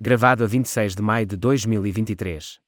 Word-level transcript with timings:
Gravado 0.00 0.44
a 0.44 0.46
26 0.46 0.94
de 0.94 1.02
maio 1.02 1.26
de 1.26 1.36
2023. 1.36 2.60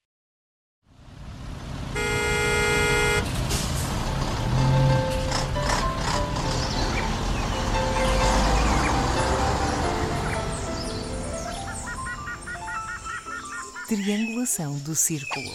Triangulação 13.87 14.77
do 14.81 14.97
círculo. 14.97 15.47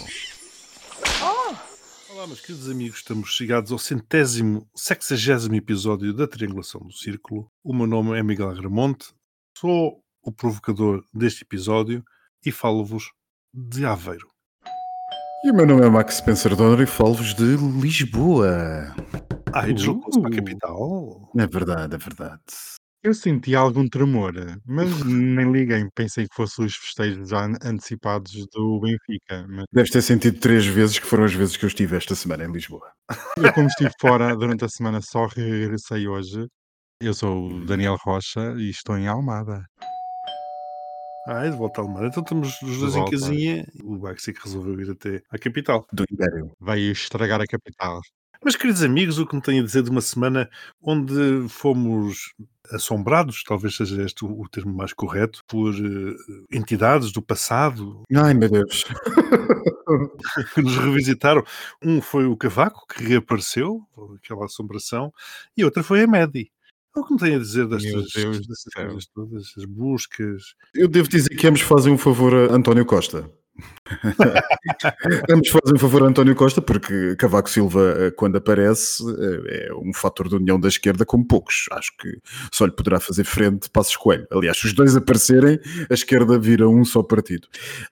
Olá, 2.10 2.26
meus 2.26 2.40
queridos 2.40 2.70
amigos, 2.70 3.00
estamos 3.00 3.32
chegados 3.32 3.74
ao 3.74 3.78
centésimo, 3.78 4.66
sexagésimo 4.74 5.56
episódio 5.56 6.14
da 6.14 6.26
Triangulação 6.26 6.80
do 6.80 6.94
Círculo. 6.94 7.52
O 7.62 7.76
meu 7.76 7.86
nome 7.86 8.18
é 8.18 8.24
Miguel 8.24 8.50
Agramonte, 8.50 9.14
sou 9.58 10.05
o 10.26 10.32
provocador 10.32 11.04
deste 11.14 11.44
episódio 11.44 12.04
e 12.46 12.52
falo-vos 12.52 13.12
de 13.54 13.86
Aveiro. 13.86 14.28
E 15.46 15.52
o 15.52 15.54
meu 15.56 15.66
nome 15.66 15.86
é 15.86 15.90
Max 15.90 16.16
Spencer 16.18 16.56
Donner 16.56 16.82
e 16.82 16.86
falo-vos 16.88 17.34
de 17.36 17.56
Lisboa. 17.80 18.94
Ah, 19.54 19.70
e 19.70 19.74
deslocou-se 19.74 20.20
para 20.20 20.30
a 20.30 20.34
Uh. 20.34 20.36
capital? 20.36 21.32
É 21.38 21.48
verdade, 21.48 21.96
é 21.96 21.98
verdade. 21.98 22.42
Eu 23.04 23.14
senti 23.14 23.54
algum 23.56 23.88
tremor, 23.88 24.34
mas 24.66 25.04
nem 25.06 25.52
liguei. 25.52 25.88
Pensei 25.94 26.28
que 26.28 26.36
fossem 26.36 26.66
os 26.66 26.76
festejos 26.76 27.30
já 27.30 27.46
an- 27.46 27.58
antecipados 27.64 28.32
do 28.52 28.80
Benfica. 28.80 29.46
Mas 29.48 29.66
Deves 29.72 29.92
ter 29.92 30.02
sentido 30.02 30.40
três 30.40 30.66
vezes 30.66 30.98
que 30.98 31.06
foram 31.06 31.24
as 31.26 31.34
vezes 31.34 31.56
que 31.56 31.64
eu 31.66 31.68
estive 31.68 31.96
esta 31.96 32.16
semana 32.16 32.46
em 32.46 32.52
Lisboa. 32.52 32.92
eu, 33.38 33.54
como 33.54 33.68
estive 33.68 33.92
fora 34.02 34.36
durante 34.36 34.66
a 34.66 34.70
semana, 34.70 35.00
só 35.04 35.28
regressei 35.28 36.08
hoje. 36.08 36.48
Eu 37.00 37.14
sou 37.14 37.52
o 37.52 37.66
Daniel 37.66 37.96
Rocha 38.04 38.56
e 38.58 38.72
estou 38.72 38.98
em 38.98 39.08
Almada. 39.08 39.64
Ah, 41.28 41.46
é 41.46 41.50
de 41.50 41.58
volta 41.58 41.82
à 41.82 41.84
Almada. 41.84 42.08
Então 42.08 42.22
estamos 42.22 42.62
os 42.62 42.80
dois 42.80 42.96
em 42.96 43.06
casinha. 43.06 43.66
O 43.84 43.98
Baxi 43.98 44.32
que 44.32 44.44
resolveu 44.44 44.80
ir 44.80 44.92
até 44.92 45.24
à 45.30 45.38
capital. 45.40 45.86
Do 45.92 46.06
Império. 46.12 46.52
Veio 46.62 46.92
estragar 46.92 47.42
a 47.42 47.48
capital. 47.48 48.00
Mas, 48.44 48.56
queridos 48.56 48.84
amigos, 48.84 49.18
o 49.18 49.26
que 49.26 49.36
me 49.36 49.42
tenho 49.42 49.64
a 49.64 49.66
dizer 49.66 49.82
de 49.82 49.90
uma 49.90 50.02
semana 50.02 50.48
onde 50.80 51.50
fomos 51.50 52.34
assombrados, 52.72 53.44
talvez 53.44 53.76
seja 53.76 54.04
este 54.04 54.24
o 54.24 54.48
termo 54.50 54.76
mais 54.76 54.94
correto, 54.94 55.42
por 55.48 55.74
eh, 55.74 56.16
entidades 56.52 57.12
do 57.12 57.22
passado 57.22 58.04
Ai, 58.16 58.34
meu 58.36 58.50
Deus. 58.50 58.86
que 60.54 60.62
nos 60.62 60.78
revisitaram. 60.78 61.44
Um 61.82 62.02
foi 62.02 62.26
o 62.26 62.38
Cavaco, 62.38 62.86
que 62.88 63.04
reapareceu, 63.04 63.82
aquela 64.16 64.46
assombração, 64.46 65.12
e 65.56 65.64
outra 65.64 65.84
foi 65.84 66.04
a 66.04 66.08
Medi. 66.08 66.52
O 66.98 67.04
que 67.04 67.14
me 67.14 67.20
tem 67.20 67.36
a 67.36 67.40
dizer 67.40 67.68
destas, 67.68 68.14
coisas 68.14 69.06
todas, 69.14 69.52
as 69.58 69.66
buscas? 69.66 70.44
Eu 70.74 70.88
devo 70.88 71.10
dizer 71.10 71.30
que 71.30 71.46
ambos 71.46 71.62
fazem 71.62 71.92
um 71.92 71.98
favor 71.98 72.34
a 72.34 72.54
António 72.54 72.86
Costa. 72.86 73.30
ambos 75.30 75.50
fazem 75.50 75.76
um 75.76 75.80
favor 75.80 76.04
a 76.04 76.08
António 76.08 76.36
Costa 76.36 76.62
porque 76.62 77.16
Cavaco 77.16 77.50
Silva, 77.50 77.96
eh, 77.98 78.12
quando 78.12 78.38
aparece, 78.38 79.04
eh, 79.04 79.68
é 79.70 79.74
um 79.74 79.94
fator 79.94 80.28
de 80.28 80.36
união 80.36 80.60
da 80.60 80.68
esquerda 80.68 81.06
como 81.06 81.26
poucos. 81.26 81.66
Acho 81.72 81.96
que 81.98 82.20
só 82.52 82.66
lhe 82.66 82.72
poderá 82.72 83.00
fazer 83.00 83.24
frente 83.24 83.70
Passos 83.70 83.96
Coelho. 83.96 84.28
Aliás, 84.32 84.58
se 84.58 84.66
os 84.66 84.74
dois 84.74 84.96
aparecerem, 84.96 85.60
a 85.90 85.94
esquerda 85.94 86.38
vira 86.38 86.68
um 86.68 86.84
só 86.84 87.02
partido. 87.02 87.48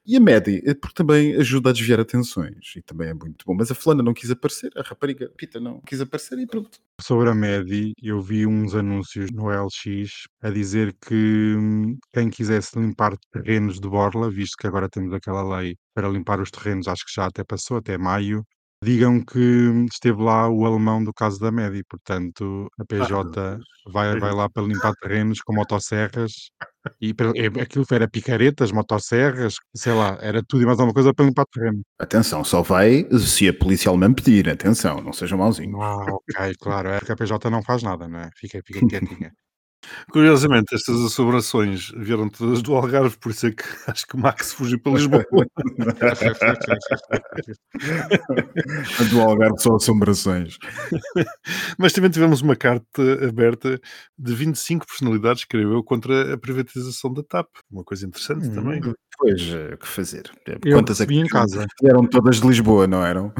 E 0.05 0.17
a 0.17 0.19
Medi, 0.19 0.61
eh, 0.65 0.73
porque 0.73 0.95
também 0.95 1.35
ajuda 1.35 1.69
a 1.69 1.73
desviar 1.73 1.99
atenções 1.99 2.73
e 2.75 2.81
também 2.81 3.09
é 3.09 3.13
muito 3.13 3.45
bom. 3.45 3.55
Mas 3.55 3.71
a 3.71 3.75
fulana 3.75 4.03
não 4.03 4.13
quis 4.13 4.31
aparecer, 4.31 4.71
a 4.75 4.81
rapariga 4.81 5.31
Pita 5.37 5.59
não 5.59 5.79
quis 5.81 6.01
aparecer 6.01 6.37
e 6.39 6.47
pronto. 6.47 6.79
Sobre 6.99 7.29
a 7.29 7.35
Medi, 7.35 7.93
eu 8.01 8.21
vi 8.21 8.45
uns 8.45 8.75
anúncios 8.75 9.31
no 9.31 9.49
LX 9.49 10.27
a 10.41 10.49
dizer 10.49 10.95
que 11.05 11.55
hum, 11.57 11.97
quem 12.13 12.29
quisesse 12.29 12.77
limpar 12.79 13.17
terrenos 13.31 13.79
de 13.79 13.87
Borla, 13.87 14.29
visto 14.29 14.57
que 14.57 14.67
agora 14.67 14.89
temos 14.89 15.13
aquela 15.13 15.41
lei 15.57 15.77
para 15.93 16.09
limpar 16.09 16.39
os 16.41 16.51
terrenos, 16.51 16.87
acho 16.87 17.05
que 17.05 17.13
já 17.13 17.25
até 17.25 17.43
passou, 17.43 17.77
até 17.77 17.97
maio, 17.97 18.45
digam 18.83 19.23
que 19.23 19.39
hum, 19.39 19.85
esteve 19.85 20.21
lá 20.21 20.49
o 20.49 20.65
alemão 20.65 21.03
do 21.03 21.13
caso 21.13 21.39
da 21.39 21.51
Medi, 21.51 21.83
portanto 21.83 22.67
a 22.79 22.85
PJ 22.85 23.59
vai, 23.87 24.19
vai 24.19 24.33
lá 24.33 24.49
para 24.49 24.63
limpar 24.63 24.93
terrenos 24.95 25.41
com 25.41 25.53
motosserras 25.53 26.51
e 26.99 27.13
para- 27.13 27.31
é- 27.35 27.61
aquilo 27.61 27.85
era 27.91 28.07
picaretas, 28.09 28.71
motosserras, 28.71 29.55
sei 29.75 29.93
lá, 29.93 30.17
era 30.21 30.43
tudo 30.43 30.63
e 30.63 30.65
mais 30.65 30.79
alguma 30.79 30.93
coisa 30.93 31.13
para 31.13 31.25
limpar 31.25 31.45
terreno. 31.45 31.81
Atenção, 31.99 32.43
só 32.43 32.61
vai 32.61 33.07
se 33.19 33.47
a 33.47 33.53
polícia 33.53 33.89
alemã 33.89 34.13
pedir. 34.13 34.49
Atenção, 34.49 35.01
não 35.01 35.13
sejam 35.13 35.37
mauzinhos. 35.37 35.79
Ah, 35.79 36.13
ok, 36.13 36.55
claro, 36.59 36.89
é 36.89 36.99
que 36.99 37.11
a 37.11 37.15
PJ 37.15 37.49
não 37.49 37.61
faz 37.63 37.83
nada, 37.83 38.07
não 38.07 38.19
é? 38.19 38.29
Fica, 38.35 38.61
fica 38.65 38.79
quietinha. 38.89 39.31
Curiosamente, 40.11 40.73
estas 40.75 40.99
assombrações 41.01 41.91
vieram 41.95 42.29
todas 42.29 42.61
do 42.61 42.75
Algarve, 42.75 43.17
por 43.17 43.31
isso 43.31 43.47
é 43.47 43.51
que 43.51 43.63
acho 43.87 44.05
que 44.07 44.15
o 44.15 44.19
Max 44.19 44.53
fugiu 44.53 44.79
para 44.79 44.93
Lisboa. 44.93 45.25
A 48.99 49.03
do 49.09 49.21
Algarve 49.21 49.59
só 49.59 49.75
assombrações. 49.75 50.57
Mas 51.77 51.93
também 51.93 52.09
tivemos 52.09 52.41
uma 52.41 52.55
carta 52.55 53.01
aberta 53.27 53.79
de 54.17 54.33
25 54.33 54.85
personalidades, 54.85 55.45
creio 55.45 55.73
eu, 55.73 55.83
contra 55.83 56.33
a 56.33 56.37
privatização 56.37 57.13
da 57.13 57.23
TAP. 57.23 57.47
Uma 57.71 57.83
coisa 57.83 58.05
interessante 58.05 58.47
Hum. 58.47 58.53
também. 58.55 58.81
Pois, 59.17 59.41
eh, 59.41 59.75
o 59.75 59.77
que 59.77 59.87
fazer? 59.87 60.23
Eu 60.65 60.77
Quantas 60.77 60.99
é 61.01 61.05
que 61.05 61.13
em 61.13 61.27
casa. 61.27 61.65
Eram 61.83 62.05
todas 62.07 62.41
de 62.41 62.47
Lisboa, 62.47 62.87
não 62.87 63.05
eram? 63.05 63.31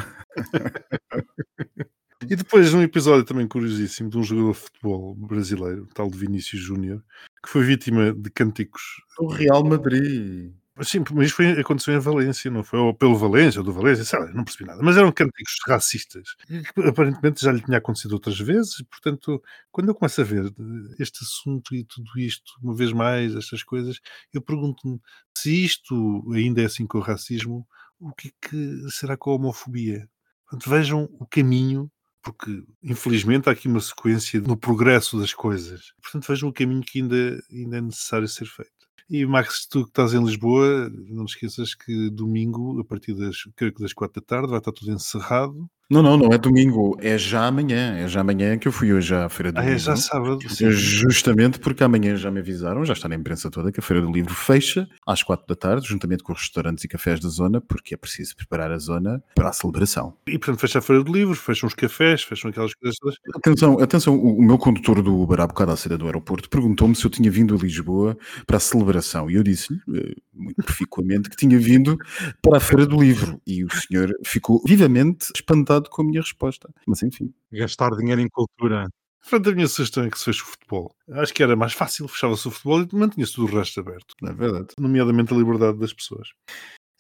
E 2.29 2.35
depois 2.35 2.73
um 2.73 2.81
episódio 2.81 3.23
também 3.23 3.47
curiosíssimo 3.47 4.09
de 4.09 4.17
um 4.17 4.23
jogador 4.23 4.53
de 4.53 4.59
futebol 4.59 5.16
brasileiro, 5.16 5.88
tal 5.94 6.09
de 6.09 6.17
Vinícius 6.17 6.61
Júnior, 6.61 7.03
que 7.44 7.50
foi 7.50 7.63
vítima 7.63 8.13
de 8.13 8.29
cânticos. 8.29 8.81
O 9.19 9.28
Real 9.28 9.63
Madrid. 9.63 10.53
Mas 10.75 10.88
Sim, 10.88 11.03
mas 11.13 11.28
isto 11.28 11.35
foi, 11.35 11.51
aconteceu 11.51 11.94
em 11.94 12.00
Valência, 12.00 12.50
não 12.50 12.63
foi? 12.63 12.79
Ou 12.79 12.95
pelo 12.95 13.16
Valência, 13.16 13.62
ou 13.62 13.66
do 13.66 13.72
Valência, 13.72 14.03
sei 14.03 14.17
lá, 14.17 14.25
não 14.33 14.44
percebi 14.44 14.66
nada. 14.66 14.81
Mas 14.81 14.97
eram 14.97 15.12
cânticos 15.12 15.53
racistas. 15.67 16.35
Que 16.47 16.81
aparentemente 16.88 17.44
já 17.44 17.51
lhe 17.51 17.62
tinha 17.62 17.78
acontecido 17.78 18.13
outras 18.13 18.39
vezes, 18.39 18.79
e, 18.79 18.83
portanto, 18.83 19.41
quando 19.72 19.89
eu 19.89 19.95
começo 19.95 20.19
a 20.19 20.23
ver 20.23 20.51
este 20.97 21.23
assunto 21.23 21.75
e 21.75 21.83
tudo 21.83 22.09
isto, 22.17 22.53
uma 22.62 22.73
vez 22.73 22.91
mais, 22.91 23.35
estas 23.35 23.62
coisas, 23.62 24.00
eu 24.33 24.41
pergunto-me 24.41 25.00
se 25.38 25.63
isto 25.63 26.23
ainda 26.33 26.63
é 26.63 26.66
assim 26.66 26.88
com 26.88 26.97
o 26.97 27.01
racismo, 27.01 27.67
o 28.00 28.12
que 28.12 28.29
é 28.29 28.31
que 28.41 28.89
será 28.89 29.16
com 29.16 29.29
a 29.29 29.35
homofobia? 29.35 30.09
Portanto, 30.50 30.69
vejam 30.69 31.09
o 31.19 31.25
caminho 31.28 31.91
porque 32.23 32.63
infelizmente 32.81 33.50
há 33.50 33.51
aqui 33.51 33.67
uma 33.67 33.81
sequência 33.81 34.39
no 34.39 34.57
progresso 34.57 35.19
das 35.19 35.34
coisas. 35.34 35.94
Portanto, 36.01 36.28
vejam 36.28 36.50
o 36.50 36.53
caminho 36.53 36.81
que 36.81 37.01
ainda, 37.01 37.44
ainda 37.51 37.78
é 37.78 37.81
necessário 37.81 38.28
ser 38.28 38.45
feito. 38.45 38.72
E 39.09 39.25
Max, 39.25 39.67
tu 39.67 39.84
que 39.84 39.89
estás 39.89 40.13
em 40.13 40.23
Lisboa, 40.23 40.89
não 40.89 41.25
te 41.25 41.35
esqueças 41.35 41.75
que 41.75 42.09
domingo, 42.09 42.79
a 42.79 42.85
partir 42.85 43.13
das, 43.13 43.44
creio 43.56 43.73
que 43.73 43.81
das 43.81 43.94
quatro 43.94 44.22
da 44.22 44.25
tarde, 44.25 44.47
vai 44.47 44.59
estar 44.59 44.72
tudo 44.72 44.91
encerrado. 44.91 45.69
Não, 45.93 46.01
não, 46.03 46.17
não 46.17 46.33
é 46.33 46.37
domingo, 46.37 46.97
é 46.99 47.17
já 47.17 47.45
amanhã. 47.47 47.95
É 47.97 48.07
já 48.07 48.21
amanhã 48.21 48.57
que 48.57 48.67
eu 48.67 48.71
fui 48.71 48.91
hoje 48.93 49.13
à 49.13 49.29
Feira 49.29 49.51
do 49.51 49.59
Ah, 49.59 49.61
Livro. 49.61 49.75
é 49.75 49.79
já 49.79 49.95
sábado. 49.95 50.39
sim. 50.49 50.71
Justamente 50.71 51.59
porque 51.59 51.83
amanhã 51.83 52.15
já 52.15 52.31
me 52.31 52.39
avisaram, 52.39 52.83
já 52.83 52.93
está 52.93 53.07
na 53.07 53.15
imprensa 53.15 53.49
toda, 53.51 53.71
que 53.71 53.79
a 53.79 53.83
Feira 53.83 54.01
do 54.01 54.11
Livro 54.11 54.33
fecha 54.33 54.87
às 55.07 55.21
quatro 55.23 55.45
da 55.47 55.55
tarde, 55.55 55.87
juntamente 55.87 56.23
com 56.23 56.33
os 56.33 56.39
restaurantes 56.39 56.83
e 56.83 56.87
cafés 56.87 57.19
da 57.19 57.29
zona, 57.29 57.61
porque 57.61 57.93
é 57.93 57.97
preciso 57.97 58.35
preparar 58.35 58.71
a 58.71 58.77
zona 58.77 59.23
para 59.35 59.49
a 59.49 59.53
celebração. 59.53 60.13
E 60.27 60.37
portanto, 60.37 60.59
fecha 60.59 60.79
a 60.79 60.81
feira 60.81 61.03
de 61.03 61.11
livros, 61.11 61.39
fecham 61.39 61.67
os 61.67 61.73
cafés, 61.73 62.23
fecham 62.23 62.49
aquelas 62.49 62.73
coisas 62.73 62.97
todas. 62.99 63.15
Atenção, 63.35 63.79
atenção, 63.79 64.15
o, 64.15 64.39
o 64.39 64.41
meu 64.43 64.57
condutor 64.57 65.01
do 65.01 65.19
Uber 65.21 65.39
há 65.41 65.47
bocado 65.47 65.71
à 65.71 65.77
saída 65.77 65.97
do 65.97 66.05
aeroporto 66.05 66.49
perguntou-me 66.49 66.95
se 66.95 67.05
eu 67.05 67.09
tinha 67.11 67.29
vindo 67.29 67.53
a 67.55 67.57
Lisboa 67.57 68.17
para 68.47 68.57
a 68.57 68.59
celebração 68.59 69.29
e 69.29 69.35
eu 69.35 69.43
disse-lhe, 69.43 69.79
eh, 69.95 70.15
muito 70.33 70.63
proficuamente, 70.63 71.29
que 71.29 71.35
tinha 71.35 71.57
vindo 71.59 71.97
para 72.41 72.57
a 72.57 72.59
Feira 72.59 72.85
do 72.85 72.99
Livro 73.01 73.39
e 73.45 73.63
o 73.63 73.69
senhor 73.69 74.11
ficou 74.25 74.61
vivamente 74.65 75.27
espantado 75.35 75.82
com 75.89 76.01
a 76.01 76.05
minha 76.05 76.21
resposta. 76.21 76.69
Mas 76.88 77.03
enfim, 77.03 77.33
Gastar 77.51 77.91
dinheiro 77.95 78.21
em 78.21 78.27
cultura. 78.29 78.88
Portanto, 79.21 79.49
a 79.49 79.55
minha 79.55 79.67
sugestão 79.67 80.03
é 80.03 80.09
que 80.09 80.19
se 80.19 80.25
feche 80.25 80.41
o 80.41 80.45
futebol. 80.45 80.94
Acho 81.11 81.33
que 81.33 81.41
era 81.41 81.55
mais 81.55 81.73
fácil, 81.73 82.07
fechava-se 82.09 82.47
o 82.47 82.51
futebol 82.51 82.81
e 82.81 82.95
mantinha-se 82.95 83.33
tudo 83.33 83.53
o 83.53 83.57
resto 83.57 83.79
aberto. 83.79 84.13
não 84.21 84.31
é 84.31 84.33
verdade. 84.33 84.67
nomeadamente 84.77 85.33
a 85.33 85.38
liberdade 85.38 85.77
das 85.79 85.94
pessoas. 85.94 86.27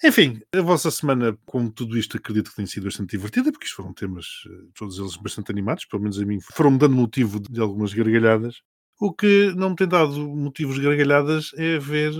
Enfim, 0.03 0.41
a 0.53 0.61
vossa 0.61 0.91
semana, 0.91 1.37
com 1.45 1.69
tudo 1.69 1.97
isto, 1.97 2.17
acredito 2.17 2.49
que 2.49 2.57
tem 2.57 2.65
sido 2.65 2.85
bastante 2.85 3.11
divertida, 3.11 3.51
porque 3.51 3.65
isto 3.65 3.77
foram 3.77 3.93
temas, 3.93 4.25
eh, 4.47 4.67
todos 4.75 4.99
eles 4.99 5.15
bastante 5.15 5.49
animados, 5.49 5.85
pelo 5.85 6.01
menos 6.01 6.19
a 6.19 6.25
mim, 6.25 6.39
foram-me 6.41 6.77
dando 6.77 6.95
motivo 6.95 7.39
de 7.39 7.61
algumas 7.61 7.93
gargalhadas. 7.93 8.61
O 8.99 9.13
que 9.13 9.53
não 9.55 9.69
me 9.69 9.75
tem 9.77 9.87
dado 9.87 10.27
motivos 10.29 10.75
de 10.75 10.81
gargalhadas 10.81 11.51
é 11.55 11.79
ver, 11.79 12.11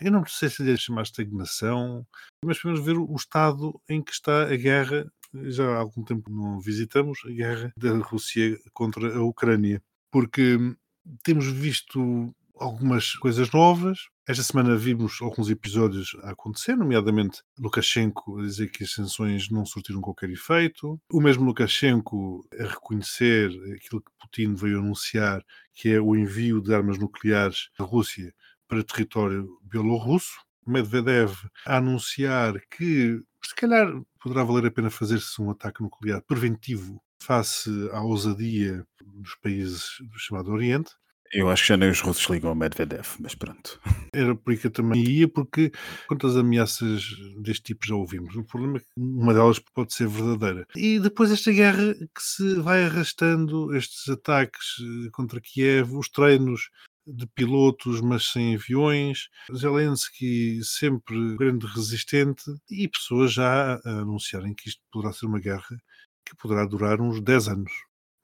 eu 0.00 0.10
não 0.10 0.26
sei 0.26 0.48
se 0.48 0.64
lhe 0.64 0.76
chamar 0.76 1.02
estagnação, 1.02 2.04
mas 2.44 2.60
pelo 2.60 2.74
menos 2.74 2.86
ver 2.86 2.98
o 2.98 3.14
estado 3.14 3.80
em 3.88 4.02
que 4.02 4.12
está 4.12 4.42
a 4.42 4.56
guerra. 4.56 5.06
Já 5.34 5.76
há 5.76 5.78
algum 5.78 6.02
tempo 6.04 6.30
não 6.30 6.60
visitamos 6.60 7.20
a 7.26 7.30
guerra 7.30 7.72
da 7.76 7.96
Rússia 7.98 8.58
contra 8.72 9.16
a 9.16 9.22
Ucrânia, 9.22 9.82
porque 10.10 10.56
hum, 10.56 10.76
temos 11.22 11.46
visto 11.46 12.34
algumas 12.62 13.14
coisas 13.14 13.50
novas. 13.50 13.98
Esta 14.26 14.42
semana 14.42 14.76
vimos 14.76 15.20
alguns 15.20 15.50
episódios 15.50 16.16
a 16.22 16.30
acontecer, 16.30 16.76
nomeadamente 16.76 17.42
Lukashenko 17.58 18.38
a 18.38 18.42
dizer 18.42 18.68
que 18.70 18.84
as 18.84 18.92
sanções 18.92 19.50
não 19.50 19.66
surtiram 19.66 20.00
qualquer 20.00 20.30
efeito. 20.30 21.00
O 21.12 21.20
mesmo 21.20 21.44
Lukashenko 21.44 22.46
a 22.58 22.64
reconhecer 22.68 23.48
aquilo 23.74 24.00
que 24.00 24.12
Putin 24.20 24.54
veio 24.54 24.78
anunciar, 24.78 25.44
que 25.74 25.90
é 25.90 26.00
o 26.00 26.14
envio 26.14 26.60
de 26.60 26.72
armas 26.72 26.98
nucleares 26.98 27.68
da 27.76 27.84
Rússia 27.84 28.32
para 28.68 28.84
território 28.84 29.58
bielorrusso. 29.62 30.36
Medvedev 30.66 31.32
a 31.66 31.76
anunciar 31.76 32.54
que 32.70 33.20
se 33.44 33.54
calhar 33.54 33.88
poderá 34.20 34.44
valer 34.44 34.66
a 34.66 34.70
pena 34.70 34.90
fazer-se 34.90 35.40
um 35.42 35.50
ataque 35.50 35.82
nuclear 35.82 36.22
preventivo 36.22 37.02
face 37.20 37.70
à 37.92 38.00
ousadia 38.00 38.86
dos 39.04 39.34
países 39.36 39.84
do 40.00 40.18
chamado 40.18 40.50
Oriente. 40.52 40.92
Eu 41.32 41.48
acho 41.48 41.62
que 41.62 41.68
já 41.68 41.78
nem 41.78 41.88
os 41.88 42.00
russos 42.00 42.28
ligam 42.28 42.50
ao 42.50 42.54
Medvedev, 42.54 43.06
mas 43.18 43.34
pronto. 43.34 43.80
Era 44.14 44.34
por 44.34 44.50
aí 44.50 44.58
que 44.58 44.66
eu 44.66 44.70
também 44.70 45.02
ia, 45.02 45.26
porque 45.26 45.72
quantas 46.06 46.36
ameaças 46.36 47.06
deste 47.40 47.62
tipo 47.62 47.86
já 47.86 47.94
ouvimos? 47.94 48.36
O 48.36 48.44
problema 48.44 48.76
é 48.76 48.80
que 48.80 48.86
uma 48.98 49.32
delas 49.32 49.58
pode 49.58 49.94
ser 49.94 50.08
verdadeira. 50.08 50.66
E 50.76 50.98
depois 50.98 51.32
esta 51.32 51.50
guerra 51.50 51.94
que 51.94 52.22
se 52.22 52.56
vai 52.56 52.84
arrastando, 52.84 53.74
estes 53.74 54.06
ataques 54.10 54.76
eh, 54.80 55.08
contra 55.10 55.40
Kiev, 55.40 55.96
os 55.96 56.10
treinos 56.10 56.68
de 57.06 57.26
pilotos, 57.28 58.00
mas 58.00 58.30
sem 58.30 58.54
aviões. 58.54 59.28
Zelensky 59.54 60.62
sempre 60.64 61.36
grande 61.36 61.66
resistente 61.66 62.44
e 62.70 62.88
pessoas 62.88 63.32
já 63.32 63.74
a 63.84 63.90
anunciarem 64.00 64.54
que 64.54 64.68
isto 64.68 64.82
poderá 64.90 65.12
ser 65.12 65.26
uma 65.26 65.40
guerra 65.40 65.76
que 66.24 66.36
poderá 66.36 66.64
durar 66.64 67.00
uns 67.00 67.20
10 67.20 67.48
anos. 67.48 67.72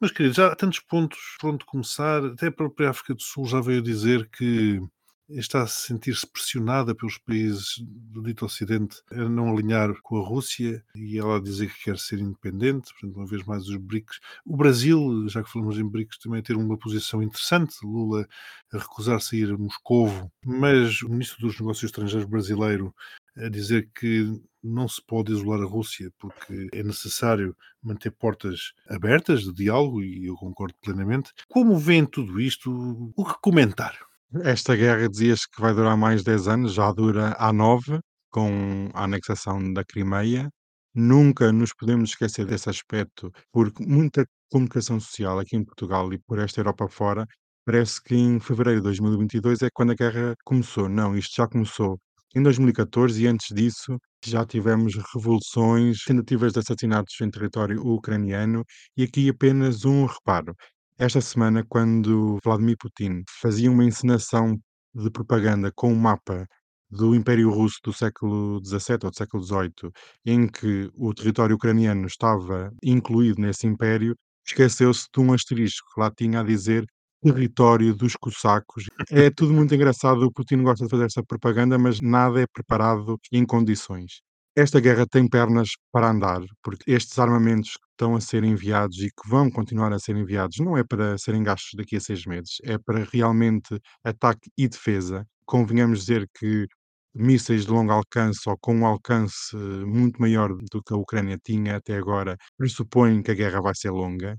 Mas, 0.01 0.13
queridos, 0.13 0.39
há 0.39 0.55
tantos 0.55 0.79
pontos 0.81 1.19
por 1.41 1.51
onde 1.51 1.65
começar. 1.65 2.25
Até 2.25 2.47
a 2.47 2.53
própria 2.53 2.91
África 2.91 3.15
do 3.15 3.23
Sul 3.23 3.47
já 3.47 3.61
veio 3.61 3.83
dizer 3.83 4.29
que 4.31 4.81
está 5.29 5.63
a 5.63 5.67
sentir-se 5.67 6.27
pressionada 6.27 6.95
pelos 6.95 7.19
países 7.19 7.79
do 7.79 8.23
dito 8.23 8.47
Ocidente 8.47 9.03
a 9.11 9.29
não 9.29 9.51
alinhar 9.51 9.95
com 10.03 10.19
a 10.19 10.27
Rússia 10.27 10.83
e 10.95 11.19
ela 11.19 11.37
a 11.37 11.41
dizer 11.41 11.73
que 11.73 11.85
quer 11.85 11.99
ser 11.99 12.19
independente, 12.19 12.93
portanto, 12.93 13.17
uma 13.17 13.27
vez 13.27 13.45
mais 13.45 13.69
os 13.69 13.77
BRICS. 13.77 14.21
O 14.45 14.57
Brasil, 14.57 15.29
já 15.29 15.43
que 15.43 15.51
falamos 15.51 15.79
em 15.79 15.89
BRICS, 15.89 16.19
também 16.19 16.43
ter 16.43 16.57
uma 16.57 16.79
posição 16.79 17.23
interessante, 17.23 17.77
Lula 17.83 18.27
a 18.73 18.79
recusar-se 18.79 19.37
a 19.37 19.39
ir 19.39 19.59
Moscovo, 19.59 20.31
mas 20.45 21.03
o 21.03 21.09
Ministro 21.09 21.47
dos 21.47 21.59
Negócios 21.59 21.85
Estrangeiros 21.85 22.29
brasileiro 22.29 22.95
a 23.37 23.49
dizer 23.49 23.89
que 23.95 24.41
não 24.63 24.89
se 24.89 25.01
pode 25.01 25.33
isolar 25.33 25.61
a 25.61 25.67
Rússia 25.67 26.13
porque 26.19 26.69
é 26.73 26.83
necessário 26.83 27.57
manter 27.83 28.11
portas 28.11 28.73
abertas 28.89 29.43
de 29.43 29.53
diálogo 29.53 30.03
e 30.03 30.27
eu 30.27 30.35
concordo 30.35 30.75
plenamente. 30.83 31.33
Como 31.49 31.79
vem 31.79 32.05
tudo 32.05 32.41
isto? 32.41 33.13
O 33.17 33.25
que 33.25 33.35
comentar? 33.41 34.08
Esta 34.45 34.77
guerra 34.77 35.09
dizias 35.09 35.47
que 35.47 35.61
vai 35.61 35.73
durar 35.75 35.97
mais 35.97 36.23
10 36.23 36.49
anos, 36.49 36.75
já 36.75 36.93
dura 36.93 37.35
há 37.39 37.53
9, 37.53 37.99
com 38.31 38.91
a 38.93 39.05
anexação 39.05 39.73
da 39.73 39.83
Crimeia. 39.85 40.51
Nunca 40.95 41.51
nos 41.53 41.73
podemos 41.75 42.11
esquecer 42.11 42.45
desse 42.45 42.69
aspecto, 42.69 43.31
porque 43.53 43.83
muita 43.85 44.27
comunicação 44.51 45.01
social 45.01 45.39
aqui 45.39 45.57
em 45.57 45.65
Portugal 45.65 46.13
e 46.13 46.19
por 46.19 46.39
esta 46.39 46.61
Europa 46.61 46.89
fora 46.89 47.27
parece 47.65 48.03
que 48.03 48.15
em 48.15 48.39
fevereiro 48.41 48.81
de 48.81 48.85
2022 48.85 49.63
é 49.63 49.69
quando 49.73 49.93
a 49.93 49.95
guerra 49.95 50.35
começou. 50.45 50.89
Não, 50.89 51.17
isto 51.17 51.35
já 51.37 51.47
começou 51.49 51.99
em 52.35 52.43
2014 52.43 53.23
e 53.23 53.27
antes 53.27 53.55
disso 53.55 53.99
já 54.25 54.45
tivemos 54.45 54.95
revoluções, 55.15 56.03
tentativas 56.05 56.53
de 56.53 56.59
assassinatos 56.61 57.15
em 57.23 57.31
território 57.31 57.81
ucraniano 57.87 58.63
e 58.97 59.05
aqui 59.05 59.29
apenas 59.31 59.85
um 59.87 60.05
reparo. 60.07 60.55
Esta 61.01 61.21
semana, 61.21 61.65
quando 61.69 62.39
Vladimir 62.45 62.77
Putin 62.77 63.23
fazia 63.41 63.71
uma 63.71 63.85
encenação 63.85 64.59
de 64.93 65.09
propaganda 65.13 65.71
com 65.73 65.93
um 65.93 65.97
mapa 65.97 66.45
do 66.91 67.15
Império 67.15 67.51
Russo 67.51 67.79
do 67.85 67.93
século 67.93 68.61
XVII 68.65 68.99
ou 69.05 69.11
do 69.11 69.17
século 69.17 69.45
XVIII, 69.45 69.93
em 70.27 70.49
que 70.49 70.91
o 70.97 71.15
território 71.15 71.55
ucraniano 71.55 72.05
estava 72.09 72.73
incluído 72.83 73.41
nesse 73.41 73.65
império, 73.65 74.17
esqueceu-se 74.45 75.07
de 75.15 75.21
um 75.21 75.33
asterisco 75.33 75.87
que 75.95 76.01
lá 76.01 76.11
tinha 76.11 76.41
a 76.41 76.43
dizer 76.43 76.85
território 77.23 77.95
dos 77.95 78.17
cossacos. 78.17 78.87
É 79.09 79.31
tudo 79.31 79.53
muito 79.53 79.73
engraçado, 79.73 80.23
o 80.23 80.33
Putin 80.33 80.65
gosta 80.65 80.85
de 80.85 80.91
fazer 80.91 81.05
essa 81.05 81.23
propaganda, 81.23 81.79
mas 81.79 82.01
nada 82.01 82.41
é 82.41 82.47
preparado 82.53 83.17
em 83.31 83.47
condições. 83.47 84.21
Esta 84.57 84.81
guerra 84.81 85.07
tem 85.07 85.29
pernas 85.29 85.69
para 85.93 86.11
andar, 86.11 86.41
porque 86.61 86.91
estes 86.91 87.17
armamentos 87.21 87.79
estão 87.99 88.15
a 88.15 88.21
ser 88.21 88.45
enviados 88.45 88.99
e 88.99 89.09
que 89.11 89.29
vão 89.29 89.51
continuar 89.51 89.93
a 89.93 89.99
ser 89.99 90.17
enviados 90.17 90.59
não 90.61 90.77
é 90.79 90.85
para 90.85 91.19
serem 91.19 91.43
gastos 91.43 91.73
daqui 91.77 91.97
a 91.97 92.01
seis 92.01 92.25
meses, 92.25 92.59
é 92.63 92.79
para 92.79 93.05
realmente 93.13 93.77
ataque 94.05 94.51
e 94.57 94.69
defesa. 94.69 95.27
Convenhamos 95.45 96.01
dizer 96.01 96.29
que 96.39 96.67
mísseis 97.15 97.65
de 97.67 97.73
longo 97.73 97.91
alcance 97.93 98.49
ou 98.49 98.57
com 98.61 98.75
um 98.77 98.87
alcance 98.87 99.57
muito 99.57 100.21
maior 100.21 100.55
do 100.71 100.83
que 100.83 100.95
a 100.95 100.97
Ucrânia 100.97 101.39
tinha 101.45 101.77
até 101.77 101.97
agora 101.97 102.37
pressupõem 102.57 103.21
que 103.23 103.33
a 103.33 103.35
guerra 103.35 103.61
vai 103.61 103.75
ser 103.75 103.91
longa, 103.91 104.37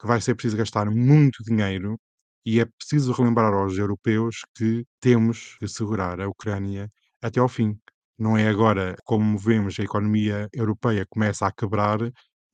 que 0.00 0.06
vai 0.06 0.20
ser 0.20 0.34
preciso 0.34 0.56
gastar 0.56 0.90
muito 0.90 1.42
dinheiro 1.44 1.98
e 2.46 2.60
é 2.60 2.64
preciso 2.64 3.12
relembrar 3.12 3.52
aos 3.52 3.76
europeus 3.76 4.36
que 4.56 4.84
temos 5.00 5.56
que 5.60 5.68
segurar 5.68 6.18
a 6.20 6.28
Ucrânia 6.28 6.90
até 7.20 7.40
ao 7.40 7.48
fim. 7.48 7.78
Não 8.18 8.36
é 8.36 8.48
agora, 8.48 8.94
como 9.04 9.36
vemos, 9.38 9.78
a 9.78 9.82
economia 9.82 10.48
europeia 10.52 11.04
começa 11.08 11.46
a 11.46 11.52
quebrar 11.52 11.98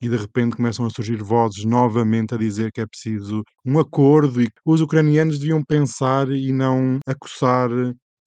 e 0.01 0.09
de 0.09 0.17
repente 0.17 0.55
começam 0.55 0.85
a 0.85 0.89
surgir 0.89 1.21
vozes 1.21 1.65
novamente 1.65 2.33
a 2.33 2.37
dizer 2.37 2.71
que 2.71 2.81
é 2.81 2.85
preciso 2.87 3.43
um 3.65 3.79
acordo 3.79 4.41
e 4.41 4.47
que 4.47 4.61
os 4.65 4.81
ucranianos 4.81 5.39
deviam 5.39 5.63
pensar 5.63 6.29
e 6.31 6.51
não 6.51 6.99
acossar 7.05 7.69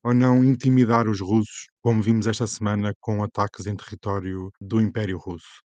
ou 0.04 0.12
não 0.14 0.44
intimidar 0.44 1.08
os 1.08 1.20
russos, 1.20 1.68
como 1.80 2.02
vimos 2.02 2.26
esta 2.26 2.46
semana 2.46 2.92
com 3.00 3.22
ataques 3.22 3.66
em 3.66 3.76
território 3.76 4.50
do 4.60 4.80
Império 4.80 5.16
Russo. 5.18 5.62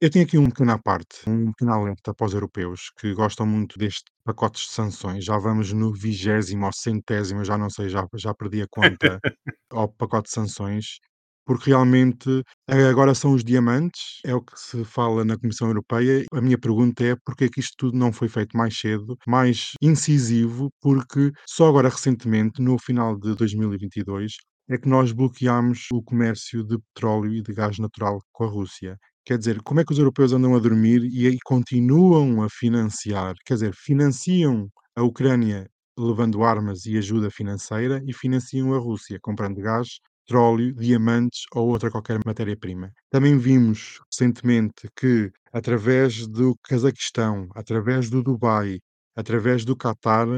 Eu 0.00 0.10
tenho 0.10 0.24
aqui 0.24 0.38
um 0.38 0.48
pequeno 0.48 0.72
à 0.72 0.78
parte, 0.78 1.28
um 1.28 1.46
pequeno 1.52 1.72
alerta 1.72 2.14
para 2.14 2.26
os 2.26 2.32
europeus 2.32 2.90
que 3.00 3.12
gostam 3.14 3.44
muito 3.44 3.76
deste 3.76 4.04
pacotes 4.24 4.62
de 4.62 4.68
sanções. 4.70 5.24
Já 5.24 5.36
vamos 5.38 5.72
no 5.72 5.92
vigésimo 5.92 6.66
ou 6.66 6.72
centésimo, 6.72 7.44
já 7.44 7.58
não 7.58 7.68
sei, 7.68 7.88
já, 7.88 8.06
já 8.14 8.32
perdi 8.32 8.62
a 8.62 8.68
conta 8.70 9.18
ao 9.72 9.88
pacote 9.88 10.28
de 10.28 10.34
sanções, 10.34 11.00
porque 11.48 11.70
realmente 11.70 12.42
agora 12.68 13.14
são 13.14 13.32
os 13.32 13.42
diamantes, 13.42 14.20
é 14.22 14.34
o 14.34 14.42
que 14.42 14.52
se 14.54 14.84
fala 14.84 15.24
na 15.24 15.38
Comissão 15.38 15.68
Europeia. 15.68 16.26
A 16.30 16.42
minha 16.42 16.58
pergunta 16.58 17.02
é 17.02 17.16
porque 17.24 17.44
é 17.44 17.48
que 17.48 17.58
isto 17.58 17.72
tudo 17.78 17.96
não 17.96 18.12
foi 18.12 18.28
feito 18.28 18.54
mais 18.54 18.78
cedo, 18.78 19.16
mais 19.26 19.72
incisivo, 19.80 20.70
porque 20.78 21.32
só 21.46 21.66
agora 21.66 21.88
recentemente, 21.88 22.60
no 22.60 22.78
final 22.78 23.18
de 23.18 23.34
2022, 23.34 24.34
é 24.68 24.76
que 24.76 24.86
nós 24.86 25.10
bloqueámos 25.10 25.86
o 25.90 26.02
comércio 26.02 26.62
de 26.62 26.76
petróleo 26.94 27.32
e 27.32 27.42
de 27.42 27.54
gás 27.54 27.78
natural 27.78 28.18
com 28.30 28.44
a 28.44 28.48
Rússia. 28.48 28.98
Quer 29.24 29.38
dizer, 29.38 29.62
como 29.62 29.80
é 29.80 29.84
que 29.84 29.92
os 29.94 29.98
europeus 29.98 30.34
andam 30.34 30.54
a 30.54 30.58
dormir 30.58 31.02
e 31.10 31.28
aí 31.28 31.38
continuam 31.46 32.42
a 32.42 32.50
financiar, 32.50 33.34
quer 33.46 33.54
dizer, 33.54 33.74
financiam 33.74 34.68
a 34.94 35.02
Ucrânia 35.02 35.66
levando 35.98 36.44
armas 36.44 36.84
e 36.84 36.98
ajuda 36.98 37.30
financeira 37.30 38.02
e 38.06 38.12
financiam 38.12 38.74
a 38.74 38.78
Rússia 38.78 39.18
comprando 39.22 39.62
gás, 39.62 39.98
petróleo, 40.28 40.74
diamantes 40.74 41.44
ou 41.54 41.68
outra 41.68 41.90
qualquer 41.90 42.20
matéria-prima. 42.24 42.92
Também 43.10 43.38
vimos 43.38 43.98
recentemente 44.12 44.86
que 44.94 45.32
através 45.52 46.26
do 46.26 46.54
Cazaquistão, 46.62 47.48
através 47.54 48.10
do 48.10 48.22
Dubai, 48.22 48.78
através 49.16 49.64
do 49.64 49.74
Qatar, 49.74 50.28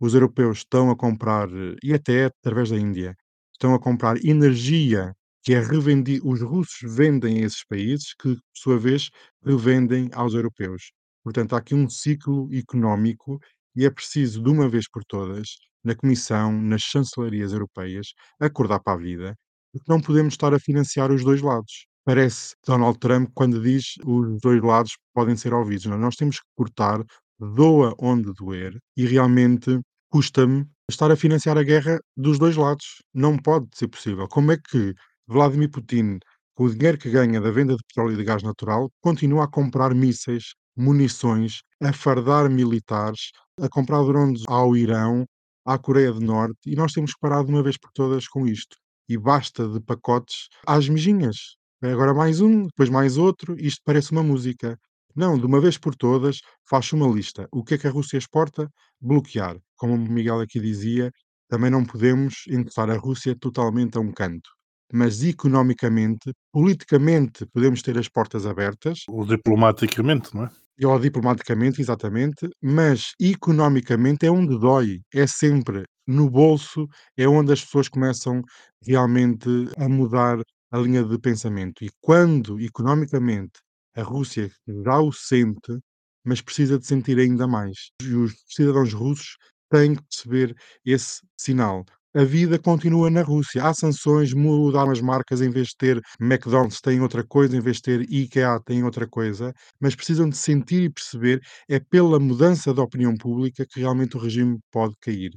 os 0.00 0.14
europeus 0.14 0.58
estão 0.58 0.88
a 0.90 0.96
comprar 0.96 1.48
e 1.82 1.92
até 1.92 2.26
através 2.26 2.70
da 2.70 2.76
Índia, 2.78 3.16
estão 3.52 3.74
a 3.74 3.80
comprar 3.80 4.24
energia 4.24 5.12
que 5.42 5.52
é 5.54 5.60
revendida, 5.60 6.24
os 6.24 6.40
russos 6.40 6.94
vendem 6.94 7.42
a 7.42 7.46
esses 7.46 7.64
países 7.64 8.14
que, 8.14 8.34
por 8.36 8.42
sua 8.54 8.78
vez, 8.78 9.10
revendem 9.44 10.08
aos 10.12 10.34
europeus. 10.34 10.92
Portanto, 11.24 11.54
há 11.54 11.58
aqui 11.58 11.74
um 11.74 11.88
ciclo 11.88 12.48
económico 12.54 13.38
e 13.74 13.84
é 13.84 13.90
preciso, 13.90 14.42
de 14.42 14.48
uma 14.50 14.68
vez 14.68 14.88
por 14.88 15.02
todas, 15.04 15.48
na 15.82 15.94
Comissão, 15.94 16.52
nas 16.52 16.82
chancelarias 16.82 17.52
europeias, 17.52 18.08
acordar 18.38 18.80
para 18.80 18.94
a 18.94 19.02
vida, 19.02 19.36
porque 19.72 19.90
não 19.90 20.00
podemos 20.00 20.34
estar 20.34 20.52
a 20.54 20.58
financiar 20.60 21.10
os 21.12 21.24
dois 21.24 21.40
lados. 21.42 21.86
Parece 22.04 22.54
Donald 22.66 22.98
Trump 22.98 23.30
quando 23.34 23.62
diz 23.62 23.94
os 24.04 24.40
dois 24.40 24.62
lados 24.62 24.96
podem 25.14 25.36
ser 25.36 25.52
ouvidos. 25.54 25.86
Não, 25.86 25.98
nós 25.98 26.16
temos 26.16 26.40
que 26.40 26.46
cortar, 26.56 27.02
doa 27.38 27.94
onde 27.98 28.32
doer, 28.34 28.78
e 28.96 29.06
realmente 29.06 29.80
custa-me 30.10 30.66
estar 30.90 31.10
a 31.10 31.16
financiar 31.16 31.56
a 31.56 31.62
guerra 31.62 32.00
dos 32.16 32.38
dois 32.38 32.56
lados. 32.56 33.02
Não 33.14 33.36
pode 33.36 33.68
ser 33.74 33.88
possível. 33.88 34.26
Como 34.28 34.52
é 34.52 34.56
que 34.56 34.94
Vladimir 35.28 35.70
Putin, 35.70 36.18
com 36.54 36.64
o 36.64 36.70
dinheiro 36.74 36.98
que 36.98 37.10
ganha 37.10 37.40
da 37.40 37.50
venda 37.50 37.76
de 37.76 37.82
petróleo 37.86 38.14
e 38.14 38.16
de 38.16 38.24
gás 38.24 38.42
natural, 38.42 38.90
continua 39.00 39.44
a 39.44 39.48
comprar 39.48 39.94
mísseis, 39.94 40.54
munições, 40.76 41.62
a 41.80 41.92
fardar 41.92 42.50
militares, 42.50 43.30
a 43.60 43.68
comprar 43.68 44.02
drones 44.04 44.42
ao 44.48 44.76
Irão, 44.76 45.24
à 45.64 45.78
Coreia 45.78 46.12
do 46.12 46.20
Norte, 46.20 46.58
e 46.66 46.74
nós 46.74 46.92
temos 46.92 47.12
que 47.12 47.20
parar 47.20 47.44
de 47.44 47.50
uma 47.52 47.62
vez 47.62 47.78
por 47.78 47.90
todas 47.92 48.26
com 48.26 48.46
isto. 48.46 48.76
E 49.10 49.18
basta 49.18 49.68
de 49.68 49.80
pacotes 49.80 50.48
às 50.64 50.88
mijinhas. 50.88 51.56
Agora 51.82 52.14
mais 52.14 52.40
um, 52.40 52.62
depois 52.62 52.88
mais 52.88 53.18
outro, 53.18 53.56
isto 53.58 53.82
parece 53.84 54.12
uma 54.12 54.22
música. 54.22 54.78
Não, 55.16 55.36
de 55.36 55.44
uma 55.44 55.60
vez 55.60 55.76
por 55.76 55.96
todas, 55.96 56.38
faz 56.68 56.92
uma 56.92 57.08
lista. 57.08 57.48
O 57.50 57.64
que 57.64 57.74
é 57.74 57.78
que 57.78 57.88
a 57.88 57.90
Rússia 57.90 58.18
exporta? 58.18 58.70
Bloquear. 59.00 59.58
Como 59.76 59.94
o 59.94 59.98
Miguel 59.98 60.40
aqui 60.40 60.60
dizia, 60.60 61.10
também 61.48 61.70
não 61.70 61.84
podemos 61.84 62.44
encostar 62.48 62.88
a 62.88 62.96
Rússia 62.96 63.34
totalmente 63.34 63.98
a 63.98 64.00
um 64.00 64.12
canto 64.12 64.48
mas 64.92 65.22
economicamente, 65.22 66.32
politicamente, 66.52 67.46
podemos 67.46 67.82
ter 67.82 67.96
as 67.98 68.08
portas 68.08 68.46
abertas. 68.46 69.04
Ou 69.08 69.24
diplomaticamente, 69.24 70.34
não 70.34 70.44
é? 70.44 70.50
Ou 70.82 70.98
diplomaticamente, 70.98 71.80
exatamente, 71.80 72.48
mas 72.62 73.12
economicamente 73.20 74.26
é 74.26 74.30
onde 74.30 74.58
dói. 74.58 75.00
É 75.12 75.26
sempre 75.26 75.84
no 76.10 76.30
bolso 76.30 76.88
é 77.16 77.26
onde 77.28 77.52
as 77.52 77.64
pessoas 77.64 77.88
começam 77.88 78.42
realmente 78.82 79.48
a 79.76 79.88
mudar 79.88 80.38
a 80.70 80.78
linha 80.78 81.04
de 81.04 81.18
pensamento. 81.18 81.84
E 81.84 81.90
quando, 82.00 82.60
economicamente, 82.60 83.60
a 83.96 84.02
Rússia 84.02 84.50
já 84.84 85.00
o 85.00 85.12
sente, 85.12 85.78
mas 86.24 86.40
precisa 86.40 86.78
de 86.78 86.86
sentir 86.86 87.18
ainda 87.18 87.46
mais. 87.46 87.90
E 88.02 88.14
os 88.14 88.34
cidadãos 88.48 88.92
russos 88.92 89.36
têm 89.70 89.94
que 89.94 90.02
perceber 90.02 90.54
esse 90.84 91.20
sinal. 91.36 91.84
A 92.14 92.24
vida 92.24 92.58
continua 92.58 93.08
na 93.08 93.22
Rússia. 93.22 93.64
Há 93.64 93.72
sanções, 93.72 94.32
mudaram 94.32 94.90
as 94.90 95.00
marcas, 95.00 95.40
em 95.40 95.48
vez 95.50 95.68
de 95.68 95.76
ter 95.76 96.00
McDonald's 96.20 96.80
tem 96.80 97.00
outra 97.00 97.24
coisa, 97.24 97.56
em 97.56 97.60
vez 97.60 97.76
de 97.76 97.82
ter 97.82 98.00
IKEA 98.10 98.60
tem 98.66 98.82
outra 98.82 99.06
coisa, 99.08 99.52
mas 99.80 99.94
precisam 99.94 100.28
de 100.28 100.36
sentir 100.36 100.82
e 100.82 100.90
perceber 100.90 101.40
é 101.68 101.78
pela 101.78 102.18
mudança 102.18 102.74
da 102.74 102.82
opinião 102.82 103.16
pública 103.16 103.64
que 103.64 103.78
realmente 103.78 104.16
o 104.16 104.20
regime 104.20 104.58
pode 104.72 104.94
cair. 105.00 105.30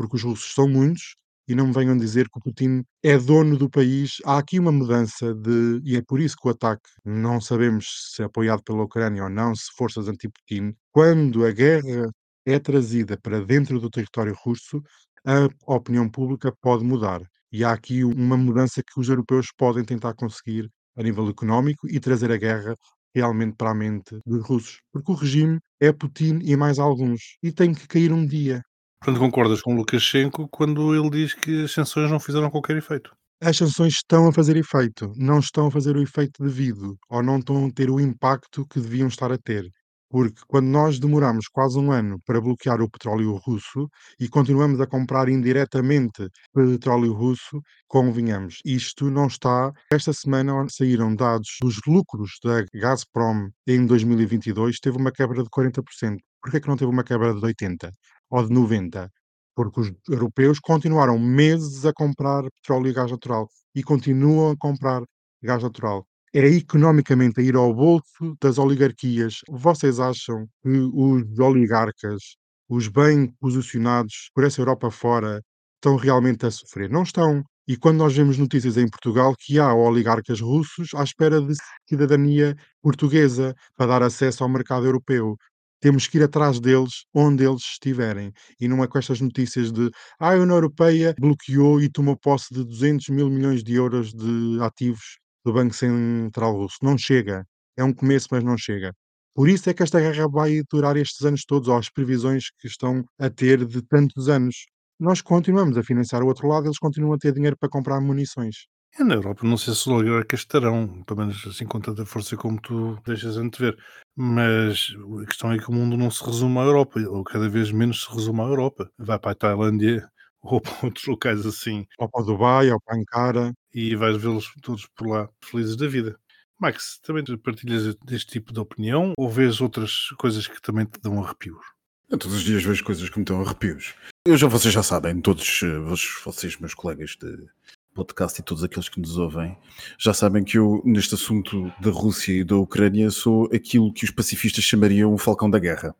Porque 0.00 0.16
os 0.16 0.22
russos 0.22 0.54
são 0.54 0.66
muitos 0.66 1.14
e 1.46 1.54
não 1.54 1.66
me 1.66 1.74
venham 1.74 1.94
dizer 1.94 2.26
que 2.30 2.38
o 2.38 2.40
Putin 2.40 2.82
é 3.02 3.18
dono 3.18 3.58
do 3.58 3.68
país. 3.68 4.16
Há 4.24 4.38
aqui 4.38 4.58
uma 4.58 4.72
mudança 4.72 5.34
de. 5.34 5.78
E 5.84 5.94
é 5.94 6.00
por 6.00 6.18
isso 6.18 6.36
que 6.40 6.48
o 6.48 6.50
ataque, 6.50 6.88
não 7.04 7.38
sabemos 7.38 8.14
se 8.14 8.22
é 8.22 8.24
apoiado 8.24 8.62
pela 8.62 8.82
Ucrânia 8.82 9.24
ou 9.24 9.28
não, 9.28 9.54
se 9.54 9.66
forças 9.76 10.08
anti-Putin. 10.08 10.72
Quando 10.90 11.44
a 11.44 11.50
guerra 11.52 12.08
é 12.46 12.58
trazida 12.58 13.18
para 13.20 13.44
dentro 13.44 13.78
do 13.78 13.90
território 13.90 14.34
russo, 14.42 14.82
a 15.26 15.74
opinião 15.74 16.08
pública 16.08 16.50
pode 16.62 16.82
mudar. 16.82 17.20
E 17.52 17.62
há 17.62 17.72
aqui 17.72 18.02
uma 18.02 18.38
mudança 18.38 18.82
que 18.82 18.98
os 18.98 19.06
europeus 19.10 19.48
podem 19.54 19.84
tentar 19.84 20.14
conseguir 20.14 20.66
a 20.96 21.02
nível 21.02 21.28
económico 21.28 21.86
e 21.86 22.00
trazer 22.00 22.32
a 22.32 22.38
guerra 22.38 22.74
realmente 23.14 23.54
para 23.54 23.72
a 23.72 23.74
mente 23.74 24.18
dos 24.24 24.42
russos. 24.48 24.80
Porque 24.90 25.12
o 25.12 25.14
regime 25.14 25.58
é 25.78 25.92
Putin 25.92 26.38
e 26.42 26.56
mais 26.56 26.78
alguns. 26.78 27.36
E 27.42 27.52
tem 27.52 27.74
que 27.74 27.86
cair 27.86 28.12
um 28.12 28.24
dia. 28.24 28.62
Portanto, 29.02 29.18
concordas 29.18 29.62
com 29.62 29.74
Lukashenko 29.74 30.46
quando 30.50 30.94
ele 30.94 31.08
diz 31.08 31.32
que 31.32 31.64
as 31.64 31.72
sanções 31.72 32.10
não 32.10 32.20
fizeram 32.20 32.50
qualquer 32.50 32.76
efeito? 32.76 33.10
As 33.42 33.56
sanções 33.56 33.94
estão 33.94 34.28
a 34.28 34.32
fazer 34.32 34.58
efeito, 34.58 35.10
não 35.16 35.38
estão 35.38 35.68
a 35.68 35.70
fazer 35.70 35.96
o 35.96 36.02
efeito 36.02 36.42
devido, 36.42 36.98
ou 37.08 37.22
não 37.22 37.38
estão 37.38 37.64
a 37.64 37.70
ter 37.70 37.88
o 37.88 37.98
impacto 37.98 38.66
que 38.66 38.78
deviam 38.78 39.08
estar 39.08 39.32
a 39.32 39.38
ter. 39.38 39.64
Porque 40.10 40.42
quando 40.46 40.66
nós 40.66 40.98
demoramos 40.98 41.48
quase 41.48 41.78
um 41.78 41.90
ano 41.90 42.18
para 42.26 42.42
bloquear 42.42 42.82
o 42.82 42.90
petróleo 42.90 43.36
russo 43.36 43.88
e 44.20 44.28
continuamos 44.28 44.78
a 44.82 44.86
comprar 44.86 45.30
indiretamente 45.30 46.28
petróleo 46.52 47.14
russo, 47.14 47.58
convenhamos, 47.88 48.58
isto 48.66 49.10
não 49.10 49.28
está. 49.28 49.72
Esta 49.90 50.12
semana 50.12 50.66
saíram 50.68 51.14
dados 51.14 51.56
dos 51.62 51.80
lucros 51.86 52.32
da 52.44 52.66
Gazprom 52.74 53.48
em 53.66 53.86
2022, 53.86 54.78
teve 54.78 54.98
uma 54.98 55.10
quebra 55.10 55.42
de 55.42 55.48
40%. 55.48 56.18
Por 56.42 56.50
que 56.50 56.56
é 56.58 56.60
que 56.60 56.68
não 56.68 56.76
teve 56.76 56.90
uma 56.90 57.04
quebra 57.04 57.32
de 57.32 57.40
80% 57.40 57.90
ou 58.30 58.46
de 58.46 58.52
90%? 58.54 59.10
Porque 59.54 59.80
os 59.80 59.92
europeus 60.08 60.58
continuaram 60.60 61.18
meses 61.18 61.84
a 61.84 61.92
comprar 61.92 62.44
petróleo 62.62 62.88
e 62.88 62.92
gás 62.92 63.10
natural 63.10 63.48
e 63.74 63.82
continuam 63.82 64.52
a 64.52 64.56
comprar 64.56 65.02
gás 65.42 65.62
natural 65.62 66.06
é 66.32 66.46
economicamente 66.46 67.40
a 67.40 67.42
ir 67.42 67.56
ao 67.56 67.74
bolso 67.74 68.36
das 68.40 68.58
oligarquias. 68.58 69.40
Vocês 69.48 69.98
acham 69.98 70.46
que 70.62 70.70
os 70.70 71.38
oligarcas, 71.38 72.36
os 72.68 72.88
bem 72.88 73.32
posicionados 73.40 74.30
por 74.34 74.44
essa 74.44 74.60
Europa 74.60 74.90
fora, 74.90 75.42
estão 75.76 75.96
realmente 75.96 76.46
a 76.46 76.50
sofrer? 76.50 76.88
Não 76.90 77.02
estão. 77.02 77.42
E 77.66 77.76
quando 77.76 77.98
nós 77.98 78.14
vemos 78.16 78.38
notícias 78.38 78.76
em 78.76 78.88
Portugal 78.88 79.34
que 79.38 79.58
há 79.58 79.72
oligarcas 79.74 80.40
russos 80.40 80.90
à 80.94 81.02
espera 81.02 81.40
de 81.40 81.54
cidadania 81.88 82.56
portuguesa 82.82 83.54
para 83.76 83.86
dar 83.86 84.02
acesso 84.02 84.42
ao 84.42 84.48
mercado 84.48 84.86
europeu, 84.86 85.36
temos 85.80 86.06
que 86.06 86.18
ir 86.18 86.22
atrás 86.22 86.60
deles 86.60 87.04
onde 87.14 87.44
eles 87.44 87.62
estiverem. 87.62 88.32
E 88.60 88.68
não 88.68 88.82
é 88.84 88.86
com 88.86 88.98
estas 88.98 89.20
notícias 89.20 89.72
de 89.72 89.90
ah, 90.18 90.32
a 90.32 90.34
União 90.34 90.56
Europeia 90.56 91.14
bloqueou 91.18 91.80
e 91.80 91.88
tomou 91.88 92.16
posse 92.16 92.52
de 92.52 92.64
200 92.64 93.08
mil 93.08 93.30
milhões 93.30 93.64
de 93.64 93.74
euros 93.74 94.12
de 94.12 94.58
ativos 94.62 95.18
do 95.44 95.52
Banco 95.52 95.74
Central 95.74 96.56
Russo. 96.56 96.76
Não 96.82 96.96
chega. 96.98 97.46
É 97.76 97.84
um 97.84 97.92
começo, 97.92 98.28
mas 98.30 98.44
não 98.44 98.56
chega. 98.58 98.92
Por 99.34 99.48
isso 99.48 99.70
é 99.70 99.74
que 99.74 99.82
esta 99.82 100.00
guerra 100.00 100.28
vai 100.28 100.60
durar 100.70 100.96
estes 100.96 101.24
anos 101.24 101.44
todos, 101.44 101.68
ou 101.68 101.76
as 101.76 101.88
previsões 101.88 102.50
que 102.58 102.66
estão 102.66 103.04
a 103.18 103.30
ter 103.30 103.64
de 103.64 103.80
tantos 103.82 104.28
anos. 104.28 104.66
Nós 104.98 105.22
continuamos 105.22 105.78
a 105.78 105.82
financiar 105.82 106.22
o 106.22 106.26
outro 106.26 106.46
lado, 106.48 106.66
eles 106.66 106.78
continuam 106.78 107.14
a 107.14 107.18
ter 107.18 107.32
dinheiro 107.32 107.56
para 107.56 107.68
comprar 107.68 108.00
munições. 108.00 108.66
É 108.98 109.04
na 109.04 109.14
Europa, 109.14 109.46
não 109.46 109.56
sei 109.56 109.72
se 109.72 109.80
os 109.80 109.86
oligarcas 109.86 110.40
estarão, 110.40 111.02
pelo 111.04 111.20
menos 111.20 111.46
assim 111.46 111.64
com 111.64 111.80
tanta 111.80 112.04
força 112.04 112.36
como 112.36 112.60
tu 112.60 112.98
deixas 113.06 113.36
antever. 113.36 113.76
Mas 114.16 114.92
a 115.22 115.26
questão 115.26 115.52
é 115.52 115.58
que 115.58 115.68
o 115.70 115.72
mundo 115.72 115.96
não 115.96 116.10
se 116.10 116.24
resume 116.24 116.58
à 116.58 116.62
Europa, 116.62 117.00
ou 117.00 117.22
cada 117.22 117.48
vez 117.48 117.70
menos 117.70 118.04
se 118.04 118.10
resume 118.12 118.40
à 118.40 118.44
Europa. 118.44 118.90
Vai 118.98 119.18
para 119.18 119.30
a 119.30 119.34
Tailândia 119.34 120.10
ou 120.42 120.60
para 120.60 120.86
outros 120.86 121.06
locais 121.06 121.46
assim. 121.46 121.86
Ou 121.98 122.08
para 122.08 122.22
o 122.22 122.24
Dubai, 122.24 122.70
ou 122.70 122.80
para 122.80 122.96
Ankara. 122.96 123.54
E 123.72 123.94
vais 123.94 124.16
vê-los 124.16 124.52
todos 124.60 124.86
por 124.96 125.06
lá 125.06 125.28
felizes 125.40 125.76
da 125.76 125.86
vida. 125.86 126.18
Max, 126.58 126.98
também 127.02 127.24
partilhas 127.38 127.94
deste 128.04 128.32
tipo 128.32 128.52
de 128.52 128.60
opinião 128.60 129.14
ou 129.16 129.30
vês 129.30 129.62
outras 129.62 130.08
coisas 130.18 130.46
que 130.46 130.60
também 130.60 130.84
te 130.84 131.00
dão 131.00 131.22
arrepios? 131.22 131.64
Eu 132.10 132.18
todos 132.18 132.36
os 132.36 132.42
dias 132.42 132.62
vejo 132.62 132.84
coisas 132.84 133.08
que 133.08 133.18
me 133.18 133.24
dão 133.24 133.40
arrepios. 133.40 133.94
Eu 134.26 134.36
já, 134.36 134.46
vocês 134.46 134.74
já 134.74 134.82
sabem, 134.82 135.20
todos 135.22 135.62
eh, 135.62 135.78
vocês, 136.24 136.58
meus 136.58 136.74
colegas 136.74 137.16
de 137.18 137.48
podcast 137.94 138.40
e 138.40 138.44
todos 138.44 138.64
aqueles 138.64 138.88
que 138.88 139.00
nos 139.00 139.16
ouvem, 139.16 139.56
já 139.98 140.14
sabem 140.14 140.44
que 140.44 140.58
eu, 140.58 140.82
neste 140.84 141.14
assunto 141.14 141.72
da 141.80 141.90
Rússia 141.90 142.32
e 142.32 142.44
da 142.44 142.56
Ucrânia, 142.56 143.10
sou 143.10 143.48
aquilo 143.52 143.92
que 143.92 144.04
os 144.04 144.10
pacifistas 144.10 144.64
chamariam 144.64 145.12
o 145.12 145.18
falcão 145.18 145.50
da 145.50 145.58
guerra. 145.58 145.94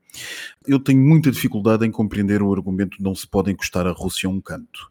Eu 0.66 0.78
tenho 0.78 1.00
muita 1.00 1.30
dificuldade 1.30 1.86
em 1.86 1.90
compreender 1.90 2.42
o 2.42 2.52
argumento 2.52 2.98
de 2.98 3.02
não 3.02 3.14
se 3.14 3.26
pode 3.26 3.50
encostar 3.50 3.86
a 3.86 3.92
Rússia 3.92 4.28
a 4.28 4.30
um 4.30 4.40
canto. 4.40 4.90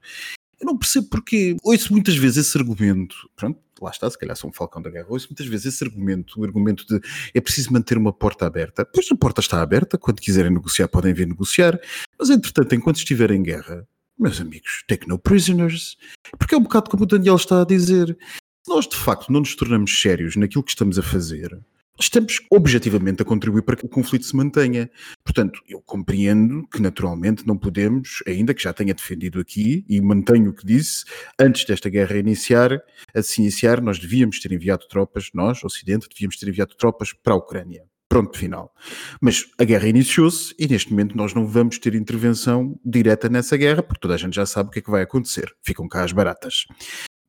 Eu 0.59 0.65
não 0.65 0.77
percebo 0.77 1.07
porque 1.09 1.55
ouço 1.63 1.93
muitas 1.93 2.17
vezes 2.17 2.45
esse 2.45 2.57
argumento, 2.57 3.15
pronto, 3.35 3.59
lá 3.81 3.89
está, 3.89 4.09
se 4.09 4.17
calhar 4.17 4.35
sou 4.35 4.49
um 4.49 4.53
falcão 4.53 4.81
da 4.81 4.89
guerra, 4.89 5.07
ouço 5.09 5.27
muitas 5.29 5.47
vezes 5.47 5.73
esse 5.73 5.83
argumento, 5.83 6.39
o 6.39 6.43
argumento 6.43 6.85
de 6.85 6.99
é 7.33 7.39
preciso 7.39 7.71
manter 7.71 7.97
uma 7.97 8.11
porta 8.11 8.45
aberta. 8.45 8.85
Pois 8.85 9.07
a 9.09 9.15
porta 9.15 9.39
está 9.39 9.61
aberta, 9.61 9.97
quando 9.97 10.19
quiserem 10.19 10.51
negociar 10.51 10.89
podem 10.89 11.13
vir 11.13 11.27
negociar, 11.27 11.79
mas 12.17 12.29
entretanto, 12.29 12.75
enquanto 12.75 12.97
estiver 12.97 13.31
em 13.31 13.41
guerra, 13.41 13.87
meus 14.19 14.41
amigos, 14.41 14.83
take 14.87 15.07
no 15.07 15.17
prisoners. 15.17 15.97
Porque 16.37 16.53
é 16.53 16.57
um 16.57 16.63
bocado 16.63 16.89
como 16.89 17.03
o 17.03 17.07
Daniel 17.07 17.35
está 17.35 17.61
a 17.61 17.65
dizer. 17.65 18.17
Se 18.65 18.69
nós 18.69 18.87
de 18.87 18.97
facto 18.97 19.31
não 19.31 19.39
nos 19.39 19.55
tornamos 19.55 19.99
sérios 19.99 20.35
naquilo 20.35 20.63
que 20.63 20.71
estamos 20.71 20.99
a 20.99 21.01
fazer, 21.01 21.57
estamos 21.99 22.39
objetivamente 22.49 23.21
a 23.21 23.25
contribuir 23.25 23.63
para 23.63 23.75
que 23.75 23.85
o 23.85 23.89
conflito 23.89 24.25
se 24.25 24.35
mantenha. 24.35 24.89
Portanto, 25.23 25.61
eu 25.67 25.81
compreendo 25.81 26.67
que 26.67 26.81
naturalmente 26.81 27.45
não 27.45 27.57
podemos, 27.57 28.21
ainda 28.27 28.53
que 28.53 28.63
já 28.63 28.73
tenha 28.73 28.93
defendido 28.93 29.39
aqui 29.39 29.85
e 29.87 29.99
mantenho 30.01 30.51
o 30.51 30.53
que 30.53 30.65
disse, 30.65 31.05
antes 31.39 31.65
desta 31.65 31.89
guerra 31.89 32.17
iniciar, 32.17 32.81
a 33.13 33.21
se 33.21 33.41
iniciar, 33.41 33.81
nós 33.81 33.99
devíamos 33.99 34.39
ter 34.39 34.51
enviado 34.51 34.87
tropas, 34.87 35.29
nós, 35.33 35.63
Ocidente, 35.63 36.07
devíamos 36.09 36.37
ter 36.37 36.47
enviado 36.47 36.75
tropas 36.75 37.13
para 37.13 37.33
a 37.33 37.37
Ucrânia. 37.37 37.88
Pronto, 38.09 38.39
final. 38.39 38.73
Mas 39.21 39.45
a 39.59 39.63
guerra 39.63 39.87
iniciou-se 39.87 40.55
e 40.57 40.67
neste 40.67 40.89
momento 40.89 41.15
nós 41.15 41.35
não 41.35 41.45
vamos 41.45 41.77
ter 41.77 41.93
intervenção 41.93 42.77
direta 42.83 43.29
nessa 43.29 43.55
guerra, 43.55 43.83
porque 43.83 44.01
toda 44.01 44.15
a 44.15 44.17
gente 44.17 44.35
já 44.35 44.47
sabe 44.47 44.69
o 44.69 44.71
que 44.71 44.79
é 44.79 44.81
que 44.81 44.89
vai 44.89 45.03
acontecer. 45.03 45.55
Ficam 45.61 45.87
cá 45.87 46.03
as 46.03 46.11
baratas. 46.11 46.65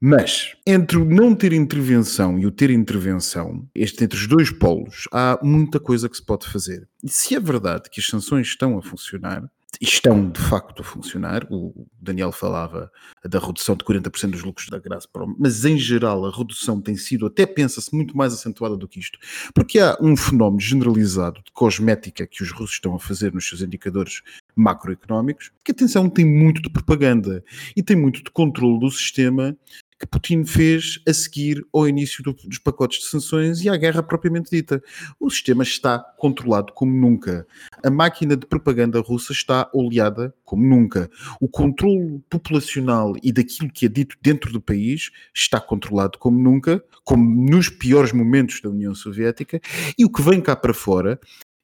Mas 0.03 0.57
entre 0.67 0.97
o 0.97 1.05
não 1.05 1.35
ter 1.35 1.53
intervenção 1.53 2.39
e 2.39 2.47
o 2.47 2.51
ter 2.51 2.71
intervenção, 2.71 3.69
este, 3.75 4.03
entre 4.03 4.19
os 4.19 4.27
dois 4.27 4.51
polos, 4.51 5.07
há 5.13 5.39
muita 5.43 5.79
coisa 5.79 6.09
que 6.09 6.17
se 6.17 6.25
pode 6.25 6.49
fazer. 6.49 6.89
E 7.05 7.11
se 7.11 7.35
é 7.35 7.41
verdade 7.41 7.91
que 7.91 8.01
as 8.01 8.07
sanções 8.07 8.47
estão 8.47 8.79
a 8.79 8.83
funcionar, 8.83 9.45
estão 9.81 10.29
de 10.31 10.41
facto 10.41 10.81
a 10.81 10.85
funcionar. 10.85 11.47
O 11.51 11.87
Daniel 12.01 12.33
falava 12.33 12.91
da 13.25 13.39
redução 13.39 13.77
de 13.77 13.85
40% 13.85 14.31
dos 14.31 14.43
lucros 14.43 14.69
da 14.69 14.79
Gazprom, 14.79 15.35
mas 15.39 15.65
em 15.65 15.79
geral 15.79 16.25
a 16.25 16.31
redução 16.31 16.81
tem 16.81 16.97
sido, 16.97 17.27
até 17.27 17.47
pensa-se, 17.47 17.95
muito 17.95 18.17
mais 18.17 18.33
acentuada 18.33 18.77
do 18.77 18.89
que 18.89 18.99
isto, 18.99 19.19
porque 19.55 19.79
há 19.79 19.97
um 20.01 20.17
fenómeno 20.17 20.61
generalizado 20.61 21.43
de 21.45 21.53
cosmética 21.53 22.27
que 22.27 22.43
os 22.43 22.51
russos 22.51 22.77
estão 22.77 22.95
a 22.95 22.99
fazer 22.99 23.33
nos 23.33 23.49
seus 23.49 23.63
indicadores 23.63 24.23
macroeconómicos, 24.55 25.51
que 25.65 25.73
atenção, 25.73 26.09
tem 26.09 26.25
muito 26.25 26.61
de 26.63 26.71
propaganda 26.71 27.45
e 27.77 27.83
tem 27.83 27.97
muito 27.97 28.23
de 28.23 28.31
controle 28.31 28.81
do 28.81 28.91
sistema 28.91 29.57
que 30.01 30.07
Putin 30.07 30.47
fez 30.47 30.99
a 31.07 31.13
seguir 31.13 31.63
ao 31.75 31.87
início 31.87 32.25
do, 32.25 32.33
dos 32.33 32.59
pacotes 32.59 33.01
de 33.01 33.05
sanções 33.05 33.63
e 33.63 33.69
à 33.69 33.77
guerra 33.77 34.03
propriamente 34.03 34.51
dita. 34.51 34.83
O 35.21 35.29
sistema 35.29 35.63
está 35.63 35.99
controlado 36.17 36.73
como 36.73 36.91
nunca. 36.91 37.47
A 37.85 37.91
máquina 37.91 38.35
de 38.35 38.47
propaganda 38.47 38.99
russa 39.01 39.33
está 39.33 39.69
oleada 39.75 40.35
como 40.43 40.65
nunca. 40.65 41.11
O 41.39 41.47
controle 41.47 42.23
populacional 42.31 43.15
e 43.23 43.31
daquilo 43.31 43.71
que 43.71 43.85
é 43.85 43.89
dito 43.91 44.17
dentro 44.23 44.51
do 44.51 44.61
país 44.61 45.11
está 45.35 45.61
controlado 45.61 46.19
como 46.19 46.41
nunca, 46.41 46.83
como 47.05 47.51
nos 47.51 47.69
piores 47.69 48.13
momentos 48.13 48.63
da 48.63 48.71
União 48.71 48.95
Soviética, 48.95 49.61
e 49.99 50.05
o 50.05 50.11
que 50.11 50.23
vem 50.23 50.41
cá 50.41 50.57
para 50.57 50.73
fora 50.73 51.21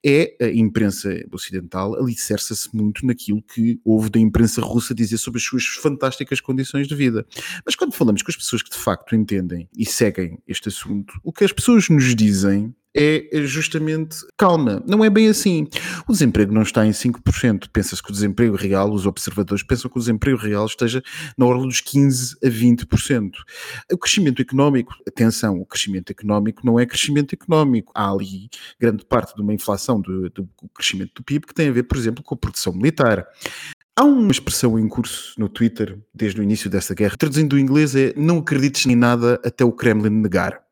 é 0.06 0.36
a 0.40 0.48
imprensa 0.48 1.10
ocidental 1.32 1.96
alicerça-se 1.96 2.74
muito 2.74 3.04
naquilo 3.04 3.42
que 3.42 3.80
houve 3.84 4.08
da 4.08 4.20
imprensa 4.20 4.60
russa 4.60 4.94
dizer 4.94 5.18
sobre 5.18 5.38
as 5.38 5.44
suas 5.44 5.64
fantásticas 5.64 6.40
condições 6.40 6.86
de 6.86 6.94
vida. 6.94 7.26
Mas 7.64 7.74
quando 7.74 7.92
falamos 7.92 8.22
com 8.22 8.30
as 8.30 8.36
pessoas 8.36 8.62
que 8.62 8.70
de 8.70 8.76
facto 8.76 9.16
entendem 9.16 9.68
e 9.76 9.84
seguem 9.84 10.38
este 10.46 10.68
assunto, 10.68 11.18
o 11.24 11.32
que 11.32 11.44
as 11.44 11.52
pessoas 11.52 11.88
nos 11.88 12.14
dizem 12.14 12.72
é 12.96 13.42
justamente 13.42 14.16
calma. 14.36 14.82
Não 14.86 15.04
é 15.04 15.10
bem 15.10 15.28
assim. 15.28 15.68
O 16.08 16.12
desemprego 16.12 16.52
não 16.52 16.62
está 16.62 16.86
em 16.86 16.90
5%. 16.90 17.68
Pensa-se 17.72 18.02
que 18.02 18.10
o 18.10 18.12
desemprego 18.12 18.56
real, 18.56 18.90
os 18.90 19.06
observadores 19.06 19.62
pensam 19.62 19.90
que 19.90 19.98
o 19.98 20.00
desemprego 20.00 20.38
real 20.38 20.66
esteja 20.66 21.02
na 21.36 21.46
ordem 21.46 21.68
dos 21.68 21.82
15% 21.82 22.36
a 22.42 22.48
20%. 22.48 23.30
O 23.92 23.98
crescimento 23.98 24.40
económico, 24.40 24.94
atenção, 25.06 25.60
o 25.60 25.66
crescimento 25.66 26.10
económico 26.10 26.62
não 26.64 26.80
é 26.80 26.86
crescimento 26.86 27.34
económico. 27.34 27.92
Há 27.94 28.10
ali 28.10 28.48
grande 28.80 29.04
parte 29.04 29.34
de 29.34 29.42
uma 29.42 29.52
inflação 29.52 30.00
do, 30.00 30.30
do 30.30 30.48
crescimento 30.74 31.12
do 31.16 31.22
PIB 31.22 31.46
que 31.46 31.54
tem 31.54 31.68
a 31.68 31.72
ver, 31.72 31.82
por 31.82 31.96
exemplo, 31.96 32.24
com 32.24 32.34
a 32.34 32.38
produção 32.38 32.72
militar. 32.72 33.26
Há 33.98 34.04
uma 34.04 34.30
expressão 34.30 34.78
em 34.78 34.86
curso 34.88 35.32
no 35.38 35.48
Twitter 35.48 35.98
desde 36.14 36.38
o 36.38 36.42
início 36.42 36.68
dessa 36.68 36.94
guerra, 36.94 37.16
traduzindo 37.16 37.50
do 37.50 37.58
inglês 37.58 37.96
é 37.96 38.12
não 38.14 38.38
acredites 38.38 38.84
em 38.84 38.94
nada 38.94 39.40
até 39.42 39.64
o 39.64 39.72
Kremlin 39.72 40.10
negar. 40.10 40.65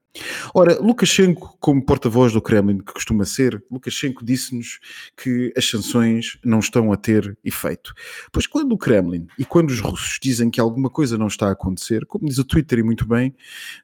Ora, 0.54 0.80
Lukashenko, 0.80 1.56
como 1.59 1.85
porta-voz 1.85 2.33
do 2.33 2.40
Kremlin 2.40 2.78
que 2.78 2.92
costuma 2.92 3.25
ser, 3.25 3.62
Lukashenko 3.71 4.25
disse-nos 4.25 4.78
que 5.16 5.52
as 5.56 5.68
sanções 5.68 6.38
não 6.44 6.61
estão 6.61 6.92
a 6.92 6.97
ter 6.97 7.37
efeito. 7.44 7.92
Pois 8.30 8.47
quando 8.47 8.73
o 8.73 8.78
Kremlin 8.78 9.26
e 9.38 9.44
quando 9.44 9.71
os 9.71 9.80
russos 9.80 10.18
dizem 10.23 10.50
que 10.50 10.61
alguma 10.61 10.88
coisa 10.88 11.18
não 11.18 11.26
está 11.26 11.49
a 11.49 11.52
acontecer, 11.52 12.06
como 12.06 12.26
diz 12.26 12.38
o 12.38 12.44
Twitter 12.44 12.78
e 12.78 12.83
muito 12.83 13.06
bem, 13.06 13.35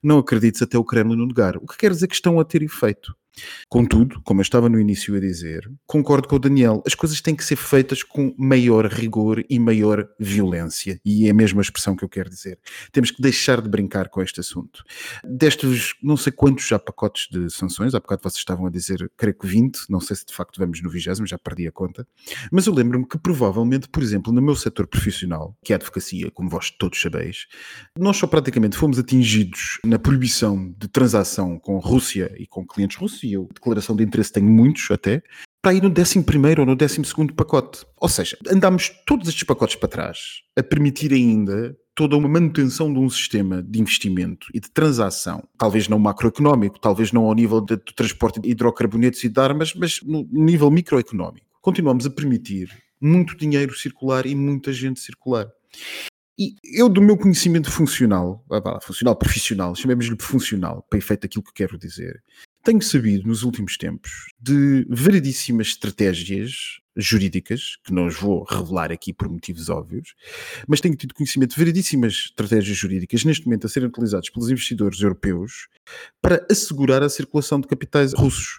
não 0.02 0.18
acredites 0.18 0.62
até 0.62 0.78
o 0.78 0.84
Kremlin 0.84 1.20
o 1.20 1.26
negar. 1.26 1.56
O 1.56 1.66
que 1.66 1.76
quer 1.76 1.90
dizer 1.90 2.06
que 2.06 2.14
estão 2.14 2.38
a 2.38 2.44
ter 2.44 2.62
efeito. 2.62 3.14
Contudo, 3.68 4.20
como 4.25 4.40
eu 4.40 4.42
estava 4.42 4.68
no 4.68 4.80
início 4.80 5.14
a 5.16 5.20
dizer, 5.20 5.70
concordo 5.87 6.28
com 6.28 6.37
o 6.37 6.38
Daniel, 6.38 6.82
as 6.87 6.94
coisas 6.94 7.20
têm 7.20 7.35
que 7.35 7.44
ser 7.44 7.56
feitas 7.56 8.02
com 8.02 8.35
maior 8.38 8.87
rigor 8.87 9.44
e 9.49 9.59
maior 9.59 10.09
violência. 10.18 11.00
E 11.04 11.26
é 11.26 11.30
a 11.30 11.35
mesma 11.35 11.62
expressão 11.62 11.97
que 11.97 12.04
eu 12.04 12.09
quero 12.09 12.30
dizer. 12.30 12.59
Temos 12.92 13.11
que 13.11 13.23
deixar 13.23 13.61
de 13.61 13.68
brincar 13.68 14.09
com 14.09 14.23
este 14.23 14.40
assunto. 14.40 14.85
Destes, 15.25 15.94
não 16.02 16.16
sei 16.16 16.32
quantos 16.32 16.66
já 16.66 16.78
pacotes 16.78 17.28
de 17.30 17.50
sanções, 17.50 17.94
há 17.94 18.00
bocado 18.00 18.23
vocês 18.23 18.38
estavam 18.38 18.66
a 18.66 18.70
dizer, 18.70 19.11
creio 19.16 19.35
que 19.35 19.47
20, 19.47 19.80
não 19.88 20.00
sei 20.00 20.16
se 20.16 20.26
de 20.26 20.35
facto 20.35 20.59
vamos 20.59 20.82
no 20.82 20.90
20, 20.90 21.00
já 21.26 21.38
perdi 21.38 21.66
a 21.66 21.73
conta, 21.73 22.06
mas 22.50 22.66
eu 22.66 22.75
lembro-me 22.75 23.06
que 23.06 23.18
provavelmente, 23.18 23.88
por 23.88 24.02
exemplo, 24.02 24.32
no 24.32 24.42
meu 24.42 24.54
setor 24.54 24.87
profissional, 24.87 25.56
que 25.64 25.73
é 25.73 25.76
a 25.76 25.78
advocacia, 25.78 26.30
como 26.30 26.49
vós 26.49 26.70
todos 26.70 27.00
sabeis, 27.00 27.47
nós 27.99 28.16
só 28.16 28.26
praticamente 28.26 28.76
fomos 28.76 28.99
atingidos 28.99 29.78
na 29.85 29.99
proibição 29.99 30.73
de 30.78 30.88
transação 30.88 31.59
com 31.59 31.78
Rússia 31.78 32.35
e 32.38 32.47
com 32.47 32.66
clientes 32.66 32.97
russos 32.97 33.23
e 33.30 33.34
eu, 33.34 33.49
declaração 33.54 33.96
de 33.96 34.04
interesse, 34.04 34.32
tenho 34.32 34.49
muitos 34.49 34.90
até, 34.90 35.22
para 35.62 35.75
ir 35.75 35.82
no 35.82 35.90
11 35.90 36.25
ou 36.58 36.66
no 36.66 36.76
12 36.76 37.02
pacote. 37.37 37.84
Ou 37.96 38.08
seja, 38.08 38.37
andámos 38.49 38.90
todos 39.06 39.28
estes 39.28 39.44
pacotes 39.44 39.76
para 39.76 39.88
trás 39.88 40.18
a 40.56 40.62
permitir 40.62 41.12
ainda 41.12 41.76
toda 41.94 42.16
uma 42.16 42.28
manutenção 42.28 42.92
de 42.92 42.99
um 42.99 43.10
sistema 43.10 43.62
de 43.62 43.80
investimento 43.80 44.46
e 44.54 44.60
de 44.60 44.70
transação, 44.70 45.46
talvez 45.58 45.87
não 45.87 45.99
macroeconómico, 45.99 46.78
talvez 46.80 47.12
não 47.12 47.26
ao 47.26 47.34
nível 47.34 47.60
de 47.60 47.76
transporte 47.76 48.40
de 48.40 48.49
hidrocarbonetos 48.49 49.22
e 49.22 49.28
de 49.28 49.40
armas, 49.40 49.75
mas 49.75 50.00
no 50.02 50.26
nível 50.32 50.70
microeconómico. 50.70 51.46
Continuamos 51.60 52.06
a 52.06 52.10
permitir 52.10 52.70
muito 53.00 53.37
dinheiro 53.37 53.76
circular 53.76 54.25
e 54.25 54.34
muita 54.34 54.72
gente 54.72 54.99
circular. 55.00 55.46
E 56.38 56.54
eu, 56.64 56.88
do 56.88 57.02
meu 57.02 57.18
conhecimento 57.18 57.70
funcional, 57.70 58.42
funcional 58.80 59.14
profissional, 59.14 59.75
chamemos-lhe 59.75 60.16
funcional, 60.18 60.87
para 60.88 60.99
efeito 60.99 61.26
aquilo 61.26 61.44
que 61.44 61.52
quero 61.52 61.76
dizer, 61.76 62.22
tenho 62.62 62.83
sabido 62.83 63.26
nos 63.26 63.43
últimos 63.43 63.76
tempos 63.76 64.11
de 64.40 64.87
variedíssimas 64.88 65.69
estratégias 65.69 66.81
jurídicas, 66.97 67.76
que 67.85 67.93
não 67.93 68.07
os 68.07 68.17
vou 68.17 68.45
revelar 68.45 68.93
aqui 68.93 69.12
por 69.12 69.29
motivos 69.29 69.69
óbvios, 69.69 70.14
mas 70.67 70.81
tenho 70.81 70.97
tido 70.97 71.14
conhecimento 71.14 71.52
de 71.55 71.59
variedíssimas 71.59 72.12
estratégias 72.31 72.76
jurídicas 72.76 73.25
neste 73.25 73.47
momento 73.47 73.67
a 73.67 73.71
serem 73.71 73.88
utilizadas 73.88 74.29
pelos 74.29 74.50
investidores 74.50 75.00
europeus 75.00 75.69
para 76.21 76.45
assegurar 76.50 77.02
a 77.02 77.09
circulação 77.09 77.61
de 77.61 77.69
capitais 77.69 78.12
russos. 78.12 78.59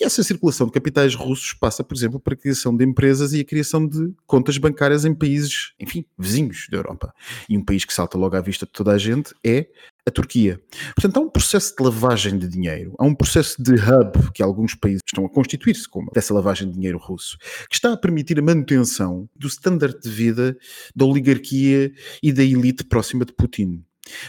E 0.00 0.04
essa 0.04 0.22
circulação 0.22 0.66
de 0.66 0.72
capitais 0.72 1.14
russos 1.14 1.52
passa, 1.52 1.82
por 1.82 1.94
exemplo, 1.94 2.20
para 2.20 2.34
a 2.34 2.36
criação 2.36 2.76
de 2.76 2.84
empresas 2.84 3.32
e 3.32 3.40
a 3.40 3.44
criação 3.44 3.86
de 3.86 4.12
contas 4.26 4.58
bancárias 4.58 5.04
em 5.04 5.14
países, 5.14 5.72
enfim, 5.78 6.04
vizinhos 6.18 6.66
da 6.70 6.76
Europa. 6.76 7.14
E 7.48 7.56
um 7.56 7.64
país 7.64 7.84
que 7.84 7.92
salta 7.92 8.18
logo 8.18 8.36
à 8.36 8.40
vista 8.40 8.66
de 8.66 8.72
toda 8.72 8.92
a 8.92 8.98
gente 8.98 9.34
é 9.44 9.66
a 10.06 10.10
Turquia. 10.10 10.60
Portanto, 10.94 11.16
há 11.16 11.20
um 11.20 11.30
processo 11.30 11.74
de 11.76 11.82
lavagem 11.82 12.38
de 12.38 12.46
dinheiro, 12.46 12.94
há 12.98 13.04
um 13.04 13.14
processo 13.14 13.62
de 13.62 13.72
hub 13.72 14.32
que 14.34 14.42
alguns 14.42 14.74
países 14.74 15.00
estão 15.06 15.24
a 15.24 15.30
constituir-se 15.30 15.88
como 15.88 16.10
dessa 16.12 16.34
lavagem 16.34 16.68
de 16.68 16.74
dinheiro 16.74 16.98
russo, 16.98 17.38
que 17.70 17.76
está 17.76 17.92
a 17.92 17.96
permitir 17.96 18.38
a 18.38 18.42
manutenção 18.42 19.28
do 19.34 19.46
standard 19.46 19.98
de 19.98 20.10
vida 20.10 20.56
da 20.94 21.06
oligarquia 21.06 21.90
e 22.22 22.32
da 22.32 22.42
elite 22.42 22.84
próxima 22.84 23.24
de 23.24 23.32
Putin. 23.32 23.82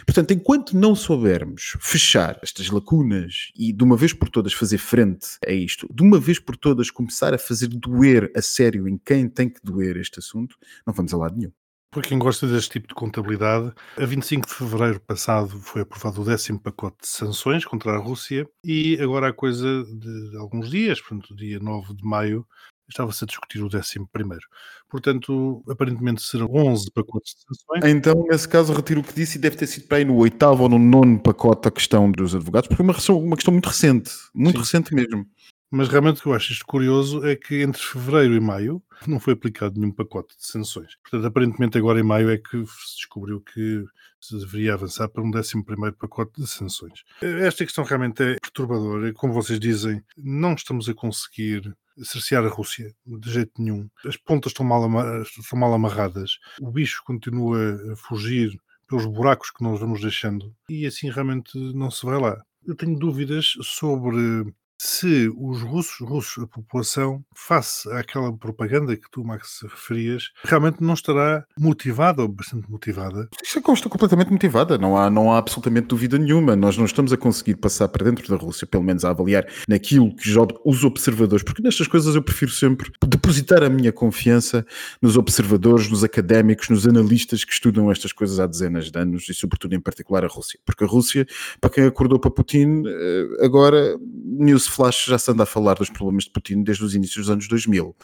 Portanto, 0.05 0.31
enquanto 0.31 0.75
não 0.75 0.95
soubermos 0.95 1.77
fechar 1.79 2.39
estas 2.41 2.69
lacunas 2.69 3.51
e 3.55 3.73
de 3.73 3.83
uma 3.83 3.97
vez 3.97 4.13
por 4.13 4.29
todas 4.29 4.53
fazer 4.53 4.77
frente 4.77 5.37
a 5.45 5.51
isto, 5.51 5.87
de 5.93 6.03
uma 6.03 6.19
vez 6.19 6.39
por 6.39 6.55
todas 6.55 6.89
começar 6.89 7.33
a 7.33 7.37
fazer 7.37 7.67
doer 7.67 8.31
a 8.35 8.41
sério 8.41 8.87
em 8.87 8.97
quem 8.97 9.27
tem 9.27 9.49
que 9.49 9.59
doer 9.63 9.97
este 9.97 10.19
assunto, 10.19 10.57
não 10.85 10.93
vamos 10.93 11.13
a 11.13 11.17
lado 11.17 11.37
nenhum. 11.37 11.51
Para 11.95 12.01
quem 12.01 12.19
gosta 12.19 12.45
deste 12.45 12.71
tipo 12.71 12.89
de 12.89 12.93
contabilidade, 12.93 13.73
a 13.97 14.05
25 14.05 14.45
de 14.45 14.53
fevereiro 14.53 14.99
passado 14.99 15.57
foi 15.61 15.81
aprovado 15.81 16.21
o 16.21 16.25
décimo 16.25 16.59
pacote 16.59 16.97
de 17.03 17.07
sanções 17.07 17.63
contra 17.63 17.93
a 17.93 17.97
Rússia 17.97 18.45
e 18.61 18.99
agora 18.99 19.29
há 19.29 19.33
coisa 19.33 19.85
de 19.85 20.35
alguns 20.37 20.69
dias, 20.69 20.99
portanto, 20.99 21.33
dia 21.33 21.57
9 21.57 21.93
de 21.93 22.03
maio, 22.03 22.45
estava-se 22.89 23.23
a 23.23 23.27
discutir 23.27 23.63
o 23.63 23.69
décimo 23.69 24.07
primeiro. 24.11 24.45
Portanto, 24.89 25.63
aparentemente 25.69 26.21
serão 26.21 26.47
11 26.51 26.91
pacotes 26.91 27.35
de 27.35 27.41
sanções. 27.41 27.93
Então, 27.93 28.25
nesse 28.29 28.47
caso, 28.47 28.73
retiro 28.73 29.01
o 29.01 29.03
que 29.03 29.13
disse 29.13 29.37
e 29.37 29.41
deve 29.41 29.55
ter 29.55 29.67
sido 29.67 29.87
para 29.87 29.97
aí 29.97 30.05
no 30.05 30.15
oitavo 30.15 30.63
ou 30.63 30.69
no 30.69 30.79
nono 30.79 31.19
pacote 31.19 31.67
a 31.67 31.71
questão 31.71 32.11
dos 32.11 32.35
advogados, 32.35 32.67
porque 32.67 32.81
é 32.81 32.83
uma 32.83 32.93
questão, 32.93 33.19
uma 33.19 33.35
questão 33.35 33.51
muito 33.51 33.67
recente, 33.67 34.11
muito 34.33 34.57
Sim. 34.57 34.77
recente 34.77 34.93
mesmo. 34.93 35.25
Mas 35.71 35.89
realmente 35.89 36.19
o 36.19 36.21
que 36.21 36.27
eu 36.29 36.33
acho 36.33 36.53
isto 36.53 36.65
curioso 36.65 37.25
é 37.25 37.35
que 37.35 37.61
entre 37.61 37.81
fevereiro 37.81 38.35
e 38.35 38.39
maio 38.39 38.81
não 39.07 39.19
foi 39.19 39.33
aplicado 39.33 39.77
nenhum 39.77 39.91
pacote 39.91 40.35
de 40.37 40.47
sanções. 40.47 40.95
Portanto, 41.01 41.25
aparentemente 41.25 41.77
agora 41.77 41.99
em 41.99 42.03
maio 42.03 42.29
é 42.29 42.37
que 42.37 42.65
se 42.65 42.95
descobriu 42.97 43.41
que 43.41 43.83
se 44.21 44.39
deveria 44.39 44.75
avançar 44.75 45.09
para 45.09 45.23
um 45.23 45.29
11 45.29 45.63
pacote 45.99 46.41
de 46.41 46.47
sanções. 46.47 47.03
Esta 47.21 47.65
questão 47.65 47.83
realmente 47.83 48.23
é 48.23 48.35
perturbadora. 48.39 49.11
Como 49.13 49.33
vocês 49.33 49.59
dizem, 49.59 50.01
não 50.17 50.53
estamos 50.53 50.87
a 50.87 50.93
conseguir 50.93 51.75
cercear 52.03 52.43
a 52.45 52.49
Rússia 52.49 52.93
de 53.05 53.31
jeito 53.31 53.51
nenhum. 53.59 53.89
As 54.05 54.17
pontas 54.17 54.51
estão 54.51 54.65
mal, 54.65 54.83
estão 55.21 55.59
mal 55.59 55.73
amarradas. 55.73 56.37
O 56.59 56.71
bicho 56.71 57.01
continua 57.05 57.57
a 57.91 57.95
fugir 57.95 58.59
pelos 58.87 59.05
buracos 59.05 59.51
que 59.51 59.63
nós 59.63 59.79
vamos 59.79 60.01
deixando 60.01 60.53
e 60.69 60.85
assim 60.85 61.09
realmente 61.09 61.57
não 61.73 61.89
se 61.89 62.05
vai 62.05 62.19
lá. 62.19 62.43
Eu 62.65 62.75
tenho 62.75 62.97
dúvidas 62.97 63.53
sobre 63.61 64.53
se 64.77 65.31
os 65.37 65.61
russos, 65.61 66.07
russos, 66.07 66.43
a 66.43 66.47
população, 66.47 67.23
face 67.33 67.89
àquela 67.91 68.31
propaganda 68.35 68.95
que 68.95 69.09
tu, 69.11 69.23
Max, 69.23 69.61
referias, 69.63 70.31
realmente 70.43 70.81
não 70.81 70.93
estará 70.93 71.45
motivada 71.57 72.21
ou 72.21 72.27
bastante 72.27 72.69
motivada. 72.69 73.29
Isto 73.43 73.61
consta 73.61 73.89
completamente 73.89 74.31
motivada, 74.31 74.77
não 74.77 74.97
há, 74.97 75.09
não 75.09 75.31
há 75.31 75.37
absolutamente 75.37 75.87
dúvida 75.87 76.17
nenhuma. 76.17 76.55
Nós 76.55 76.77
não 76.77 76.85
estamos 76.85 77.13
a 77.13 77.17
conseguir 77.17 77.55
passar 77.55 77.87
para 77.87 78.05
dentro 78.05 78.27
da 78.27 78.35
Rússia, 78.35 78.67
pelo 78.67 78.83
menos 78.83 79.05
a 79.05 79.09
avaliar 79.09 79.47
naquilo 79.67 80.13
que 80.15 80.29
os 80.65 80.83
observadores, 80.83 81.43
porque 81.43 81.61
nestas 81.61 81.87
coisas 81.87 82.15
eu 82.15 82.21
prefiro 82.21 82.51
sempre 82.51 82.91
depositar 83.07 83.63
a 83.63 83.69
minha 83.69 83.91
confiança 83.91 84.65
nos 85.01 85.17
observadores, 85.17 85.89
nos 85.89 86.03
académicos, 86.03 86.69
nos 86.69 86.85
analistas 86.85 87.43
que 87.43 87.53
estudam 87.53 87.91
estas 87.91 88.11
coisas 88.11 88.39
há 88.39 88.45
dezenas 88.47 88.91
de 88.91 88.99
anos 88.99 89.29
e, 89.29 89.33
sobretudo, 89.33 89.73
em 89.73 89.79
particular, 89.79 90.23
a 90.23 90.27
Rússia. 90.27 90.59
Porque 90.65 90.83
a 90.83 90.87
Rússia, 90.87 91.25
para 91.61 91.69
quem 91.69 91.85
acordou 91.85 92.19
para 92.19 92.31
Putin, 92.31 92.83
eh, 92.85 93.45
agora, 93.45 93.97
news 94.23 94.67
Flash 94.75 95.05
já 95.05 95.17
se 95.17 95.31
anda 95.31 95.43
a 95.43 95.45
falar 95.45 95.75
dos 95.75 95.89
problemas 95.89 96.25
de 96.25 96.31
Putin 96.31 96.61
desde 96.61 96.83
os 96.83 96.93
inícios 96.93 97.25
dos 97.25 97.29
anos 97.29 97.47
2000. 97.47 97.95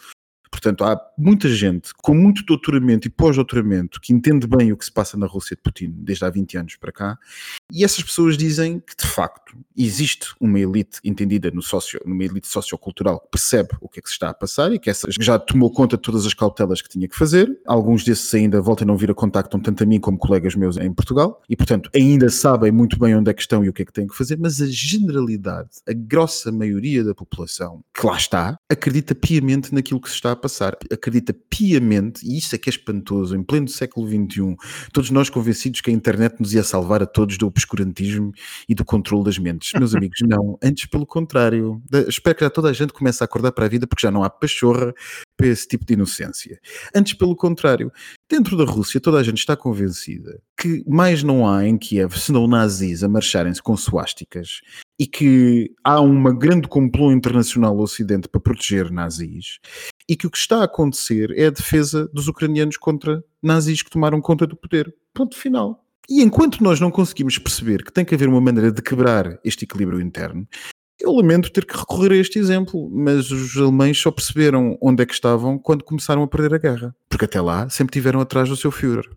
Portanto, 0.50 0.84
há 0.84 1.00
muita 1.18 1.50
gente 1.50 1.94
com 1.96 2.14
muito 2.14 2.44
doutoramento 2.44 3.08
e 3.08 3.12
pós-doutoramento 3.12 4.00
que 4.00 4.14
entende 4.14 4.46
bem 4.46 4.72
o 4.72 4.78
que 4.78 4.86
se 4.86 4.92
passa 4.92 5.18
na 5.18 5.26
Rússia 5.26 5.56
de 5.56 5.62
Putin 5.62 5.94
desde 5.98 6.26
há 6.26 6.30
20 6.30 6.58
anos 6.58 6.76
para 6.76 6.92
cá, 6.92 7.18
e 7.72 7.84
essas 7.84 8.04
pessoas 8.04 8.38
dizem 8.38 8.80
que, 8.80 8.96
de 8.96 9.08
facto, 9.08 9.56
existe 9.78 10.36
uma 10.40 10.60
elite 10.60 11.00
entendida 11.04 11.50
no 11.52 11.62
socio, 11.62 12.00
numa 12.06 12.24
elite 12.24 12.48
sociocultural 12.48 13.20
que 13.22 13.30
percebe 13.32 13.70
o 13.80 13.88
que 13.88 14.00
é 14.00 14.02
que 14.02 14.10
se 14.10 14.14
está 14.14 14.30
a 14.30 14.34
passar 14.34 14.72
e 14.74 14.80
que 14.80 14.90
essa 14.90 15.08
já 15.20 15.40
tomou 15.40 15.72
conta 15.72 15.96
de 15.96 16.04
todas 16.04 16.26
as 16.26 16.34
cautelas 16.34 16.82
que 16.82 16.90
tinha 16.90 17.08
que 17.08 17.16
fazer. 17.16 17.60
Alguns 17.66 18.04
desses 18.04 18.34
ainda 18.34 18.62
voltam 18.62 18.86
a 18.86 18.88
não 18.88 18.98
vir 18.98 19.12
a 19.12 19.14
contactam 19.14 19.60
tanto 19.60 19.84
a 19.84 19.86
mim 19.86 20.00
como 20.00 20.18
colegas 20.18 20.56
meus 20.56 20.78
em 20.78 20.94
Portugal 20.94 21.42
e, 21.50 21.56
portanto, 21.56 21.90
ainda 21.96 22.30
sabem 22.30 22.72
muito 22.72 23.00
bem 23.00 23.16
onde 23.16 23.30
é 23.30 23.34
que 23.34 23.42
estão 23.42 23.64
e 23.64 23.70
o 23.70 23.74
que 23.74 23.84
é 23.84 23.86
que 23.86 23.94
têm 23.94 24.08
que 24.08 24.16
fazer, 24.16 24.38
mas 24.38 24.62
a 24.62 24.68
generalidade, 24.68 25.70
a 25.88 25.94
grossa 25.94 26.52
maioria 26.52 27.04
da 27.04 27.16
população 27.16 27.84
que 27.94 28.06
lá 28.06 28.18
está, 28.18 28.58
acredita 28.70 29.16
piamente 29.16 29.74
naquilo 29.74 30.02
que 30.02 30.10
se 30.10 30.16
está 30.16 30.32
a 30.32 30.36
passar, 30.36 30.78
acredita 30.92 31.34
piamente, 31.50 32.26
e 32.26 32.38
isso 32.38 32.54
é 32.56 32.58
que 32.58 32.70
é 32.70 32.72
espantoso, 32.72 33.36
em 33.36 33.44
pleno 33.44 33.68
século 33.68 34.08
XXI, 34.08 34.56
todos 34.92 35.10
nós 35.12 35.30
convencidos 35.30 35.82
que 35.82 35.90
a 35.90 35.94
internet 35.94 36.36
nos 36.40 36.54
ia 36.54 36.64
salvar 36.64 37.02
a 37.02 37.06
todos 37.06 37.38
do 37.38 37.48
obscurantismo 37.64 38.32
e 38.68 38.76
do 38.76 38.84
controle 38.84 39.26
das 39.26 39.38
mentes. 39.38 39.72
Meus 39.74 39.96
amigos, 39.96 40.20
não, 40.28 40.58
antes 40.62 40.86
pelo 40.86 41.06
contrário. 41.06 41.82
Espero 42.08 42.36
que 42.36 42.44
já 42.44 42.50
toda 42.50 42.70
a 42.70 42.74
gente 42.74 42.94
comece 42.94 43.24
a 43.24 43.26
acordar 43.26 43.52
para 43.52 43.66
a 43.66 43.70
vida 43.70 43.88
porque 43.88 44.06
já 44.06 44.12
não 44.12 44.24
há 44.24 44.30
pachorra 44.30 44.94
para 45.38 45.48
esse 45.48 45.68
tipo 45.68 45.86
de 45.86 45.94
inocência. 45.94 46.60
Antes 46.96 47.14
pelo 47.14 47.36
contrário, 47.36 47.92
dentro 48.30 48.58
da 48.58 48.64
Rússia 48.64 49.00
toda 49.00 49.18
a 49.18 49.24
gente 49.24 49.40
está 49.40 49.56
convencida 49.56 50.40
que 50.62 50.84
mais 50.88 51.24
não 51.24 51.50
há 51.50 51.68
em 51.68 51.76
Kiev 51.76 52.16
senão 52.20 52.48
nazis 52.48 53.04
a 53.04 53.10
marcharem-se 53.10 53.62
com 53.62 53.76
suásticas 53.76 54.62
e 55.00 55.08
que 55.08 55.74
há 55.84 56.00
uma 56.00 56.32
grande 56.32 56.68
complô 56.68 57.12
internacional 57.12 57.74
ao 57.74 57.82
Ocidente 57.82 58.28
para 58.28 58.40
proteger 58.40 58.92
nazis 58.92 59.58
e 60.08 60.16
que 60.16 60.28
o 60.28 60.30
que 60.30 60.38
está 60.38 60.60
a 60.60 60.66
acontecer 60.66 61.34
é 61.36 61.48
a 61.48 61.50
defesa 61.50 62.08
dos 62.14 62.28
ucranianos 62.28 62.78
contra 62.78 63.24
nazis 63.42 63.82
que 63.82 63.90
tomaram 63.90 64.22
conta 64.22 64.46
do 64.46 64.56
poder. 64.56 64.94
Ponto 65.16 65.36
final. 65.36 65.84
E 66.10 66.22
enquanto 66.22 66.64
nós 66.64 66.80
não 66.80 66.92
conseguimos 66.92 67.38
perceber 67.38 67.84
que 67.84 67.92
tem 67.92 68.04
que 68.04 68.16
haver 68.16 68.28
uma 68.28 68.42
maneira 68.42 68.72
de 68.72 68.82
quebrar 68.82 69.40
este 69.44 69.66
equilíbrio 69.66 70.02
interno, 70.02 70.48
eu 71.00 71.12
lamento 71.14 71.52
ter 71.52 71.66
que 71.66 71.76
recorrer 71.76 72.12
a 72.12 72.16
este 72.18 72.38
exemplo, 72.38 72.90
mas 72.92 73.32
os 73.32 73.58
alemães 73.58 73.98
só 73.98 74.12
perceberam 74.12 74.78
onde 74.82 75.02
é 75.02 75.06
que 75.06 75.14
estavam 75.14 75.58
quando 75.58 75.84
começaram 75.84 76.22
a 76.22 76.28
perder 76.28 76.54
a 76.54 76.58
guerra. 76.58 76.96
Porque 77.10 77.26
até 77.26 77.42
lá 77.42 77.70
sempre 77.70 77.94
tiveram 77.94 78.22
atrás 78.22 78.50
do 78.50 78.56
seu 78.56 78.72
Führer. 78.72 79.10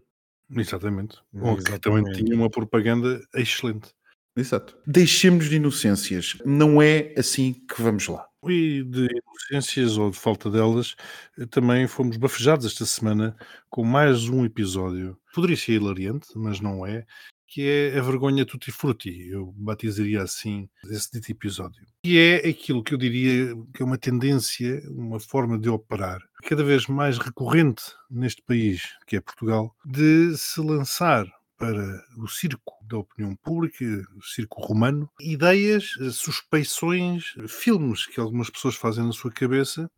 Exatamente. 0.56 1.18
Ou 1.34 1.56
que 1.56 1.78
também 1.78 2.00
Exatamente. 2.00 2.24
tinha 2.24 2.36
uma 2.36 2.50
propaganda 2.50 3.20
excelente. 3.34 3.90
Exato. 4.36 4.76
Deixemos 4.86 5.48
de 5.48 5.56
inocências. 5.56 6.36
Não 6.44 6.82
é 6.82 7.14
assim 7.16 7.52
que 7.52 7.80
vamos 7.80 8.08
lá. 8.08 8.26
E 8.46 8.82
de 8.82 9.06
inocências 9.06 9.96
ou 9.96 10.10
de 10.10 10.18
falta 10.18 10.50
delas, 10.50 10.96
eh, 11.38 11.46
também 11.46 11.86
fomos 11.86 12.16
bafejados 12.16 12.66
esta 12.66 12.84
semana 12.84 13.36
com 13.70 13.84
mais 13.84 14.28
um 14.28 14.44
episódio. 14.44 15.16
Poderia 15.34 15.56
ser 15.56 15.72
hilariante, 15.72 16.28
mas 16.36 16.60
não 16.60 16.86
é. 16.86 17.04
Que 17.46 17.62
é 17.68 17.98
a 17.98 18.02
vergonha 18.02 18.46
tutti 18.46 18.72
frutti. 18.72 19.28
Eu 19.28 19.52
batizaria 19.56 20.22
assim 20.22 20.68
esse 20.90 21.10
dito 21.12 21.30
episódio. 21.30 21.84
E 22.04 22.16
é 22.18 22.48
aquilo 22.48 22.82
que 22.82 22.94
eu 22.94 22.98
diria 22.98 23.54
que 23.74 23.82
é 23.82 23.84
uma 23.84 23.98
tendência, 23.98 24.82
uma 24.90 25.20
forma 25.20 25.58
de 25.58 25.68
operar 25.68 26.20
cada 26.44 26.64
vez 26.64 26.86
mais 26.86 27.18
recorrente 27.18 27.82
neste 28.10 28.42
país, 28.42 28.82
que 29.06 29.16
é 29.16 29.20
Portugal, 29.20 29.74
de 29.84 30.36
se 30.36 30.60
lançar 30.60 31.26
para 31.56 32.04
o 32.18 32.28
circo 32.28 32.74
da 32.82 32.98
opinião 32.98 33.34
pública, 33.36 33.84
o 34.16 34.22
circo 34.22 34.60
romano, 34.60 35.08
ideias, 35.20 35.94
suspeições, 36.12 37.34
filmes 37.48 38.06
que 38.06 38.20
algumas 38.20 38.50
pessoas 38.50 38.74
fazem 38.74 39.04
na 39.04 39.12
sua 39.12 39.30
cabeça 39.30 39.90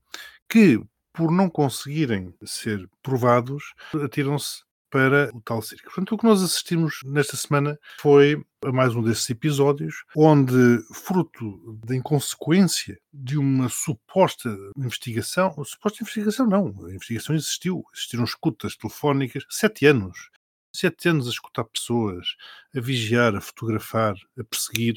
que, 0.49 0.81
por 1.13 1.33
não 1.33 1.49
conseguirem 1.49 2.35
ser 2.45 2.89
provados, 3.03 3.75
atiram-se 3.95 4.66
para 4.97 5.31
o 5.35 5.43
tal 5.43 5.61
circo. 5.61 5.85
Portanto, 5.85 6.15
o 6.15 6.19
que 6.19 6.25
nós 6.25 6.43
assistimos 6.43 7.01
nesta 7.05 7.37
semana 7.37 7.79
foi 8.01 8.43
a 8.65 8.73
mais 8.73 8.97
um 8.97 9.03
desses 9.03 9.29
episódios, 9.29 10.05
onde, 10.17 10.81
fruto 10.95 11.79
da 11.85 11.95
inconsequência 11.95 12.99
de 13.13 13.37
uma 13.37 13.69
suposta 13.69 14.49
investigação, 14.75 15.53
suposta 15.65 16.03
investigação 16.03 16.47
não, 16.47 16.69
a 16.87 16.95
investigação 16.95 17.37
existiu, 17.37 17.85
existiram 17.95 18.25
escutas 18.25 18.75
telefónicas, 18.75 19.45
sete 19.51 19.85
anos, 19.85 20.31
sete 20.73 21.11
anos 21.11 21.27
a 21.27 21.31
escutar 21.31 21.65
pessoas, 21.65 22.29
a 22.75 22.81
vigiar, 22.81 23.37
a 23.37 23.41
fotografar, 23.43 24.15
a 24.39 24.45
perseguir. 24.45 24.95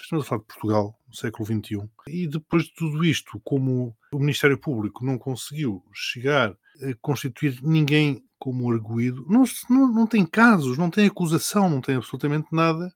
Estamos 0.00 0.24
a 0.24 0.28
falar 0.28 0.42
de 0.42 0.46
Portugal, 0.46 0.96
no 1.08 1.14
século 1.14 1.44
XXI. 1.44 1.90
E 2.06 2.28
depois 2.28 2.66
de 2.66 2.74
tudo 2.74 3.04
isto, 3.04 3.40
como 3.42 3.96
o 4.12 4.18
Ministério 4.20 4.56
Público 4.56 5.04
não 5.04 5.18
conseguiu 5.18 5.84
chegar 5.92 6.50
a 6.50 6.94
constituir 7.00 7.58
ninguém 7.62 8.22
como 8.38 8.70
arguído, 8.72 9.24
não, 9.28 9.44
não, 9.68 9.92
não 9.92 10.06
tem 10.06 10.24
casos, 10.24 10.78
não 10.78 10.90
tem 10.90 11.06
acusação, 11.06 11.68
não 11.68 11.80
tem 11.80 11.96
absolutamente 11.96 12.48
nada. 12.52 12.92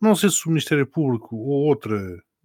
Não 0.00 0.14
sei 0.14 0.30
se 0.30 0.46
o 0.46 0.50
Ministério 0.50 0.86
Público 0.86 1.36
ou 1.36 1.66
outra 1.66 2.00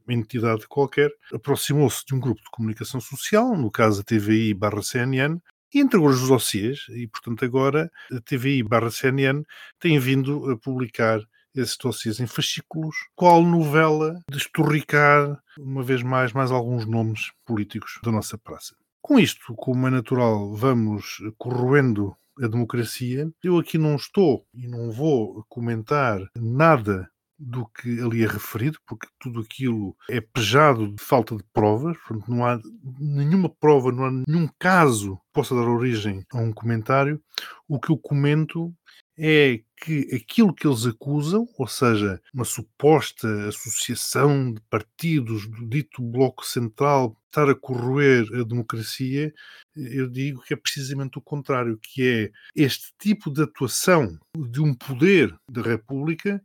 entidade 0.07 0.67
qualquer 0.67 1.11
aproximou-se 1.33 2.05
de 2.05 2.13
um 2.13 2.19
grupo 2.19 2.41
de 2.41 2.49
comunicação 2.51 2.99
social, 2.99 3.55
no 3.55 3.71
caso 3.71 4.01
a 4.01 4.03
TVI 4.03 4.53
barra 4.53 4.81
CNN, 4.81 5.39
e 5.73 5.79
entregou 5.79 6.09
os 6.09 6.27
dossiês, 6.27 6.85
e 6.89 7.07
portanto 7.07 7.45
agora 7.45 7.89
a 8.11 8.19
TVI 8.19 8.63
barra 8.63 8.91
CNN 8.91 9.43
tem 9.79 9.97
vindo 9.99 10.51
a 10.51 10.57
publicar 10.57 11.21
esses 11.55 11.77
dossiês 11.77 12.19
em 12.19 12.27
fascículos, 12.27 12.95
qual 13.15 13.43
novela 13.43 14.19
de 14.29 14.37
estorricar, 14.37 15.39
uma 15.57 15.83
vez 15.83 16.01
mais, 16.01 16.33
mais 16.33 16.51
alguns 16.51 16.85
nomes 16.85 17.31
políticos 17.45 17.99
da 18.03 18.11
nossa 18.11 18.37
praça. 18.37 18.75
Com 19.01 19.19
isto, 19.19 19.53
como 19.55 19.87
é 19.87 19.89
natural, 19.89 20.55
vamos 20.55 21.17
corroendo 21.37 22.15
a 22.41 22.47
democracia. 22.47 23.31
Eu 23.43 23.57
aqui 23.57 23.77
não 23.77 23.95
estou 23.95 24.45
e 24.53 24.67
não 24.67 24.91
vou 24.91 25.43
comentar 25.49 26.19
nada 26.35 27.09
do 27.37 27.67
que 27.67 27.99
ali 27.99 28.23
é 28.23 28.27
referido, 28.27 28.79
porque 28.87 29.07
tudo 29.19 29.41
aquilo 29.41 29.95
é 30.09 30.21
pejado 30.21 30.93
de 30.93 31.03
falta 31.03 31.35
de 31.35 31.43
provas, 31.51 31.97
portanto 31.97 32.29
não 32.29 32.45
há 32.45 32.59
nenhuma 32.99 33.49
prova, 33.49 33.91
não 33.91 34.05
há 34.05 34.11
nenhum 34.11 34.47
caso 34.57 35.15
que 35.15 35.33
possa 35.33 35.55
dar 35.55 35.67
origem 35.67 36.23
a 36.31 36.37
um 36.37 36.53
comentário. 36.53 37.21
O 37.67 37.79
que 37.79 37.91
eu 37.91 37.97
comento 37.97 38.73
é 39.17 39.61
que 39.83 40.07
aquilo 40.15 40.53
que 40.53 40.65
eles 40.65 40.85
acusam, 40.85 41.45
ou 41.57 41.67
seja, 41.67 42.21
uma 42.33 42.45
suposta 42.45 43.27
associação 43.49 44.53
de 44.53 44.61
partidos 44.69 45.45
do 45.45 45.67
dito 45.67 46.01
Bloco 46.01 46.45
Central 46.45 47.17
estar 47.25 47.49
a 47.49 47.55
corroer 47.55 48.25
a 48.33 48.43
democracia, 48.43 49.33
eu 49.75 50.07
digo 50.07 50.41
que 50.41 50.53
é 50.53 50.57
precisamente 50.57 51.17
o 51.17 51.21
contrário, 51.21 51.77
que 51.81 52.01
é 52.07 52.31
este 52.55 52.93
tipo 52.97 53.29
de 53.29 53.43
atuação 53.43 54.17
de 54.37 54.61
um 54.61 54.73
poder 54.73 55.35
da 55.51 55.61
República 55.61 56.41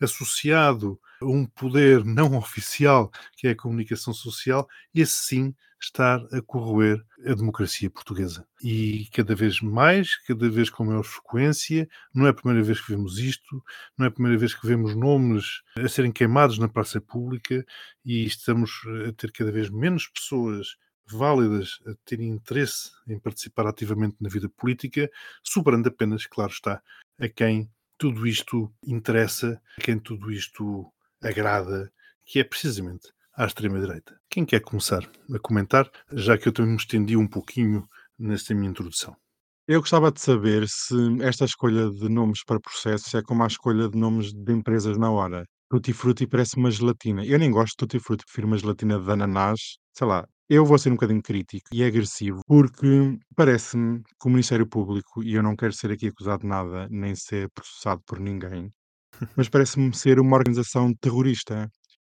associado 0.00 1.00
um 1.22 1.46
poder 1.46 2.04
não 2.04 2.36
oficial, 2.36 3.10
que 3.36 3.48
é 3.48 3.50
a 3.50 3.56
comunicação 3.56 4.12
social, 4.12 4.68
esse 4.94 5.16
sim 5.16 5.54
estar 5.80 6.24
a 6.32 6.40
corroer 6.40 7.04
a 7.24 7.34
democracia 7.34 7.90
portuguesa. 7.90 8.46
E 8.62 9.08
cada 9.12 9.34
vez 9.34 9.60
mais, 9.60 10.16
cada 10.24 10.48
vez 10.48 10.70
com 10.70 10.84
maior 10.84 11.04
frequência, 11.04 11.88
não 12.14 12.26
é 12.26 12.30
a 12.30 12.34
primeira 12.34 12.64
vez 12.64 12.80
que 12.80 12.90
vemos 12.90 13.18
isto, 13.18 13.62
não 13.96 14.06
é 14.06 14.08
a 14.08 14.12
primeira 14.12 14.38
vez 14.38 14.54
que 14.54 14.66
vemos 14.66 14.94
nomes 14.94 15.62
a 15.78 15.88
serem 15.88 16.12
queimados 16.12 16.58
na 16.58 16.68
praça 16.68 17.00
pública 17.00 17.64
e 18.04 18.24
estamos 18.24 18.70
a 19.08 19.12
ter 19.12 19.32
cada 19.32 19.52
vez 19.52 19.68
menos 19.70 20.08
pessoas 20.08 20.76
válidas 21.08 21.78
a 21.86 21.94
terem 22.04 22.30
interesse 22.30 22.90
em 23.06 23.18
participar 23.18 23.66
ativamente 23.66 24.16
na 24.20 24.28
vida 24.28 24.48
política, 24.48 25.10
superando 25.42 25.86
apenas, 25.86 26.26
claro 26.26 26.50
está, 26.50 26.82
a 27.18 27.28
quem 27.28 27.70
tudo 27.98 28.26
isto 28.26 28.72
interessa, 28.84 29.60
a 29.78 29.80
quem 29.80 29.98
tudo 29.98 30.30
isto 30.30 30.92
agrada, 31.22 31.90
que 32.24 32.38
é 32.40 32.44
precisamente 32.44 33.08
à 33.36 33.44
extrema-direita. 33.46 34.16
Quem 34.30 34.44
quer 34.44 34.60
começar 34.60 35.08
a 35.32 35.38
comentar, 35.38 35.90
já 36.12 36.36
que 36.38 36.48
eu 36.48 36.52
também 36.52 36.72
me 36.72 36.78
estendi 36.78 37.16
um 37.16 37.28
pouquinho 37.28 37.86
nesta 38.18 38.54
minha 38.54 38.70
introdução? 38.70 39.16
Eu 39.68 39.80
gostava 39.80 40.12
de 40.12 40.20
saber 40.20 40.68
se 40.68 40.94
esta 41.22 41.44
escolha 41.44 41.90
de 41.90 42.08
nomes 42.08 42.44
para 42.44 42.60
processos 42.60 43.12
é 43.14 43.22
como 43.22 43.42
a 43.42 43.46
escolha 43.46 43.88
de 43.88 43.98
nomes 43.98 44.32
de 44.32 44.52
empresas 44.52 44.96
na 44.96 45.10
hora. 45.10 45.44
Tutti 45.68 45.92
Frutti 45.92 46.26
parece 46.26 46.56
uma 46.56 46.70
gelatina. 46.70 47.24
Eu 47.24 47.38
nem 47.38 47.50
gosto 47.50 47.72
de 47.72 47.76
Tutti 47.78 47.98
Frutti, 47.98 48.24
prefiro 48.24 48.46
uma 48.46 48.58
gelatina 48.58 49.00
de 49.00 49.10
ananás. 49.10 49.78
Sei 49.92 50.06
lá, 50.06 50.24
eu 50.48 50.64
vou 50.64 50.78
ser 50.78 50.90
um 50.90 50.94
bocadinho 50.94 51.20
crítico 51.20 51.66
e 51.72 51.82
agressivo, 51.82 52.40
porque 52.46 53.18
parece-me 53.34 54.00
que 54.04 54.28
o 54.28 54.30
Ministério 54.30 54.68
Público, 54.68 55.24
e 55.24 55.34
eu 55.34 55.42
não 55.42 55.56
quero 55.56 55.72
ser 55.72 55.90
aqui 55.90 56.06
acusado 56.06 56.42
de 56.42 56.48
nada, 56.48 56.86
nem 56.88 57.16
ser 57.16 57.50
processado 57.50 58.00
por 58.06 58.20
ninguém, 58.20 58.72
mas 59.36 59.48
parece-me 59.48 59.94
ser 59.94 60.20
uma 60.20 60.36
organização 60.36 60.92
terrorista. 61.00 61.68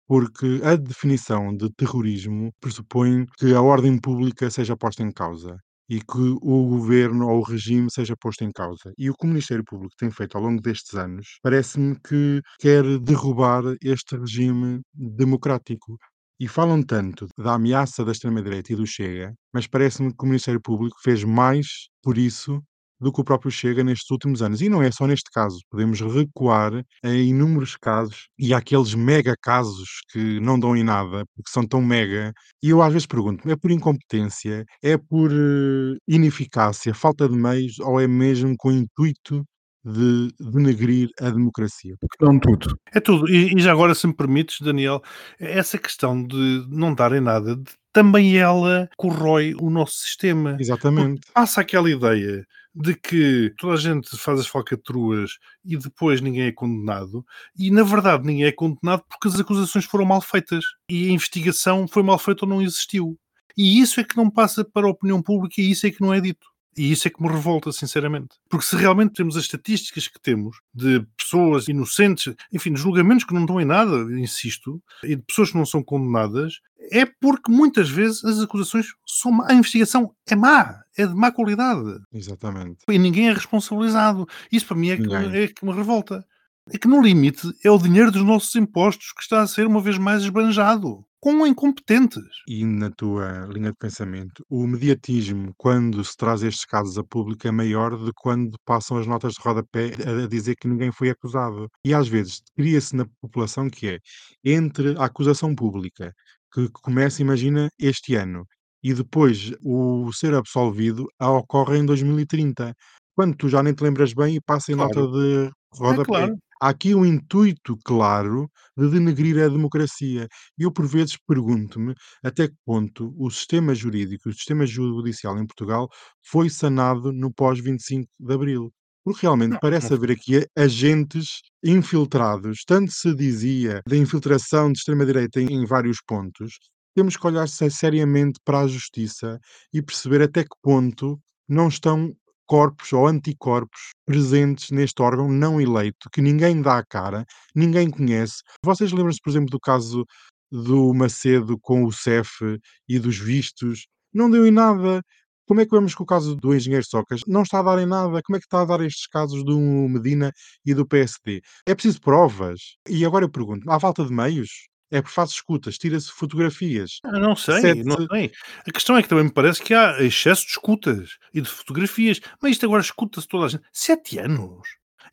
Porque 0.07 0.61
a 0.63 0.75
definição 0.75 1.55
de 1.55 1.69
terrorismo 1.73 2.51
pressupõe 2.61 3.25
que 3.37 3.53
a 3.53 3.61
ordem 3.61 3.99
pública 3.99 4.49
seja 4.49 4.77
posta 4.77 5.03
em 5.03 5.11
causa 5.11 5.57
e 5.89 5.99
que 5.99 6.35
o 6.41 6.67
governo 6.67 7.27
ou 7.29 7.39
o 7.39 7.43
regime 7.43 7.87
seja 7.91 8.15
posto 8.19 8.43
em 8.43 8.51
causa. 8.51 8.91
E 8.97 9.09
o 9.09 9.13
que 9.13 9.25
o 9.25 9.29
Ministério 9.29 9.63
Público 9.63 9.95
tem 9.97 10.11
feito 10.11 10.37
ao 10.37 10.43
longo 10.43 10.61
destes 10.61 10.93
anos 10.95 11.39
parece-me 11.41 11.97
que 12.01 12.41
quer 12.59 12.83
derrubar 12.99 13.63
este 13.81 14.17
regime 14.17 14.81
democrático. 14.93 15.97
E 16.39 16.47
falam 16.47 16.83
tanto 16.83 17.27
da 17.37 17.55
ameaça 17.55 18.05
da 18.05 18.11
extrema-direita 18.11 18.71
e 18.71 18.75
do 18.75 18.85
Chega, 18.85 19.33
mas 19.51 19.65
parece-me 19.65 20.11
que 20.15 20.23
o 20.23 20.27
Ministério 20.27 20.61
Público 20.61 20.95
fez 21.01 21.23
mais 21.23 21.65
por 22.03 22.15
isso 22.17 22.61
do 22.99 23.11
que 23.11 23.21
o 23.21 23.23
próprio 23.23 23.51
Chega 23.51 23.83
nestes 23.83 24.09
últimos 24.11 24.41
anos. 24.41 24.61
E 24.61 24.69
não 24.69 24.81
é 24.81 24.91
só 24.91 25.05
neste 25.07 25.29
caso. 25.31 25.59
Podemos 25.69 25.99
recuar 26.01 26.83
em 27.03 27.29
inúmeros 27.29 27.75
casos 27.75 28.27
e 28.37 28.53
há 28.53 28.57
aqueles 28.57 28.93
mega 28.95 29.35
casos 29.41 29.87
que 30.11 30.39
não 30.39 30.59
dão 30.59 30.75
em 30.75 30.83
nada, 30.83 31.23
porque 31.35 31.49
são 31.51 31.65
tão 31.67 31.81
mega. 31.81 32.33
E 32.61 32.69
eu 32.69 32.81
às 32.81 32.91
vezes 32.91 33.05
pergunto: 33.07 33.49
é 33.49 33.55
por 33.55 33.71
incompetência, 33.71 34.65
é 34.83 34.97
por 34.97 35.31
eh, 35.31 35.97
ineficácia, 36.07 36.93
falta 36.93 37.27
de 37.27 37.35
meios 37.35 37.79
ou 37.79 37.99
é 37.99 38.07
mesmo 38.07 38.55
com 38.57 38.69
o 38.69 38.73
intuito 38.73 39.43
de 39.85 40.29
denegrir 40.39 41.09
a 41.21 41.29
democracia? 41.29 41.95
Porque 41.99 42.25
não 42.25 42.37
tudo. 42.39 42.75
É 42.93 42.99
tudo. 42.99 43.29
E, 43.29 43.53
e 43.55 43.59
já 43.61 43.71
agora, 43.71 43.95
se 43.95 44.05
me 44.07 44.13
permites, 44.13 44.57
Daniel, 44.61 45.01
essa 45.39 45.77
questão 45.77 46.21
de 46.25 46.65
não 46.69 46.93
darem 46.93 47.21
nada, 47.21 47.55
de- 47.55 47.71
também 47.93 48.37
ela 48.37 48.87
corrói 48.97 49.55
o 49.59 49.69
nosso 49.69 49.95
sistema. 49.99 50.57
Exatamente. 50.59 51.21
Passa 51.33 51.61
aquela 51.61 51.89
ideia 51.89 52.45
de 52.79 52.93
que 52.95 53.53
toda 53.57 53.73
a 53.73 53.77
gente 53.77 54.15
faz 54.17 54.39
as 54.39 54.47
falcatruas 54.47 55.39
e 55.65 55.75
depois 55.75 56.21
ninguém 56.21 56.43
é 56.43 56.51
condenado, 56.51 57.25
e 57.57 57.71
na 57.71 57.83
verdade 57.83 58.25
ninguém 58.25 58.45
é 58.45 58.51
condenado 58.51 59.03
porque 59.09 59.27
as 59.27 59.39
acusações 59.39 59.85
foram 59.85 60.05
mal 60.05 60.21
feitas 60.21 60.63
e 60.89 61.09
a 61.09 61.11
investigação 61.11 61.87
foi 61.87 62.03
mal 62.03 62.19
feita 62.19 62.45
ou 62.45 62.49
não 62.49 62.61
existiu. 62.61 63.17
E 63.57 63.79
isso 63.81 63.99
é 63.99 64.03
que 64.03 64.15
não 64.15 64.29
passa 64.29 64.63
para 64.63 64.85
a 64.85 64.91
opinião 64.91 65.21
pública 65.21 65.59
e 65.59 65.71
isso 65.71 65.87
é 65.87 65.91
que 65.91 66.01
não 66.01 66.13
é 66.13 66.21
dito. 66.21 66.47
E 66.77 66.91
isso 66.91 67.07
é 67.07 67.11
que 67.11 67.21
me 67.21 67.27
revolta, 67.27 67.71
sinceramente. 67.71 68.35
Porque 68.47 68.65
se 68.65 68.75
realmente 68.75 69.13
temos 69.13 69.35
as 69.35 69.43
estatísticas 69.43 70.07
que 70.07 70.21
temos 70.21 70.57
de 70.73 71.05
pessoas 71.17 71.67
inocentes, 71.67 72.35
enfim, 72.53 72.71
de 72.71 72.79
julgamentos 72.79 73.23
que 73.23 73.33
não 73.33 73.45
dão 73.45 73.59
em 73.59 73.65
nada, 73.65 73.95
insisto, 74.19 74.81
e 75.03 75.15
de 75.15 75.23
pessoas 75.23 75.51
que 75.51 75.57
não 75.57 75.65
são 75.65 75.81
condenadas, 75.81 76.59
é 76.91 77.05
porque 77.05 77.51
muitas 77.51 77.89
vezes 77.89 78.23
as 78.23 78.39
acusações 78.39 78.87
são 79.05 79.31
má. 79.31 79.47
A 79.49 79.53
investigação 79.53 80.13
é 80.27 80.35
má, 80.35 80.83
é 80.95 81.07
de 81.07 81.15
má 81.15 81.31
qualidade. 81.31 81.99
Exatamente. 82.13 82.83
E 82.87 82.97
ninguém 82.99 83.29
é 83.29 83.33
responsabilizado. 83.33 84.27
Isso 84.51 84.67
para 84.67 84.77
mim 84.77 84.89
é 84.89 84.97
que, 84.97 85.13
é 85.13 85.47
que 85.47 85.65
me 85.65 85.73
revolta. 85.73 86.25
É 86.71 86.77
que 86.77 86.87
no 86.87 87.01
limite 87.01 87.47
é 87.63 87.71
o 87.71 87.77
dinheiro 87.77 88.11
dos 88.11 88.23
nossos 88.23 88.53
impostos 88.55 89.13
que 89.13 89.21
está 89.21 89.41
a 89.41 89.47
ser 89.47 89.65
uma 89.65 89.81
vez 89.81 89.97
mais 89.97 90.23
esbanjado. 90.23 91.05
Com 91.27 91.45
incompetentes. 91.45 92.31
E 92.49 92.63
na 92.63 92.89
tua 92.89 93.45
linha 93.47 93.71
de 93.71 93.77
pensamento, 93.77 94.41
o 94.49 94.65
mediatismo, 94.65 95.53
quando 95.57 96.01
se 96.03 96.15
traz 96.15 96.41
estes 96.43 96.63
casos 96.65 96.97
a 96.97 97.03
público, 97.03 97.45
é 97.45 97.51
maior 97.51 97.97
de 98.05 98.11
quando 98.15 98.57
passam 98.63 98.97
as 98.97 99.05
notas 99.05 99.33
de 99.33 99.41
rodapé 99.41 99.91
a 100.05 100.23
a 100.23 100.27
dizer 100.27 100.55
que 100.55 100.65
ninguém 100.67 100.91
foi 100.93 101.09
acusado. 101.09 101.67
E 101.83 101.93
às 101.93 102.07
vezes 102.07 102.41
cria-se 102.55 102.95
na 102.95 103.05
população 103.21 103.69
que 103.69 103.87
é 103.89 103.99
entre 104.45 104.97
a 104.97 105.05
acusação 105.05 105.53
pública, 105.53 106.13
que 106.53 106.69
começa, 106.69 107.21
imagina, 107.21 107.67
este 107.77 108.15
ano, 108.15 108.45
e 108.81 108.93
depois 108.93 109.51
o 109.61 110.09
ser 110.13 110.33
absolvido 110.33 111.05
ocorre 111.19 111.77
em 111.79 111.85
2030, 111.85 112.73
quando 113.13 113.35
tu 113.35 113.49
já 113.49 113.61
nem 113.61 113.73
te 113.73 113.83
lembras 113.83 114.13
bem 114.13 114.35
e 114.37 114.41
passa 114.41 114.71
em 114.71 114.75
nota 114.75 115.01
Claro. 115.01 115.05
de 115.05 115.51
É 115.89 115.97
rodapé. 115.97 115.99
claro. 115.99 116.37
Há 116.59 116.69
aqui 116.69 116.95
um 116.95 117.05
intuito 117.05 117.77
claro 117.85 118.49
de 118.75 118.89
denegrir 118.89 119.37
a 119.43 119.47
democracia. 119.49 120.27
E 120.57 120.63
eu, 120.63 120.71
por 120.71 120.87
vezes, 120.87 121.17
pergunto-me 121.27 121.93
até 122.23 122.47
que 122.47 122.55
ponto 122.65 123.13
o 123.17 123.29
sistema 123.29 123.73
jurídico, 123.75 124.29
o 124.29 124.33
sistema 124.33 124.65
judicial 124.65 125.37
em 125.37 125.45
Portugal 125.45 125.87
foi 126.25 126.49
sanado 126.49 127.11
no 127.13 127.31
pós-25 127.33 128.09
de 128.19 128.33
Abril. 128.33 128.73
Porque 129.03 129.21
realmente 129.21 129.51
Não, 129.53 129.59
parece 129.59 129.89
não 129.91 129.97
haver 129.97 130.11
aqui 130.11 130.45
agentes 130.57 131.41
infiltrados. 131.63 132.63
Tanto 132.65 132.91
se 132.91 133.13
dizia 133.15 133.81
da 133.87 133.95
infiltração 133.95 134.71
de 134.71 134.79
extrema-direita 134.79 135.39
em, 135.41 135.47
em 135.53 135.65
vários 135.65 135.99
pontos. 136.05 136.55
Temos 136.95 137.15
que 137.15 137.25
olhar 137.27 137.47
se- 137.47 137.69
seriamente 137.69 138.39
para 138.43 138.61
a 138.61 138.67
justiça 138.67 139.39
e 139.73 139.81
perceber 139.81 140.21
até 140.23 140.43
que 140.43 140.55
ponto 140.61 141.19
não 141.47 141.67
estão 141.69 142.13
corpos 142.47 142.93
ou 142.93 143.05
anticorpos 143.07 143.91
presentes 144.05 144.71
neste 144.71 145.01
órgão 145.01 145.29
não 145.29 145.61
eleito, 145.61 146.09
que 146.11 146.21
ninguém 146.21 146.61
dá 146.61 146.79
a 146.79 146.85
cara, 146.85 147.25
ninguém 147.53 147.89
conhece. 147.89 148.41
Vocês 148.63 148.91
lembram-se, 148.91 149.19
por 149.21 149.29
exemplo, 149.29 149.49
do 149.49 149.59
caso 149.59 150.05
do 150.51 150.93
Macedo 150.93 151.59
com 151.59 151.83
o 151.85 151.91
CEF 151.91 152.59
e 152.87 152.99
dos 152.99 153.17
vistos? 153.17 153.87
Não 154.13 154.29
deu 154.31 154.45
em 154.47 154.51
nada. 154.51 155.03
Como 155.45 155.61
é 155.61 155.65
que 155.65 155.71
vamos 155.71 155.95
com 155.95 156.03
o 156.03 156.05
caso 156.05 156.35
do 156.35 156.53
engenheiro 156.55 156.85
Socas? 156.85 157.21
Não 157.27 157.43
está 157.43 157.59
a 157.59 157.63
dar 157.63 157.79
em 157.79 157.85
nada. 157.85 158.21
Como 158.23 158.35
é 158.35 158.39
que 158.39 158.45
está 158.45 158.61
a 158.61 158.65
dar 158.65 158.81
estes 158.81 159.07
casos 159.07 159.43
do 159.45 159.57
Medina 159.59 160.31
e 160.65 160.73
do 160.73 160.85
PSD? 160.85 161.41
É 161.65 161.73
preciso 161.75 162.01
provas. 162.01 162.59
E 162.89 163.05
agora 163.05 163.25
eu 163.25 163.29
pergunto, 163.29 163.69
há 163.71 163.79
falta 163.79 164.05
de 164.05 164.13
meios? 164.13 164.49
É 164.89 165.01
por 165.01 165.11
faz 165.11 165.31
escutas, 165.31 165.77
tira-se 165.77 166.09
fotografias. 166.11 166.99
Eu 167.03 167.19
não 167.19 167.35
sei, 167.35 167.59
Sete- 167.61 167.83
não 167.83 168.07
sei. 168.07 168.31
A 168.67 168.71
questão 168.71 168.95
é 168.97 169.03
que 169.03 169.09
também 169.09 169.25
me 169.25 169.31
parece 169.33 169.61
que 169.61 169.73
há 169.73 170.01
excesso 170.01 170.43
de 170.43 170.51
escutas 170.51 171.09
e 171.33 171.41
de 171.41 171.49
fotografias. 171.49 172.19
Mas 172.41 172.53
isto 172.53 172.65
agora 172.65 172.81
escuta-se 172.81 173.27
toda 173.27 173.45
a 173.45 173.49
gente. 173.49 173.63
Sete 173.73 174.17
anos? 174.19 174.61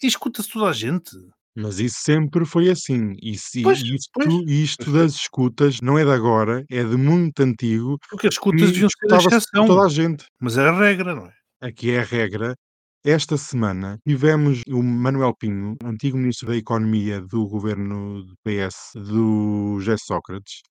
E 0.02 0.06
escuta-se 0.06 0.48
toda 0.50 0.66
a 0.68 0.72
gente. 0.72 1.10
Mas 1.56 1.78
isso 1.78 1.96
sempre 2.00 2.44
foi 2.44 2.68
assim. 2.68 3.14
E 3.22 3.36
se, 3.38 3.62
Pois, 3.62 3.80
isto, 3.80 4.10
pois. 4.12 4.28
isto 4.48 4.92
das 4.92 5.14
escutas 5.14 5.80
não 5.80 5.96
é 5.98 6.04
de 6.04 6.10
agora, 6.10 6.64
é 6.70 6.82
de 6.82 6.96
muito 6.96 7.40
antigo. 7.42 7.96
Porque 8.10 8.26
as 8.26 8.34
escutas 8.34 8.70
deviam 8.72 8.88
ser 8.88 9.12
a 9.14 9.18
exceção. 9.18 9.66
toda 9.66 9.86
a 9.86 9.88
gente. 9.88 10.24
Mas 10.40 10.56
é 10.58 10.68
a 10.68 10.76
regra, 10.76 11.14
não 11.14 11.26
é? 11.26 11.32
Aqui 11.60 11.90
é 11.92 12.00
a 12.00 12.04
regra. 12.04 12.54
Esta 13.06 13.36
semana 13.36 13.98
tivemos 14.06 14.62
o 14.66 14.82
Manuel 14.82 15.34
Pinho, 15.36 15.76
antigo 15.84 16.16
ministro 16.16 16.48
da 16.48 16.56
Economia 16.56 17.20
do 17.20 17.46
governo 17.46 18.22
do 18.22 18.34
PS, 18.42 18.92
do 18.94 19.78
José 19.78 19.96
Sócrates, 19.98 20.62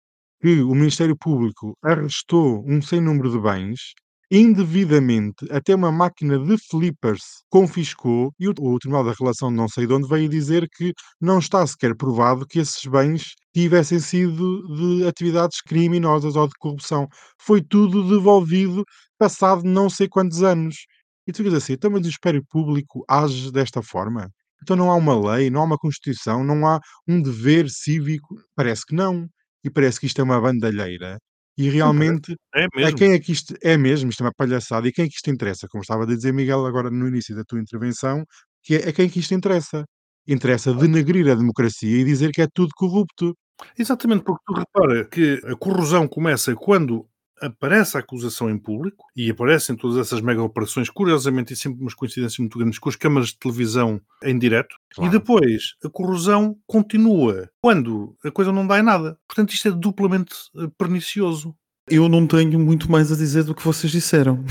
que 0.42 0.62
o 0.64 0.74
Ministério 0.74 1.16
Público 1.16 1.78
arrestou 1.84 2.66
um 2.68 2.82
sem 2.82 3.00
número 3.00 3.30
de 3.30 3.40
bens, 3.40 3.94
indevidamente, 4.32 5.46
até 5.52 5.76
uma 5.76 5.92
máquina 5.92 6.40
de 6.40 6.58
flippers 6.58 7.44
confiscou, 7.52 8.34
e 8.40 8.48
o, 8.48 8.54
o 8.60 8.80
Tribunal 8.80 9.04
da 9.04 9.14
Relação 9.14 9.50
de 9.50 9.56
não 9.56 9.68
sei 9.70 9.86
de 9.86 9.94
onde 9.94 10.08
veio 10.08 10.28
dizer 10.28 10.68
que 10.76 10.92
não 11.22 11.38
está 11.38 11.66
sequer 11.68 11.96
provado 11.96 12.48
que 12.48 12.58
esses 12.58 12.84
bens 12.88 13.34
tivessem 13.54 14.00
sido 14.00 14.76
de 14.76 15.06
atividades 15.06 15.62
criminosas 15.62 16.36
ou 16.36 16.48
de 16.48 16.56
corrupção. 16.58 17.08
Foi 17.40 17.62
tudo 17.62 18.10
devolvido 18.10 18.84
passado 19.20 19.64
não 19.64 19.88
sei 19.88 20.08
quantos 20.10 20.42
anos. 20.42 20.78
E 21.28 21.32
tu 21.32 21.44
dizes 21.44 21.58
assim, 21.64 21.74
então, 21.74 21.90
mas 21.92 22.00
o 22.00 22.04
Ministério 22.04 22.44
Público 22.50 23.04
age 23.10 23.52
desta 23.52 23.82
forma? 23.82 24.30
Então 24.62 24.76
não 24.76 24.92
há 24.92 24.96
uma 24.96 25.36
lei, 25.36 25.50
não 25.50 25.62
há 25.62 25.64
uma 25.66 25.78
Constituição, 25.78 26.44
não 26.44 26.66
há 26.68 26.80
um 27.08 27.22
dever 27.22 27.70
cívico? 27.70 28.36
Parece 28.56 28.86
que 28.86 28.96
não. 28.96 29.28
E 29.64 29.70
parece 29.70 30.00
que 30.00 30.06
isto 30.08 30.20
é 30.22 30.24
uma 30.24 30.40
bandalheira. 30.42 31.18
E 31.58 31.70
realmente, 31.70 32.36
É 32.56 32.66
a 32.66 32.68
mesmo. 32.76 32.98
quem 32.98 33.14
é 33.14 33.20
que 33.20 33.32
isto 33.32 33.56
é 33.62 33.78
mesmo? 33.78 34.10
Isto 34.10 34.24
é 34.24 34.26
uma 34.28 34.34
palhaçada. 34.36 34.88
E 34.88 34.92
quem 34.92 35.06
é 35.06 35.08
que 35.08 35.16
isto 35.16 35.30
interessa? 35.30 35.68
Como 35.70 35.82
estava 35.82 36.04
a 36.04 36.08
dizer 36.08 36.34
Miguel 36.34 36.66
agora 36.66 36.90
no 36.90 37.08
início 37.08 37.36
da 37.36 37.44
tua 37.44 37.60
intervenção, 37.60 38.26
que 38.64 38.76
é 38.76 38.90
a 38.90 38.94
quem 38.94 39.10
que 39.10 39.20
isto 39.20 39.34
interessa. 39.34 39.86
Interessa 40.28 40.74
denegrir 40.74 41.30
a 41.30 41.36
democracia 41.36 41.98
e 42.00 42.04
dizer 42.06 42.32
que 42.32 42.42
é 42.42 42.48
tudo 42.54 42.72
corrupto. 42.76 43.36
Exatamente, 43.78 44.24
porque 44.24 44.42
tu 44.48 44.54
repara 44.54 45.06
que 45.06 45.40
a 45.46 45.56
corrosão 45.56 46.08
começa 46.08 46.56
quando 46.56 47.06
aparece 47.44 47.98
a 47.98 48.00
acusação 48.00 48.50
em 48.50 48.58
público 48.58 49.06
e 49.16 49.30
aparecem 49.30 49.76
todas 49.76 49.98
essas 49.98 50.22
mega 50.22 50.42
operações, 50.42 50.90
curiosamente 50.90 51.54
e 51.54 51.56
sempre 51.56 51.82
umas 51.82 51.94
coincidências 51.94 52.40
muito 52.40 52.58
grandes, 52.58 52.80
com 52.80 52.90
as 52.90 52.96
câmaras 52.96 53.30
de 53.30 53.38
televisão 53.40 54.00
em 54.24 54.38
direto, 54.38 54.76
Claro. 54.96 55.10
e 55.10 55.12
depois 55.12 55.76
a 55.84 55.90
corrosão 55.90 56.56
continua 56.66 57.50
quando 57.62 58.16
a 58.24 58.32
coisa 58.32 58.52
não 58.52 58.66
dá 58.66 58.80
em 58.80 58.84
nada. 58.84 59.18
Portanto, 59.28 59.54
isto 59.54 59.68
é 59.68 59.72
duplamente 59.72 60.34
eh, 60.58 60.68
pernicioso. 60.78 61.56
Eu 61.90 62.08
não 62.08 62.26
tenho 62.26 62.60
muito 62.60 62.90
mais 62.92 63.12
a 63.12 63.16
dizer 63.16 63.44
do 63.44 63.54
que 63.54 63.64
vocês 63.66 63.92
disseram. 63.92 64.44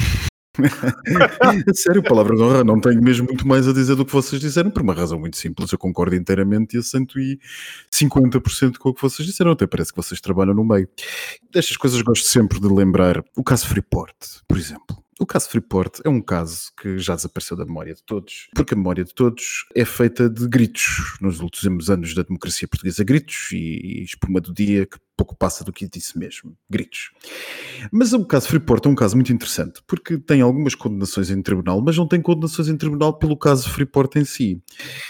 Sério, 1.74 2.02
palavra 2.02 2.36
de 2.36 2.42
honra, 2.42 2.64
não 2.64 2.80
tenho 2.80 3.02
mesmo 3.02 3.26
muito 3.26 3.46
mais 3.46 3.66
a 3.66 3.72
dizer 3.72 3.96
do 3.96 4.04
que 4.04 4.12
vocês 4.12 4.40
disseram, 4.40 4.70
por 4.70 4.82
uma 4.82 4.92
razão 4.92 5.18
muito 5.18 5.36
simples. 5.36 5.72
Eu 5.72 5.78
concordo 5.78 6.14
inteiramente 6.14 6.76
e 6.76 6.80
assento 6.80 7.18
e 7.18 7.40
50% 7.90 8.76
com 8.78 8.90
o 8.90 8.94
que 8.94 9.02
vocês 9.02 9.26
disseram. 9.26 9.52
Até 9.52 9.66
parece 9.66 9.92
que 9.92 9.96
vocês 9.96 10.20
trabalham 10.20 10.54
no 10.54 10.64
meio. 10.64 10.88
Destas 11.50 11.76
coisas 11.76 12.00
gosto 12.02 12.26
sempre 12.26 12.60
de 12.60 12.68
lembrar 12.68 13.22
o 13.36 13.42
caso 13.42 13.66
Freeport, 13.66 14.14
por 14.46 14.58
exemplo. 14.58 15.01
O 15.20 15.26
caso 15.26 15.48
Freeport 15.50 16.00
é 16.04 16.08
um 16.08 16.22
caso 16.22 16.72
que 16.80 16.98
já 16.98 17.14
desapareceu 17.14 17.56
da 17.56 17.66
memória 17.66 17.94
de 17.94 18.02
todos, 18.02 18.48
porque 18.54 18.72
a 18.72 18.76
memória 18.76 19.04
de 19.04 19.14
todos 19.14 19.66
é 19.74 19.84
feita 19.84 20.28
de 20.28 20.48
gritos 20.48 21.18
nos 21.20 21.40
últimos 21.40 21.90
anos 21.90 22.14
da 22.14 22.22
democracia 22.22 22.66
portuguesa. 22.66 23.04
Gritos 23.04 23.50
e, 23.52 24.02
espuma 24.02 24.40
do 24.40 24.54
dia 24.54 24.86
que 24.86 24.98
pouco 25.14 25.36
passa 25.36 25.62
do 25.62 25.72
que 25.72 25.86
disse 25.86 26.18
mesmo. 26.18 26.56
Gritos. 26.68 27.10
Mas 27.92 28.12
o 28.14 28.24
caso 28.24 28.48
Freeport 28.48 28.86
é 28.86 28.88
um 28.88 28.94
caso 28.94 29.14
muito 29.14 29.32
interessante, 29.32 29.82
porque 29.86 30.18
tem 30.18 30.40
algumas 30.40 30.74
condenações 30.74 31.30
em 31.30 31.42
tribunal, 31.42 31.82
mas 31.82 31.96
não 31.96 32.08
tem 32.08 32.20
condenações 32.20 32.68
em 32.68 32.76
tribunal 32.76 33.18
pelo 33.18 33.36
caso 33.36 33.68
Freeport 33.68 34.16
em 34.16 34.24
si. 34.24 34.62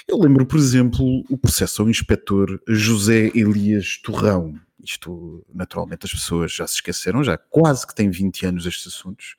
Eu 0.09 0.19
lembro, 0.19 0.45
por 0.45 0.59
exemplo, 0.59 1.25
o 1.31 1.39
processo 1.39 1.81
ao 1.81 1.89
inspetor 1.89 2.61
José 2.69 3.31
Elias 3.35 3.99
Torrão. 4.03 4.59
Isto, 4.83 5.47
naturalmente, 5.55 6.07
as 6.07 6.13
pessoas 6.13 6.53
já 6.53 6.67
se 6.67 6.75
esqueceram, 6.75 7.23
já 7.23 7.39
quase 7.39 7.87
que 7.87 7.95
tem 7.95 8.11
20 8.11 8.47
anos 8.47 8.67
estes 8.67 8.89
assuntos. 8.89 9.37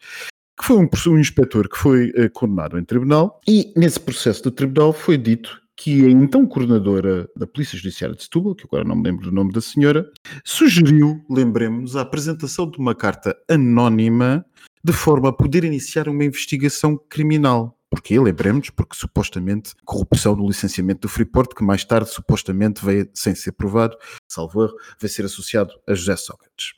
Que 0.57 0.65
foi 0.65 0.77
um, 0.77 0.89
um 1.07 1.19
inspetor 1.19 1.67
que 1.67 1.77
foi 1.77 2.11
eh, 2.15 2.29
condenado 2.29 2.77
em 2.77 2.83
tribunal, 2.83 3.41
e 3.47 3.73
nesse 3.75 3.99
processo 3.99 4.43
do 4.43 4.51
tribunal 4.51 4.93
foi 4.93 5.17
dito 5.17 5.63
que 5.75 6.05
a 6.05 6.09
então 6.09 6.45
coordenadora 6.45 7.27
da 7.35 7.47
Polícia 7.47 7.77
Judiciária 7.77 8.15
de 8.15 8.23
Setúbal, 8.23 8.55
que 8.55 8.65
agora 8.65 8.83
não 8.83 8.95
me 8.95 9.03
lembro 9.03 9.25
do 9.25 9.31
nome 9.31 9.51
da 9.51 9.61
senhora, 9.61 10.09
sugeriu, 10.45 11.23
lembremos, 11.29 11.95
a 11.95 12.01
apresentação 12.01 12.69
de 12.69 12.77
uma 12.77 12.93
carta 12.93 13.35
anónima 13.49 14.45
de 14.83 14.93
forma 14.93 15.29
a 15.29 15.33
poder 15.33 15.63
iniciar 15.63 16.07
uma 16.07 16.23
investigação 16.23 16.97
criminal. 17.09 17.77
Porquê? 17.89 18.19
Lembremos, 18.19 18.69
porque 18.69 18.95
supostamente 18.95 19.73
corrupção 19.85 20.35
no 20.35 20.47
licenciamento 20.47 21.01
do 21.01 21.09
Freeport, 21.09 21.53
que 21.55 21.63
mais 21.63 21.85
tarde 21.85 22.09
supostamente 22.09 22.83
veio, 22.83 23.07
sem 23.13 23.35
ser 23.35 23.51
provado, 23.51 23.95
salvo 24.27 24.63
erro, 24.63 24.73
vai 24.99 25.09
ser 25.09 25.25
associado 25.25 25.73
a 25.87 25.93
José 25.93 26.15
Sócrates. 26.15 26.73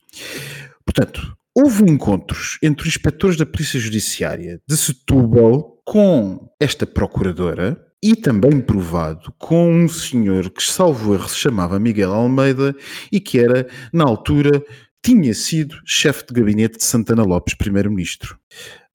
Portanto, 0.86 1.36
houve 1.56 1.90
encontros 1.90 2.58
entre 2.62 2.88
inspectores 2.88 3.38
da 3.38 3.46
Polícia 3.46 3.80
Judiciária 3.80 4.60
de 4.68 4.76
Setúbal 4.76 5.82
com 5.86 6.50
esta 6.60 6.86
procuradora 6.86 7.82
e 8.04 8.16
também 8.16 8.60
provado 8.60 9.34
com 9.38 9.72
um 9.72 9.88
senhor 9.88 10.50
que, 10.50 10.62
salvo 10.62 11.14
erro, 11.14 11.30
se 11.30 11.38
chamava 11.38 11.80
Miguel 11.80 12.14
Almeida 12.14 12.76
e 13.12 13.20
que 13.20 13.40
era, 13.40 13.68
na 13.94 14.04
altura, 14.04 14.64
tinha 15.04 15.34
sido 15.34 15.76
chefe 15.86 16.26
de 16.28 16.34
gabinete 16.34 16.78
de 16.78 16.84
Santana 16.84 17.24
Lopes, 17.24 17.56
primeiro-ministro. 17.56 18.38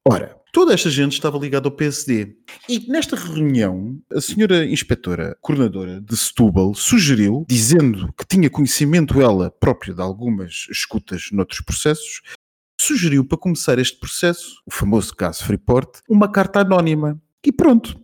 Ora, 0.07 0.37
toda 0.53 0.75
esta 0.75 0.91
gente 0.91 1.13
estava 1.13 1.39
ligada 1.39 1.69
ao 1.69 1.73
PSD. 1.73 2.37
E 2.69 2.91
nesta 2.91 3.17
reunião, 3.17 3.99
a 4.13 4.21
senhora 4.21 4.65
inspetora 4.65 5.37
coordenadora 5.41 6.01
de 6.01 6.17
Setúbal 6.17 6.75
sugeriu, 6.75 7.45
dizendo 7.49 8.13
que 8.19 8.27
tinha 8.27 8.51
conhecimento 8.51 9.21
ela 9.21 9.51
própria 9.51 9.95
de 9.95 10.03
algumas 10.03 10.67
escutas 10.71 11.29
noutros 11.33 11.61
processos, 11.61 12.23
sugeriu 12.91 13.25
para 13.25 13.39
começar 13.39 13.79
este 13.79 13.99
processo, 14.01 14.61
o 14.67 14.73
famoso 14.73 15.15
caso 15.15 15.45
Freeport, 15.45 16.01
uma 16.09 16.31
carta 16.31 16.61
anónima. 16.61 17.21
E 17.47 17.53
pronto. 17.53 17.97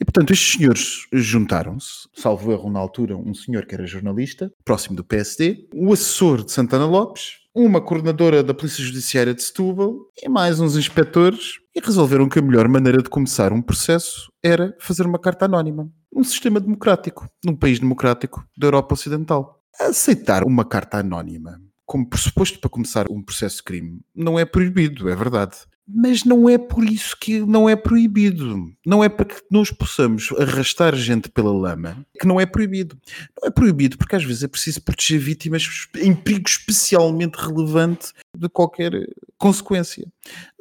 E 0.00 0.04
portanto, 0.04 0.32
estes 0.32 0.56
senhores 0.56 1.06
juntaram-se, 1.12 2.08
salvo 2.14 2.52
erro 2.52 2.70
na 2.70 2.78
altura, 2.78 3.16
um 3.16 3.34
senhor 3.34 3.66
que 3.66 3.74
era 3.74 3.86
jornalista, 3.86 4.50
próximo 4.64 4.96
do 4.96 5.04
PSD, 5.04 5.68
o 5.74 5.92
assessor 5.92 6.42
de 6.42 6.52
Santana 6.52 6.86
Lopes, 6.86 7.38
uma 7.54 7.80
coordenadora 7.80 8.42
da 8.42 8.52
Polícia 8.52 8.82
Judiciária 8.82 9.34
de 9.34 9.42
Setúbal 9.42 9.94
e 10.22 10.28
mais 10.28 10.58
uns 10.58 10.76
inspectores 10.76 11.58
e 11.74 11.80
resolveram 11.80 12.28
que 12.28 12.38
a 12.38 12.42
melhor 12.42 12.66
maneira 12.68 13.02
de 13.02 13.08
começar 13.08 13.52
um 13.52 13.62
processo 13.62 14.30
era 14.42 14.74
fazer 14.80 15.06
uma 15.06 15.18
carta 15.18 15.44
anónima. 15.44 15.88
Um 16.14 16.24
sistema 16.24 16.60
democrático, 16.60 17.28
num 17.44 17.56
país 17.56 17.78
democrático 17.78 18.44
da 18.56 18.66
Europa 18.66 18.94
Ocidental. 18.94 19.60
Aceitar 19.80 20.44
uma 20.44 20.64
carta 20.64 20.98
anónima 20.98 21.58
como 21.86 22.08
pressuposto 22.08 22.58
para 22.58 22.70
começar 22.70 23.06
um 23.10 23.22
processo 23.22 23.56
de 23.56 23.62
crime 23.62 24.00
não 24.14 24.38
é 24.38 24.44
proibido, 24.44 25.08
é 25.08 25.14
verdade. 25.16 25.56
Mas 25.86 26.24
não 26.24 26.48
é 26.48 26.56
por 26.56 26.82
isso 26.82 27.14
que 27.20 27.40
não 27.40 27.68
é 27.68 27.76
proibido. 27.76 28.72
Não 28.86 29.04
é 29.04 29.08
para 29.08 29.26
que 29.26 29.42
nós 29.50 29.70
possamos 29.70 30.32
arrastar 30.38 30.94
gente 30.96 31.28
pela 31.28 31.52
lama 31.52 32.06
que 32.18 32.26
não 32.26 32.40
é 32.40 32.46
proibido. 32.46 32.98
Não 33.38 33.48
é 33.48 33.50
proibido 33.50 33.98
porque 33.98 34.16
às 34.16 34.24
vezes 34.24 34.42
é 34.42 34.48
preciso 34.48 34.80
proteger 34.80 35.20
vítimas 35.20 35.86
em 35.96 36.14
perigo 36.14 36.48
especialmente 36.48 37.36
relevante 37.36 38.12
de 38.34 38.48
qualquer 38.48 38.92
consequência. 39.36 40.10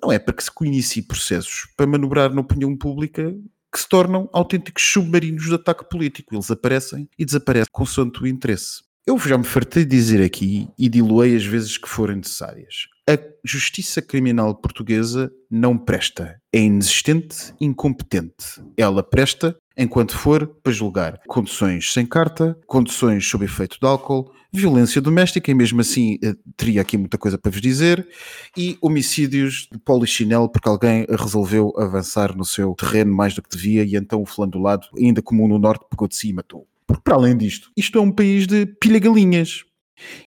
Não 0.01 0.11
é 0.11 0.19
para 0.19 0.33
que 0.33 0.43
se 0.43 0.51
conheça 0.51 1.01
processos 1.07 1.69
para 1.77 1.87
manobrar 1.87 2.33
na 2.33 2.41
opinião 2.41 2.75
pública 2.75 3.33
que 3.71 3.79
se 3.79 3.87
tornam 3.87 4.29
autênticos 4.33 4.83
submarinos 4.83 5.45
de 5.45 5.55
ataque 5.55 5.89
político. 5.89 6.35
Eles 6.35 6.51
aparecem 6.51 7.09
e 7.17 7.25
desaparecem 7.25 7.69
consoante 7.71 8.21
o 8.21 8.27
interesse. 8.27 8.83
Eu 9.05 9.19
já 9.19 9.37
me 9.37 9.43
fartei 9.43 9.83
de 9.83 9.97
dizer 9.97 10.23
aqui 10.23 10.69
e 10.79 10.87
diluei 10.87 11.35
as 11.35 11.43
vezes 11.43 11.77
que 11.77 11.89
forem 11.89 12.15
necessárias. 12.15 12.87
A 13.09 13.19
justiça 13.43 14.01
criminal 14.01 14.55
portuguesa 14.55 15.29
não 15.51 15.77
presta. 15.77 16.39
É 16.53 16.59
inexistente, 16.59 17.53
incompetente. 17.59 18.63
Ela 18.77 19.03
presta 19.03 19.57
enquanto 19.77 20.17
for 20.17 20.47
para 20.47 20.71
julgar 20.71 21.19
conduções 21.27 21.91
sem 21.91 22.05
carta, 22.05 22.57
conduções 22.65 23.27
sob 23.27 23.43
efeito 23.43 23.77
de 23.77 23.85
álcool, 23.85 24.31
violência 24.53 25.01
doméstica, 25.01 25.51
e 25.51 25.53
mesmo 25.53 25.81
assim 25.81 26.17
eh, 26.23 26.33
teria 26.55 26.79
aqui 26.79 26.97
muita 26.97 27.17
coisa 27.17 27.37
para 27.37 27.51
vos 27.51 27.59
dizer, 27.59 28.07
e 28.55 28.77
homicídios 28.81 29.67
de 29.69 29.79
polichinelo 29.79 30.47
porque 30.47 30.69
alguém 30.69 31.05
resolveu 31.09 31.73
avançar 31.77 32.33
no 32.37 32.45
seu 32.45 32.73
terreno 32.75 33.13
mais 33.13 33.33
do 33.33 33.41
que 33.41 33.49
devia 33.49 33.83
e 33.83 33.97
então 33.97 34.21
o 34.21 34.25
fulano 34.25 34.53
do 34.53 34.59
lado, 34.59 34.87
ainda 34.97 35.21
comum 35.21 35.47
no 35.49 35.59
norte, 35.59 35.85
pegou 35.89 36.07
de 36.07 36.15
si 36.15 36.29
e 36.29 36.33
matou. 36.33 36.65
Porque, 36.87 37.03
para 37.03 37.15
além 37.15 37.37
disto, 37.37 37.69
isto 37.75 37.97
é 37.97 38.01
um 38.01 38.11
país 38.11 38.47
de 38.47 38.65
pilha-galinhas. 38.65 39.63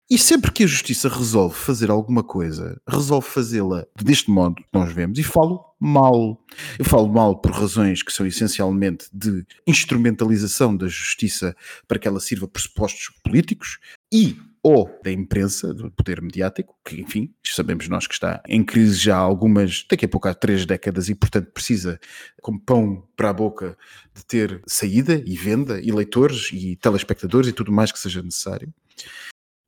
E 0.09 0.17
sempre 0.17 0.53
que 0.53 0.65
a 0.65 0.67
justiça 0.67 1.09
resolve 1.09 1.55
fazer 1.55 1.91
alguma 1.91 2.23
coisa, 2.23 2.81
resolve 2.89 3.29
fazê-la 3.29 3.85
deste 4.01 4.31
modo 4.31 4.57
que 4.57 4.69
nós 4.73 4.93
vemos, 4.93 5.19
e 5.19 5.23
falo 5.23 5.61
mal. 5.81 6.41
Eu 6.79 6.85
falo 6.85 7.09
mal 7.09 7.39
por 7.41 7.51
razões 7.51 8.03
que 8.03 8.13
são 8.13 8.27
essencialmente 8.27 9.07
de 9.13 9.45
instrumentalização 9.67 10.77
da 10.77 10.89
justiça 10.89 11.55
para 11.87 11.99
que 11.99 12.09
ela 12.09 12.21
sirva 12.21 12.49
pressupostos 12.49 13.11
políticos 13.23 13.79
e 14.13 14.37
ou 14.69 14.91
da 15.01 15.13
imprensa, 15.13 15.73
do 15.73 15.93
poder 15.93 16.21
mediático, 16.21 16.77
que 16.85 17.01
enfim, 17.01 17.33
sabemos 17.45 17.89
nós 17.89 18.09
que 18.09 18.15
está 18.15 18.43
em 18.49 18.65
crise 18.65 18.99
já 18.99 19.15
há 19.15 19.21
algumas, 19.21 19.87
daqui 19.89 20.07
a 20.07 20.09
pouco 20.09 20.27
há 20.27 20.35
três 20.35 20.67
décadas 20.67 21.09
e 21.09 21.15
portanto 21.15 21.53
precisa, 21.53 22.01
como 22.43 22.61
pão 22.61 23.07
para 23.17 23.31
a 23.31 23.33
boca, 23.33 23.79
de 24.13 24.27
ter 24.27 24.61
saída 24.67 25.23
e 25.25 25.37
venda 25.37 25.81
e 25.81 25.93
leitores 25.93 26.51
e 26.53 26.75
telespectadores 26.75 27.49
e 27.49 27.53
tudo 27.53 27.71
mais 27.71 27.93
que 27.93 27.99
seja 28.01 28.21
necessário. 28.21 28.75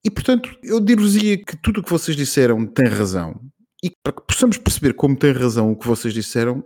E 0.04 0.10
portanto, 0.10 0.58
eu 0.64 0.80
dir-vos-ia 0.80 1.38
que 1.38 1.56
tudo 1.56 1.78
o 1.78 1.84
que 1.84 1.90
vocês 1.90 2.16
disseram 2.16 2.66
tem 2.66 2.86
razão. 2.86 3.40
E 3.80 3.92
para 4.02 4.12
que 4.12 4.26
possamos 4.26 4.58
perceber 4.58 4.94
como 4.94 5.16
tem 5.16 5.30
razão 5.30 5.70
o 5.70 5.76
que 5.76 5.86
vocês 5.86 6.12
disseram, 6.12 6.64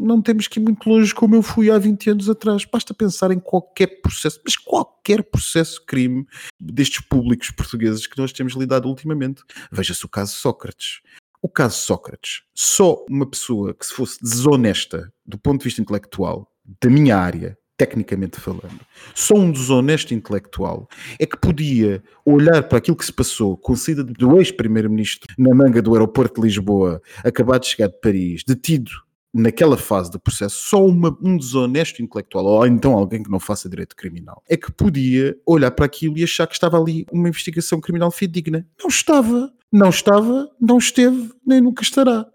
não 0.00 0.22
temos 0.22 0.48
que 0.48 0.58
ir 0.58 0.62
muito 0.62 0.88
longe 0.88 1.14
como 1.14 1.34
eu 1.34 1.42
fui 1.42 1.70
há 1.70 1.78
20 1.78 2.10
anos 2.10 2.30
atrás. 2.30 2.64
Basta 2.64 2.94
pensar 2.94 3.30
em 3.30 3.38
qualquer 3.38 4.00
processo, 4.00 4.40
mas 4.44 4.56
qualquer 4.56 5.22
processo 5.22 5.84
crime 5.84 6.26
destes 6.58 7.00
públicos 7.00 7.50
portugueses 7.50 8.06
que 8.06 8.18
nós 8.18 8.32
temos 8.32 8.54
lidado 8.54 8.88
ultimamente. 8.88 9.42
Veja-se 9.70 10.04
o 10.04 10.08
caso 10.08 10.34
Sócrates. 10.34 11.00
O 11.42 11.48
caso 11.48 11.78
Sócrates, 11.78 12.42
só 12.54 13.04
uma 13.08 13.28
pessoa 13.28 13.72
que 13.74 13.86
se 13.86 13.94
fosse 13.94 14.18
desonesta 14.20 15.12
do 15.24 15.38
ponto 15.38 15.60
de 15.60 15.64
vista 15.64 15.80
intelectual, 15.80 16.50
da 16.82 16.90
minha 16.90 17.16
área, 17.16 17.56
tecnicamente 17.78 18.38
falando, 18.38 18.78
só 19.14 19.34
um 19.34 19.50
desonesto 19.50 20.12
intelectual 20.12 20.86
é 21.18 21.24
que 21.24 21.38
podia 21.38 22.02
olhar 22.26 22.62
para 22.64 22.76
aquilo 22.76 22.96
que 22.96 23.06
se 23.06 23.12
passou 23.12 23.56
com 23.56 23.72
a 23.72 23.76
saída 23.76 24.04
do 24.04 24.38
ex-primeiro-ministro 24.38 25.34
na 25.38 25.54
manga 25.54 25.80
do 25.80 25.94
aeroporto 25.94 26.42
de 26.42 26.46
Lisboa, 26.46 27.00
acabado 27.24 27.62
de 27.62 27.68
chegar 27.68 27.88
de 27.88 27.98
Paris, 28.00 28.42
detido 28.46 28.90
naquela 29.32 29.76
fase 29.76 30.10
do 30.10 30.20
processo, 30.20 30.56
só 30.68 30.84
uma, 30.84 31.16
um 31.22 31.36
desonesto 31.36 32.02
intelectual, 32.02 32.44
ou 32.44 32.66
então 32.66 32.92
alguém 32.92 33.22
que 33.22 33.30
não 33.30 33.40
faça 33.40 33.68
direito 33.68 33.94
criminal, 33.94 34.42
é 34.48 34.56
que 34.56 34.72
podia 34.72 35.36
olhar 35.46 35.70
para 35.70 35.86
aquilo 35.86 36.18
e 36.18 36.24
achar 36.24 36.46
que 36.46 36.54
estava 36.54 36.78
ali 36.78 37.06
uma 37.12 37.28
investigação 37.28 37.80
criminal 37.80 38.10
fidedigna. 38.10 38.66
Não 38.78 38.88
estava. 38.88 39.52
Não 39.72 39.88
estava, 39.88 40.50
não 40.60 40.78
esteve, 40.78 41.30
nem 41.46 41.60
nunca 41.60 41.84
estará. 41.84 42.26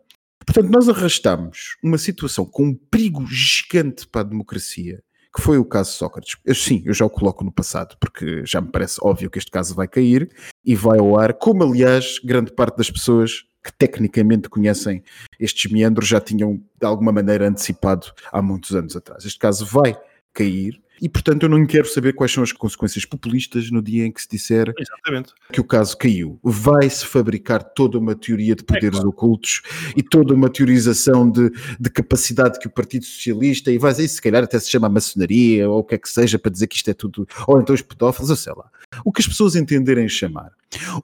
Portanto, 0.46 0.72
nós 0.72 0.88
arrastamos 0.88 1.76
uma 1.84 1.98
situação 1.98 2.46
com 2.46 2.68
um 2.68 2.76
perigo 2.76 3.26
gigante 3.28 4.08
para 4.08 4.22
a 4.22 4.24
democracia, 4.24 5.04
que 5.36 5.42
foi 5.42 5.58
o 5.58 5.66
caso 5.66 5.92
Sócrates. 5.92 6.38
Eu, 6.46 6.56
sim, 6.56 6.82
eu 6.86 6.94
já 6.94 7.06
o 7.06 7.10
coloco 7.10 7.44
no 7.44 7.52
passado, 7.52 7.98
porque 8.00 8.46
já 8.46 8.62
me 8.62 8.72
parece 8.72 9.00
óbvio 9.02 9.30
que 9.30 9.38
este 9.38 9.52
caso 9.52 9.76
vai 9.76 9.88
cair 9.88 10.30
e 10.64 10.76
vai 10.76 10.98
ao 10.98 11.20
ar, 11.20 11.34
como 11.34 11.62
aliás 11.62 12.20
grande 12.24 12.54
parte 12.54 12.78
das 12.78 12.90
pessoas 12.90 13.44
que 13.66 13.74
tecnicamente 13.74 14.48
conhecem 14.48 15.04
estes 15.40 15.72
meandros 15.72 16.08
já 16.08 16.22
tinham 16.22 16.62
de 16.80 16.86
alguma 16.86 17.12
maneira 17.12 17.48
antecipado 17.48 18.14
há 18.32 18.40
muitos 18.40 18.76
anos 18.76 18.96
atrás. 18.96 19.26
Este 19.26 19.40
caso 19.40 19.66
vai 19.66 19.98
cair 20.32 20.80
e, 21.02 21.10
portanto, 21.10 21.44
eu 21.44 21.50
não 21.50 21.66
quero 21.66 21.88
saber 21.88 22.14
quais 22.14 22.32
são 22.32 22.44
as 22.44 22.52
consequências 22.52 23.06
populistas 23.06 23.70
no 23.70 23.82
dia 23.82 24.06
em 24.06 24.12
que 24.12 24.22
se 24.22 24.28
disser 24.30 24.74
Exatamente. 24.78 25.34
que 25.52 25.60
o 25.60 25.64
caso 25.64 25.98
caiu. 25.98 26.40
Vai-se 26.44 27.06
fabricar 27.06 27.64
toda 27.64 27.98
uma 27.98 28.16
teoria 28.16 28.56
de 28.56 28.64
poderes 28.64 29.00
é 29.00 29.02
claro. 29.02 29.10
ocultos 29.10 29.62
e 29.96 30.04
toda 30.04 30.34
uma 30.34 30.50
teorização 30.50 31.30
de, 31.30 31.52
de, 31.80 31.90
capacidade 31.90 32.60
que 32.60 32.68
o 32.68 32.70
Partido 32.70 33.06
Socialista, 33.06 33.72
e 33.72 33.78
vai 33.78 33.92
isso 33.92 34.16
se 34.16 34.22
calhar 34.22 34.44
até 34.44 34.60
se 34.60 34.70
chama 34.70 34.90
maçonaria 34.90 35.70
ou 35.70 35.80
o 35.80 35.84
que 35.84 35.96
é 35.96 35.98
que 35.98 36.10
seja 36.10 36.38
para 36.38 36.52
dizer 36.52 36.68
que 36.68 36.76
isto 36.76 36.90
é 36.90 36.94
tudo, 36.94 37.28
ou 37.48 37.60
então 37.60 37.74
os 37.74 37.82
pedófilos, 37.82 38.30
ou 38.30 38.36
sei 38.36 38.54
lá. 38.56 38.70
O 39.04 39.12
que 39.12 39.22
as 39.22 39.28
pessoas 39.28 39.56
entenderem 39.56 40.08
chamar. 40.08 40.52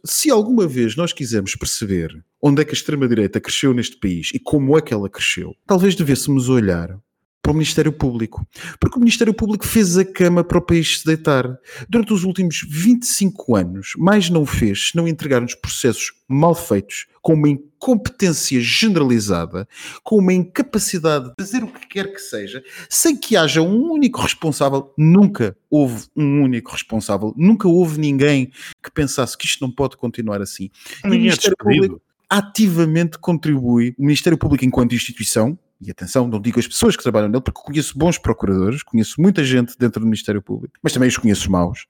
Se 0.03 0.29
alguma 0.29 0.67
vez 0.67 0.95
nós 0.95 1.13
quisermos 1.13 1.55
perceber 1.55 2.23
onde 2.41 2.61
é 2.61 2.65
que 2.65 2.71
a 2.71 2.73
extrema-direita 2.73 3.39
cresceu 3.39 3.73
neste 3.73 3.97
país 3.97 4.31
e 4.33 4.39
como 4.39 4.77
é 4.77 4.81
que 4.81 4.93
ela 4.93 5.09
cresceu, 5.09 5.55
talvez 5.65 5.95
devêssemos 5.95 6.49
olhar 6.49 6.97
para 7.41 7.51
o 7.51 7.55
Ministério 7.55 7.91
Público. 7.91 8.45
Porque 8.79 8.97
o 8.97 8.99
Ministério 8.99 9.33
Público 9.33 9.65
fez 9.65 9.97
a 9.97 10.05
cama 10.05 10.43
para 10.43 10.59
o 10.59 10.61
país 10.61 10.99
se 10.99 11.05
deitar. 11.05 11.57
Durante 11.89 12.13
os 12.13 12.23
últimos 12.23 12.65
25 12.67 13.55
anos, 13.55 13.93
mais 13.97 14.29
não 14.29 14.45
fez 14.45 14.89
se 14.89 14.95
não 14.95 15.07
entregar-nos 15.07 15.55
processos 15.55 16.13
mal 16.27 16.53
feitos, 16.53 17.07
com 17.21 17.33
uma 17.33 17.49
incompetência 17.49 18.61
generalizada, 18.61 19.67
com 20.03 20.17
uma 20.17 20.33
incapacidade 20.33 21.29
de 21.29 21.33
fazer 21.39 21.63
o 21.63 21.67
que 21.67 21.87
quer 21.87 22.13
que 22.13 22.19
seja, 22.19 22.63
sem 22.89 23.17
que 23.17 23.35
haja 23.35 23.61
um 23.61 23.91
único 23.91 24.21
responsável. 24.21 24.93
Nunca 24.97 25.57
houve 25.69 26.05
um 26.15 26.43
único 26.43 26.71
responsável, 26.71 27.33
nunca 27.35 27.67
houve 27.67 27.99
ninguém 27.99 28.51
que 28.81 28.91
pensasse 28.91 29.37
que 29.37 29.45
isto 29.45 29.61
não 29.61 29.71
pode 29.71 29.97
continuar 29.97 30.41
assim. 30.41 30.69
Ninguém 31.03 31.11
o 31.11 31.13
é 31.13 31.23
Ministério 31.23 31.57
é 31.59 31.63
Público 31.63 32.01
ativamente 32.31 33.17
contribui, 33.17 33.93
o 33.99 34.03
Ministério 34.03 34.37
Público 34.37 34.63
enquanto 34.63 34.95
instituição, 34.95 35.59
e 35.81 35.89
atenção, 35.89 36.27
não 36.27 36.39
digo 36.39 36.59
as 36.59 36.67
pessoas 36.67 36.95
que 36.95 37.01
trabalham 37.01 37.27
nele, 37.27 37.41
porque 37.41 37.61
conheço 37.61 37.97
bons 37.97 38.17
procuradores, 38.17 38.83
conheço 38.83 39.19
muita 39.19 39.43
gente 39.43 39.75
dentro 39.77 39.99
do 39.99 40.05
Ministério 40.05 40.41
Público, 40.41 40.75
mas 40.81 40.93
também 40.93 41.09
os 41.09 41.17
conheço 41.17 41.51
maus. 41.51 41.87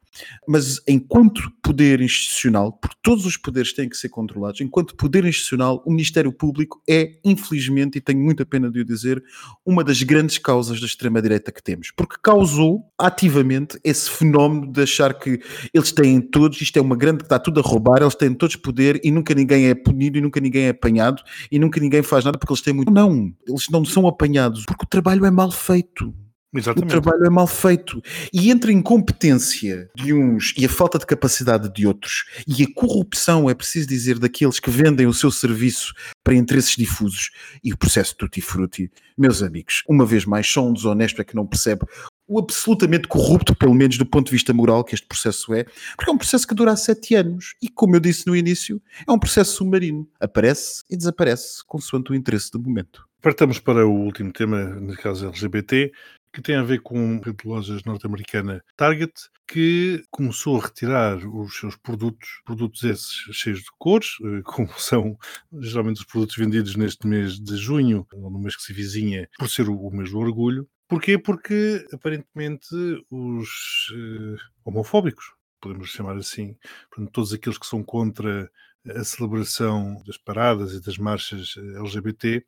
Mas 0.48 0.82
enquanto 0.88 1.52
poder 1.62 2.02
institucional, 2.02 2.72
porque 2.74 2.96
todos 3.02 3.26
os 3.26 3.36
poderes 3.38 3.74
têm 3.74 3.90
que 3.90 3.98
ser 3.98 4.10
controlados, 4.10 4.62
enquanto 4.62 4.96
poder 4.96 5.26
institucional, 5.26 5.84
o 5.86 5.92
Ministério 5.92 6.32
Público 6.32 6.82
é, 6.90 7.20
infelizmente, 7.24 7.98
e 7.98 8.02
tenho 8.02 8.20
muita 8.20 8.46
pena 8.46 8.72
de 8.72 8.80
o 8.80 8.86
dizer, 8.86 9.22
uma 9.66 9.84
das 9.84 10.02
grandes 10.04 10.38
causas 10.38 10.80
da 10.80 10.86
extrema-direita 10.86 11.52
que 11.52 11.62
temos, 11.62 11.92
porque 11.92 12.16
causou 12.22 12.86
ativamente 12.98 13.80
esse 13.84 14.10
fenómeno 14.10 14.72
de 14.72 14.82
achar 14.82 15.14
que 15.14 15.40
eles 15.74 15.92
têm 15.92 16.22
todos, 16.22 16.62
isto 16.62 16.78
é 16.78 16.82
uma 16.82 16.96
grande, 16.96 17.24
está 17.24 17.38
tudo 17.38 17.60
a 17.60 17.64
roubar, 17.64 18.02
eles 18.02 18.16
têm 18.16 18.34
todos 18.34 18.56
poder 18.56 19.02
e 19.04 19.12
nunca 19.12 19.34
ninguém 19.34 19.68
é 19.68 19.76
punido 19.76 20.18
e 20.18 20.22
nunca 20.22 20.40
ninguém 20.40 20.66
é 20.66 20.70
apanhado 20.70 21.22
e 21.52 21.60
nunca 21.60 21.80
ninguém 21.80 22.02
faz 22.02 22.24
nada 22.24 22.38
porque 22.38 22.54
eles 22.54 22.62
têm 22.62 22.74
muito. 22.74 22.92
Não, 22.92 23.34
eles 23.48 23.68
não 23.70 23.81
são 23.86 24.08
apanhados 24.08 24.66
porque 24.66 24.86
o 24.86 24.88
trabalho 24.88 25.26
é 25.26 25.32
mal 25.32 25.52
feito. 25.52 26.14
Exatamente. 26.54 26.98
O 26.98 27.02
trabalho 27.02 27.26
é 27.26 27.30
mal 27.30 27.48
feito. 27.48 28.02
E 28.34 28.52
entre 28.52 28.72
a 28.72 28.74
incompetência 28.74 29.90
de 29.96 30.14
uns 30.14 30.54
e 30.58 30.66
a 30.66 30.70
falta 30.70 31.00
de 31.00 31.06
capacidade 31.06 31.74
de 31.74 31.88
outros, 31.88 32.26
e 32.46 32.64
a 32.64 32.74
corrupção, 32.74 33.50
é 33.50 33.54
preciso 33.54 33.88
dizer, 33.88 34.20
daqueles 34.20 34.60
que 34.60 34.70
vendem 34.70 35.08
o 35.08 35.14
seu 35.14 35.32
serviço 35.32 35.94
para 36.24 36.36
interesses 36.36 36.76
difusos, 36.76 37.30
e 37.64 37.72
o 37.72 37.78
processo 37.78 38.16
tutti 38.18 38.42
frutti, 38.42 38.92
meus 39.18 39.42
amigos, 39.42 39.82
uma 39.88 40.06
vez 40.06 40.26
mais, 40.26 40.46
só 40.46 40.66
um 40.66 40.74
desonesto 40.74 41.22
é 41.22 41.24
que 41.24 41.36
não 41.36 41.48
percebe 41.48 41.86
o 42.28 42.40
absolutamente 42.40 43.10
corrupto, 43.10 43.54
pelo 43.54 43.74
menos 43.74 43.98
do 43.98 44.06
ponto 44.06 44.28
de 44.28 44.32
vista 44.32 44.54
moral, 44.54 44.86
que 44.86 44.96
este 44.96 45.06
processo 45.06 45.54
é, 45.54 45.66
porque 45.98 46.10
é 46.10 46.14
um 46.14 46.18
processo 46.18 46.48
que 46.48 46.56
dura 46.56 46.72
há 46.72 46.78
sete 46.78 47.14
anos 47.14 47.56
e, 47.62 47.68
como 47.68 47.96
eu 47.96 48.00
disse 48.00 48.26
no 48.26 48.36
início, 48.36 48.82
é 49.06 49.12
um 49.12 49.20
processo 49.20 49.58
submarino. 49.58 50.08
Aparece 50.18 50.84
e 50.90 50.96
desaparece, 50.96 51.62
consoante 51.66 52.12
o 52.12 52.16
interesse 52.16 52.50
do 52.50 52.60
momento. 52.60 53.06
Partamos 53.22 53.60
para 53.60 53.86
o 53.86 53.92
último 53.92 54.34
tema, 54.34 54.64
no 54.64 54.96
caso 54.96 55.28
LGBT, 55.28 55.92
que 56.34 56.42
tem 56.42 56.56
a 56.56 56.64
ver 56.64 56.82
com 56.82 57.22
a 57.24 57.48
lojas 57.48 57.84
norte-americana 57.84 58.64
Target, 58.76 59.14
que 59.48 60.04
começou 60.10 60.58
a 60.58 60.64
retirar 60.66 61.18
os 61.18 61.56
seus 61.56 61.76
produtos, 61.76 62.42
produtos 62.44 62.84
esses 62.84 63.14
cheios 63.32 63.60
de 63.60 63.70
cores, 63.78 64.16
eh, 64.24 64.42
como 64.44 64.68
são 64.80 65.16
geralmente 65.54 65.98
os 65.98 66.06
produtos 66.06 66.36
vendidos 66.36 66.76
neste 66.76 67.06
mês 67.06 67.40
de 67.40 67.58
junho, 67.58 68.08
ou 68.12 68.32
no 68.32 68.40
mês 68.40 68.56
que 68.56 68.64
se 68.64 68.74
vizinha, 68.74 69.30
por 69.38 69.48
ser 69.48 69.70
o 69.70 69.92
mês 69.92 70.10
do 70.10 70.18
orgulho. 70.18 70.68
Porquê? 70.88 71.20
Porque 71.20 71.86
aparentemente 71.94 72.74
os 73.12 73.92
uh, 73.92 74.36
homofóbicos, 74.66 75.32
podemos 75.62 75.90
chamar 75.90 76.18
assim, 76.18 76.58
portanto, 76.90 77.12
todos 77.14 77.34
aqueles 77.34 77.60
que 77.60 77.68
são 77.68 77.84
contra 77.84 78.50
a 78.90 79.04
celebração 79.04 80.02
das 80.08 80.18
paradas 80.18 80.74
e 80.74 80.82
das 80.82 80.98
marchas 80.98 81.54
eh, 81.56 81.80
LGBT, 81.80 82.44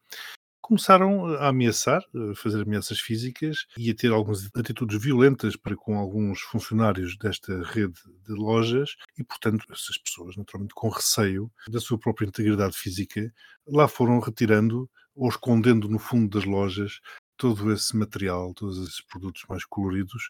começaram 0.64 1.26
a 1.36 1.49
ameaçar, 1.49 2.01
a 2.32 2.36
fazer 2.36 2.61
ameaças 2.61 2.99
físicas 2.99 3.68
e 3.78 3.91
a 3.91 3.95
ter 3.95 4.11
algumas 4.11 4.49
atitudes 4.55 4.99
violentas 4.99 5.57
para 5.57 5.76
com 5.76 5.97
alguns 5.97 6.39
funcionários 6.39 7.18
desta 7.18 7.61
rede 7.64 7.99
de 8.26 8.34
lojas 8.34 8.95
e, 9.20 9.24
portanto, 9.24 9.66
essas 9.72 9.97
pessoas, 9.97 10.38
naturalmente 10.38 10.74
com 10.74 10.88
receio 10.88 11.51
da 11.68 11.82
sua 11.82 11.99
própria 11.99 12.26
integridade 12.26 12.78
física, 12.78 13.32
lá 13.68 13.88
foram 13.89 14.20
retirando 14.20 14.89
ou 15.14 15.28
escondendo 15.28 15.89
no 15.89 15.99
fundo 15.99 16.30
das 16.30 16.45
lojas 16.45 17.01
todo 17.36 17.74
esse 17.74 17.95
material, 17.95 18.53
todos 18.53 18.78
esses 18.88 19.01
produtos 19.01 19.43
mais 19.49 19.66
coloridos. 19.66 20.30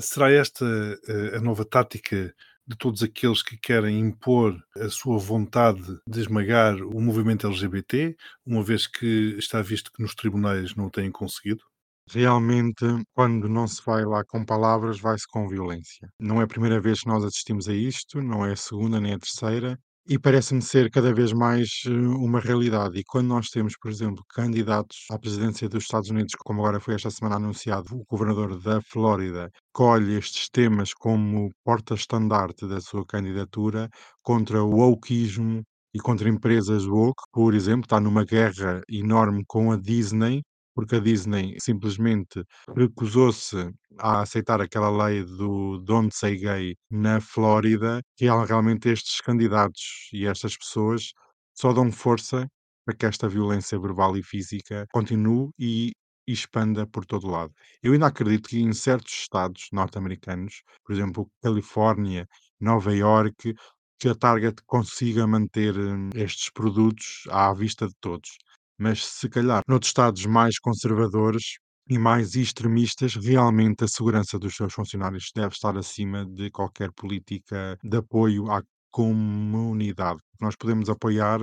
Será 0.00 0.30
esta 0.30 0.64
eh, 1.06 1.36
a 1.36 1.40
nova 1.40 1.66
tática 1.66 2.34
de 2.66 2.76
todos 2.76 3.02
aqueles 3.02 3.42
que 3.42 3.56
querem 3.56 4.00
impor 4.00 4.56
a 4.76 4.88
sua 4.88 5.18
vontade 5.18 5.98
de 6.08 6.20
esmagar 6.20 6.76
o 6.82 7.00
movimento 7.00 7.46
LGBT, 7.46 8.16
uma 8.44 8.62
vez 8.62 8.86
que 8.86 9.36
está 9.38 9.62
visto 9.62 9.92
que 9.92 10.02
nos 10.02 10.14
tribunais 10.14 10.74
não 10.74 10.86
o 10.86 10.90
têm 10.90 11.10
conseguido? 11.10 11.62
Realmente, 12.08 12.84
quando 13.14 13.48
não 13.48 13.66
se 13.66 13.82
vai 13.84 14.04
lá 14.04 14.24
com 14.24 14.44
palavras, 14.44 15.00
vai-se 15.00 15.26
com 15.26 15.48
violência. 15.48 16.08
Não 16.20 16.40
é 16.40 16.44
a 16.44 16.48
primeira 16.48 16.80
vez 16.80 17.00
que 17.00 17.08
nós 17.08 17.24
assistimos 17.24 17.68
a 17.68 17.74
isto, 17.74 18.22
não 18.22 18.46
é 18.46 18.52
a 18.52 18.56
segunda 18.56 19.00
nem 19.00 19.14
a 19.14 19.18
terceira, 19.18 19.78
e 20.08 20.18
parece-me 20.18 20.62
ser 20.62 20.90
cada 20.90 21.12
vez 21.12 21.32
mais 21.32 21.82
eh, 21.86 21.90
uma 21.90 22.40
realidade. 22.40 22.98
E 22.98 23.04
quando 23.04 23.28
nós 23.28 23.48
temos, 23.50 23.76
por 23.76 23.90
exemplo, 23.90 24.24
candidatos 24.30 25.06
à 25.10 25.18
presidência 25.18 25.68
dos 25.68 25.84
Estados 25.84 26.10
Unidos, 26.10 26.34
como 26.44 26.60
agora 26.60 26.80
foi 26.80 26.94
esta 26.94 27.10
semana 27.10 27.36
anunciado, 27.36 27.94
o 27.96 28.04
governador 28.08 28.60
da 28.60 28.80
Flórida 28.82 29.50
colhe 29.72 30.16
estes 30.16 30.48
temas 30.48 30.94
como 30.94 31.50
porta-estandarte 31.64 32.66
da 32.68 32.80
sua 32.80 33.04
candidatura 33.06 33.88
contra 34.22 34.62
o 34.62 34.70
wokeismo 34.70 35.62
e 35.94 35.98
contra 35.98 36.28
empresas 36.28 36.86
woke, 36.86 37.22
por 37.32 37.54
exemplo, 37.54 37.84
está 37.86 37.98
numa 38.00 38.24
guerra 38.24 38.82
enorme 38.88 39.44
com 39.46 39.72
a 39.72 39.76
Disney, 39.76 40.42
porque 40.76 40.96
a 40.96 41.00
Disney 41.00 41.56
simplesmente 41.58 42.44
recusou-se 42.76 43.56
a 43.98 44.20
aceitar 44.20 44.60
aquela 44.60 44.90
lei 44.90 45.24
do 45.24 45.78
Don't 45.78 46.14
Say 46.14 46.36
Gay 46.36 46.76
na 46.90 47.18
Flórida, 47.18 48.02
que 48.14 48.26
realmente 48.26 48.90
estes 48.90 49.22
candidatos 49.22 50.10
e 50.12 50.26
estas 50.26 50.54
pessoas 50.56 51.12
só 51.54 51.72
dão 51.72 51.90
força 51.90 52.46
para 52.84 52.94
que 52.94 53.06
esta 53.06 53.26
violência 53.26 53.78
verbal 53.80 54.16
e 54.18 54.22
física 54.22 54.86
continue 54.92 55.48
e 55.58 55.92
e 56.28 56.32
expanda 56.32 56.84
por 56.88 57.06
todo 57.06 57.28
lado. 57.28 57.54
Eu 57.80 57.92
ainda 57.92 58.08
acredito 58.08 58.48
que 58.48 58.58
em 58.58 58.72
certos 58.72 59.12
estados 59.12 59.68
norte-americanos, 59.72 60.62
por 60.84 60.92
exemplo, 60.92 61.30
Califórnia, 61.40 62.26
Nova 62.60 62.92
Iorque, 62.92 63.54
que 63.98 64.08
a 64.08 64.14
Target 64.14 64.60
consiga 64.66 65.24
manter 65.24 65.78
hum, 65.78 66.10
estes 66.16 66.50
produtos 66.50 67.22
à 67.30 67.54
vista 67.54 67.86
de 67.86 67.94
todos 68.00 68.38
mas 68.78 69.04
se 69.06 69.28
calhar 69.28 69.62
noutros 69.68 69.90
estados 69.90 70.24
mais 70.26 70.58
conservadores 70.58 71.58
e 71.88 71.98
mais 71.98 72.34
extremistas, 72.34 73.14
realmente 73.14 73.84
a 73.84 73.88
segurança 73.88 74.38
dos 74.38 74.56
seus 74.56 74.72
funcionários 74.74 75.30
deve 75.34 75.54
estar 75.54 75.76
acima 75.76 76.26
de 76.26 76.50
qualquer 76.50 76.90
política 76.92 77.78
de 77.82 77.96
apoio 77.98 78.50
à 78.50 78.62
comunidade. 78.90 80.20
Nós 80.40 80.56
podemos 80.56 80.88
apoiar, 80.88 81.38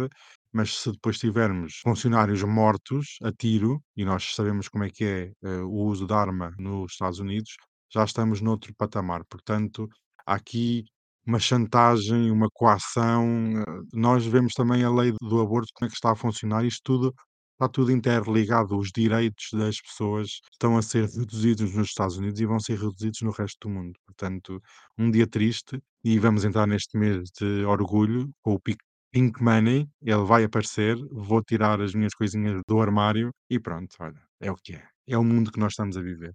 mas 0.52 0.76
se 0.82 0.92
depois 0.92 1.18
tivermos 1.18 1.76
funcionários 1.84 2.44
mortos 2.44 3.18
a 3.24 3.32
tiro, 3.32 3.82
e 3.96 4.04
nós 4.06 4.36
sabemos 4.36 4.68
como 4.68 4.84
é 4.84 4.90
que 4.90 5.04
é 5.06 5.32
eh, 5.44 5.62
o 5.62 5.86
uso 5.86 6.06
de 6.08 6.14
arma 6.14 6.52
nos 6.58 6.94
Estados 6.94 7.20
Unidos, 7.20 7.56
já 7.94 8.04
estamos 8.04 8.42
noutro 8.42 8.74
patamar. 8.76 9.24
Portanto, 9.30 9.88
aqui 10.26 10.84
uma 11.26 11.40
chantagem, 11.40 12.32
uma 12.32 12.50
coação. 12.54 13.26
eh, 13.62 13.82
Nós 13.94 14.26
vemos 14.26 14.54
também 14.54 14.84
a 14.84 14.90
lei 14.92 15.14
do 15.22 15.42
aborto, 15.42 15.72
como 15.74 15.88
é 15.88 15.90
que 15.90 15.96
está 15.96 16.12
a 16.12 16.16
funcionar. 16.16 16.66
Isto 16.66 16.82
tudo 16.84 17.14
está 17.54 17.68
tudo 17.70 17.92
interligado. 17.92 18.78
Os 18.78 18.90
direitos 18.92 19.48
das 19.54 19.80
pessoas 19.82 20.30
estão 20.52 20.78
a 20.78 20.82
ser 20.82 21.08
reduzidos 21.10 21.74
nos 21.76 21.88
Estados 21.90 22.18
Unidos 22.18 22.40
e 22.40 22.46
vão 22.46 22.60
ser 22.60 22.78
reduzidos 22.80 23.22
no 23.22 23.32
resto 23.32 23.68
do 23.68 23.74
mundo. 23.74 23.94
Portanto, 24.06 24.62
um 24.98 25.10
dia 25.12 25.28
triste. 25.28 25.80
E 26.04 26.20
vamos 26.20 26.44
entrar 26.46 26.68
neste 26.68 26.98
mês 26.98 27.30
de 27.40 27.64
orgulho 27.66 28.30
com 28.42 28.54
o 28.56 28.60
Pink 28.60 28.80
Pink 29.12 29.42
Money. 29.44 29.88
Ele 30.02 30.24
vai 30.26 30.44
aparecer. 30.44 30.98
Vou 31.12 31.42
tirar 31.44 31.80
as 31.82 31.94
minhas 31.94 32.14
coisinhas 32.14 32.62
do 32.68 32.80
armário 32.82 33.32
e 33.50 33.60
pronto, 33.60 33.96
olha, 34.00 34.22
é 34.42 34.52
o 34.52 34.56
que 34.56 34.74
é. 34.76 34.84
É 35.08 35.18
o 35.18 35.24
mundo 35.24 35.52
que 35.52 35.60
nós 35.60 35.74
estamos 35.74 35.96
a 35.98 36.02
viver. 36.02 36.34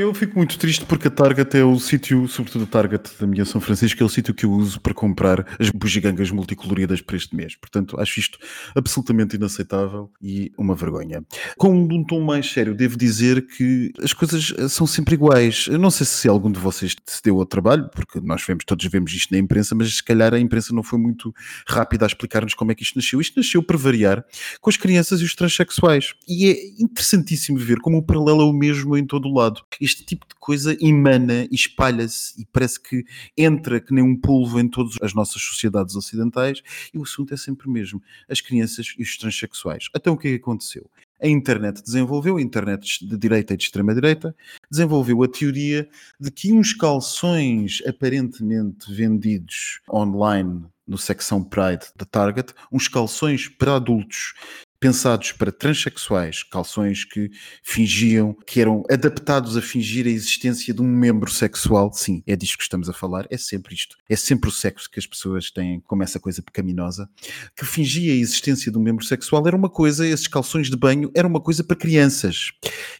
Eu 0.00 0.14
fico 0.14 0.38
muito 0.38 0.58
triste 0.58 0.86
porque 0.86 1.08
a 1.08 1.10
Target 1.10 1.54
é 1.54 1.62
o 1.62 1.78
sítio, 1.78 2.26
sobretudo 2.26 2.64
a 2.64 2.66
Target 2.66 3.10
da 3.20 3.26
minha 3.26 3.44
São 3.44 3.60
Francisco, 3.60 4.02
é 4.02 4.06
o 4.06 4.08
sítio 4.08 4.32
que 4.32 4.46
eu 4.46 4.50
uso 4.50 4.80
para 4.80 4.94
comprar 4.94 5.46
as 5.60 5.68
bugigangas 5.68 6.30
multicoloridas 6.30 7.02
para 7.02 7.14
este 7.14 7.36
mês. 7.36 7.56
Portanto, 7.56 8.00
acho 8.00 8.18
isto 8.18 8.38
absolutamente 8.74 9.36
inaceitável 9.36 10.10
e 10.18 10.50
uma 10.56 10.74
vergonha. 10.74 11.22
Com 11.58 11.74
um 11.74 12.02
tom 12.04 12.22
mais 12.22 12.50
sério, 12.50 12.74
devo 12.74 12.96
dizer 12.96 13.46
que 13.46 13.92
as 14.02 14.14
coisas 14.14 14.54
eh, 14.56 14.66
são 14.66 14.86
sempre 14.86 15.12
iguais. 15.12 15.66
Eu 15.68 15.78
não 15.78 15.90
sei 15.90 16.06
se 16.06 16.26
algum 16.26 16.50
de 16.50 16.58
vocês 16.58 16.96
se 17.04 17.22
deu 17.22 17.38
ao 17.38 17.44
trabalho, 17.44 17.90
porque 17.90 18.18
nós 18.18 18.42
vemos, 18.46 18.64
todos 18.64 18.86
vemos 18.86 19.12
isto 19.12 19.30
na 19.30 19.38
imprensa, 19.38 19.74
mas 19.74 19.96
se 19.96 20.02
calhar 20.02 20.32
a 20.32 20.40
imprensa 20.40 20.74
não 20.74 20.82
foi 20.82 20.98
muito 20.98 21.34
rápida 21.68 22.06
a 22.06 22.08
explicar-nos 22.08 22.54
como 22.54 22.72
é 22.72 22.74
que 22.74 22.82
isto 22.82 22.96
nasceu. 22.96 23.20
Isto 23.20 23.36
nasceu 23.36 23.62
para 23.62 23.76
variar 23.76 24.24
com 24.58 24.70
as 24.70 24.76
crianças 24.78 25.20
e 25.20 25.24
os 25.24 25.34
transexuais. 25.34 26.14
E 26.26 26.46
é 26.46 26.82
interessantíssimo 26.82 27.58
ver 27.58 27.78
como 27.80 27.98
o 27.98 28.02
paralelo 28.02 28.40
é 28.40 28.44
o 28.46 28.54
mesmo 28.54 28.96
em 28.96 29.04
todo 29.04 29.28
o 29.28 29.34
lado 29.34 29.60
este 29.82 30.04
tipo 30.04 30.26
de 30.26 30.34
coisa 30.36 30.76
emana 30.80 31.46
e 31.50 31.54
espalha-se 31.54 32.40
e 32.40 32.46
parece 32.46 32.80
que 32.80 33.04
entra 33.36 33.80
que 33.80 33.92
nem 33.92 34.04
um 34.04 34.16
polvo 34.16 34.60
em 34.60 34.68
todas 34.68 34.96
as 35.02 35.12
nossas 35.12 35.42
sociedades 35.42 35.96
ocidentais 35.96 36.62
e 36.94 36.98
o 36.98 37.02
assunto 37.02 37.34
é 37.34 37.36
sempre 37.36 37.68
o 37.68 37.70
mesmo: 37.70 38.02
as 38.28 38.40
crianças 38.40 38.94
e 38.98 39.02
os 39.02 39.16
transexuais. 39.16 39.88
Então 39.94 40.14
o 40.14 40.16
que 40.16 40.28
é 40.28 40.30
que 40.32 40.36
aconteceu? 40.36 40.88
A 41.20 41.28
internet 41.28 41.82
desenvolveu, 41.82 42.36
a 42.36 42.42
internet 42.42 43.06
de 43.06 43.16
direita 43.16 43.54
e 43.54 43.56
de 43.56 43.62
extrema-direita, 43.62 44.34
desenvolveu 44.68 45.22
a 45.22 45.28
teoria 45.28 45.88
de 46.18 46.30
que 46.32 46.52
uns 46.52 46.72
calções 46.72 47.80
aparentemente 47.86 48.92
vendidos 48.92 49.80
online 49.88 50.64
no 50.84 50.98
secção 50.98 51.42
Pride 51.42 51.86
da 51.94 52.04
Target, 52.04 52.52
uns 52.72 52.88
calções 52.88 53.48
para 53.48 53.76
adultos 53.76 54.34
pensados 54.82 55.30
para 55.30 55.52
transexuais, 55.52 56.42
calções 56.42 57.04
que 57.04 57.30
fingiam, 57.62 58.36
que 58.44 58.60
eram 58.60 58.82
adaptados 58.90 59.56
a 59.56 59.62
fingir 59.62 60.08
a 60.08 60.10
existência 60.10 60.74
de 60.74 60.82
um 60.82 60.88
membro 60.88 61.30
sexual. 61.30 61.92
Sim, 61.92 62.20
é 62.26 62.34
disto 62.34 62.58
que 62.58 62.64
estamos 62.64 62.88
a 62.88 62.92
falar, 62.92 63.24
é 63.30 63.36
sempre 63.36 63.76
isto. 63.76 63.96
É 64.08 64.16
sempre 64.16 64.48
o 64.48 64.52
sexo 64.52 64.90
que 64.90 64.98
as 64.98 65.06
pessoas 65.06 65.52
têm 65.52 65.78
como 65.86 66.02
essa 66.02 66.18
coisa 66.18 66.42
pecaminosa, 66.42 67.08
que 67.56 67.64
fingia 67.64 68.12
a 68.12 68.16
existência 68.16 68.72
de 68.72 68.76
um 68.76 68.82
membro 68.82 69.04
sexual 69.04 69.46
era 69.46 69.54
uma 69.54 69.70
coisa, 69.70 70.04
esses 70.04 70.26
calções 70.26 70.68
de 70.68 70.76
banho 70.76 71.12
era 71.14 71.28
uma 71.28 71.40
coisa 71.40 71.62
para 71.62 71.76
crianças. 71.76 72.50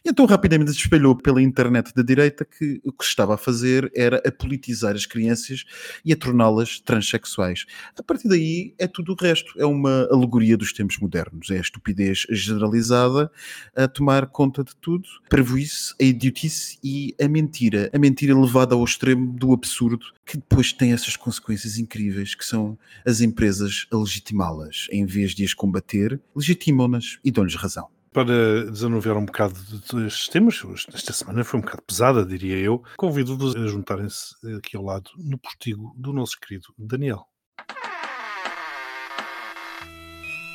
E 0.05 0.09
então 0.09 0.25
rapidamente 0.25 0.71
se 0.71 0.77
espalhou 0.77 1.17
pela 1.17 1.41
internet 1.41 1.93
da 1.93 2.01
direita 2.01 2.45
que 2.45 2.79
o 2.85 2.93
que 2.93 3.03
se 3.03 3.09
estava 3.09 3.33
a 3.33 3.37
fazer 3.37 3.91
era 3.93 4.21
a 4.25 4.31
politizar 4.31 4.95
as 4.95 5.05
crianças 5.05 5.65
e 6.05 6.13
a 6.13 6.15
torná-las 6.15 6.79
transexuais. 6.79 7.65
A 7.99 8.01
partir 8.01 8.29
daí 8.29 8.73
é 8.79 8.87
tudo 8.87 9.11
o 9.11 9.21
resto, 9.21 9.53
é 9.57 9.65
uma 9.65 10.07
alegoria 10.09 10.55
dos 10.55 10.71
tempos 10.71 10.97
modernos, 10.97 11.51
é 11.51 11.72
estupidez 11.73 12.25
generalizada 12.29 13.31
a 13.75 13.87
tomar 13.87 14.27
conta 14.27 14.63
de 14.63 14.75
tudo, 14.75 15.07
prejuízo, 15.29 15.95
a 15.99 16.03
idiotice 16.03 16.77
e 16.83 17.15
a 17.19 17.27
mentira. 17.27 17.89
A 17.93 17.97
mentira 17.97 18.37
levada 18.39 18.75
ao 18.75 18.83
extremo 18.83 19.33
do 19.33 19.53
absurdo, 19.53 20.05
que 20.25 20.37
depois 20.37 20.71
tem 20.71 20.93
essas 20.93 21.15
consequências 21.15 21.77
incríveis, 21.77 22.35
que 22.35 22.45
são 22.45 22.77
as 23.05 23.21
empresas 23.21 23.87
a 23.91 23.97
legitimá-las. 23.97 24.87
Em 24.91 25.05
vez 25.05 25.31
de 25.31 25.43
as 25.43 25.53
combater, 25.53 26.21
legitimam-nas 26.35 27.17
e 27.23 27.31
dão-lhes 27.31 27.55
razão. 27.55 27.87
Para 28.11 28.69
desanuviar 28.69 29.17
um 29.17 29.25
bocado 29.25 29.55
destes 29.91 30.27
temas, 30.27 30.61
esta 30.93 31.11
semana 31.11 31.43
foi 31.43 31.59
um 31.59 31.63
bocado 31.63 31.81
pesada, 31.81 32.23
diria 32.23 32.57
eu, 32.57 32.83
convido-vos 32.95 33.55
a 33.55 33.65
juntarem-se 33.65 34.35
aqui 34.55 34.77
ao 34.77 34.83
lado 34.83 35.09
no 35.17 35.35
postigo 35.35 35.95
do 35.97 36.13
nosso 36.13 36.39
querido 36.39 36.67
Daniel. 36.77 37.27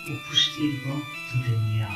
O 0.08 0.16
postigo 0.28 1.02
de 1.32 1.50
Daniel. 1.50 1.88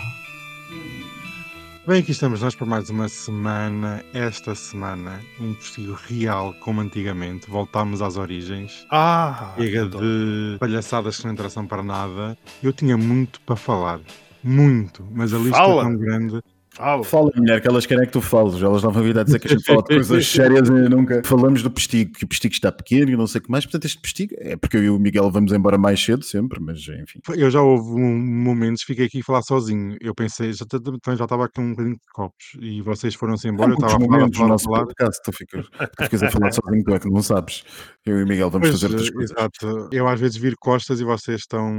Bem, 1.86 2.00
aqui 2.00 2.12
estamos 2.12 2.42
nós 2.42 2.54
para 2.54 2.66
mais 2.66 2.90
uma 2.90 3.08
semana. 3.08 4.04
Esta 4.12 4.54
semana, 4.54 5.20
um 5.40 5.54
postigo 5.54 5.98
real 6.08 6.54
como 6.60 6.80
antigamente. 6.80 7.48
Voltámos 7.50 8.02
às 8.02 8.16
origens. 8.16 8.86
Ah, 8.90 9.54
Chega 9.56 9.86
de 9.86 10.56
palhaçadas 10.60 11.16
que 11.18 11.24
não 11.24 11.32
interessam 11.32 11.66
para 11.66 11.82
nada. 11.82 12.36
Eu 12.62 12.72
tinha 12.72 12.96
muito 12.96 13.40
para 13.40 13.56
falar. 13.56 14.00
Muito. 14.44 15.06
Mas 15.10 15.32
a 15.32 15.38
lista 15.38 15.56
Fala. 15.56 15.80
é 15.80 15.84
tão 15.84 15.96
grande. 15.96 16.42
Fala. 16.74 17.04
Fala, 17.04 17.30
mulher, 17.36 17.60
que 17.60 17.68
elas 17.68 17.84
querem 17.84 18.02
é 18.04 18.06
que 18.06 18.12
tu 18.12 18.20
fales. 18.22 18.62
Elas 18.62 18.82
não 18.82 18.90
vão 18.90 19.02
vir 19.02 19.18
a 19.18 19.22
dizer 19.22 19.38
que 19.38 19.46
a 19.46 19.50
gente 19.50 19.64
fala 19.64 19.82
de 19.82 19.88
coisas 19.94 20.26
sérias 20.26 20.68
e 20.68 20.72
nunca 20.88 21.20
falamos 21.24 21.62
do 21.62 21.70
postigo, 21.70 22.12
que 22.12 22.24
o 22.24 22.28
postigo 22.28 22.54
está 22.54 22.72
pequeno 22.72 23.10
e 23.10 23.16
não 23.16 23.26
sei 23.26 23.40
o 23.40 23.44
que 23.44 23.50
mais. 23.50 23.64
Portanto, 23.66 23.84
este 23.84 24.00
postigo 24.00 24.34
é 24.38 24.56
porque 24.56 24.76
eu 24.78 24.82
e 24.84 24.90
o 24.90 24.98
Miguel 24.98 25.30
vamos 25.30 25.52
embora 25.52 25.76
mais 25.76 26.02
cedo 26.02 26.24
sempre, 26.24 26.58
mas 26.60 26.78
enfim. 26.88 27.20
Eu 27.36 27.50
já 27.50 27.60
houve 27.60 27.90
um, 28.00 28.18
momentos, 28.18 28.82
fiquei 28.84 29.06
aqui 29.06 29.20
a 29.20 29.24
falar 29.24 29.42
sozinho. 29.42 29.96
Eu 30.00 30.14
pensei, 30.14 30.52
já, 30.52 30.64
também 30.66 31.16
já 31.18 31.24
estava 31.24 31.48
com 31.48 31.62
um 31.62 31.70
bocadinho 31.70 31.94
de 31.96 32.00
copos. 32.12 32.44
E 32.60 32.80
vocês 32.82 33.14
foram-se 33.14 33.48
embora. 33.48 33.70
Eu 33.72 33.74
estava 33.74 33.96
a 33.96 34.00
falar, 34.00 34.24
a 34.24 34.28
falar, 34.32 34.48
nosso 34.48 34.64
falar. 34.64 34.80
podcast, 34.86 35.20
tu 35.24 35.32
ficas, 35.32 35.66
tu 35.68 36.04
ficas 36.04 36.22
a 36.22 36.30
falar 36.30 36.52
sozinho, 36.52 36.84
tu 36.84 36.94
é 36.94 36.98
que 36.98 37.10
não 37.10 37.22
sabes. 37.22 37.64
Eu 38.06 38.18
e 38.18 38.24
o 38.24 38.26
Miguel 38.26 38.50
vamos 38.50 38.68
Pois, 38.68 38.80
fazer 38.80 38.92
outras 38.94 39.10
coisas. 39.10 39.36
exato. 39.36 39.88
Eu 39.92 40.08
às 40.08 40.18
vezes 40.18 40.36
viro 40.36 40.56
costas 40.58 41.00
e 41.00 41.04
vocês 41.04 41.40
estão. 41.40 41.70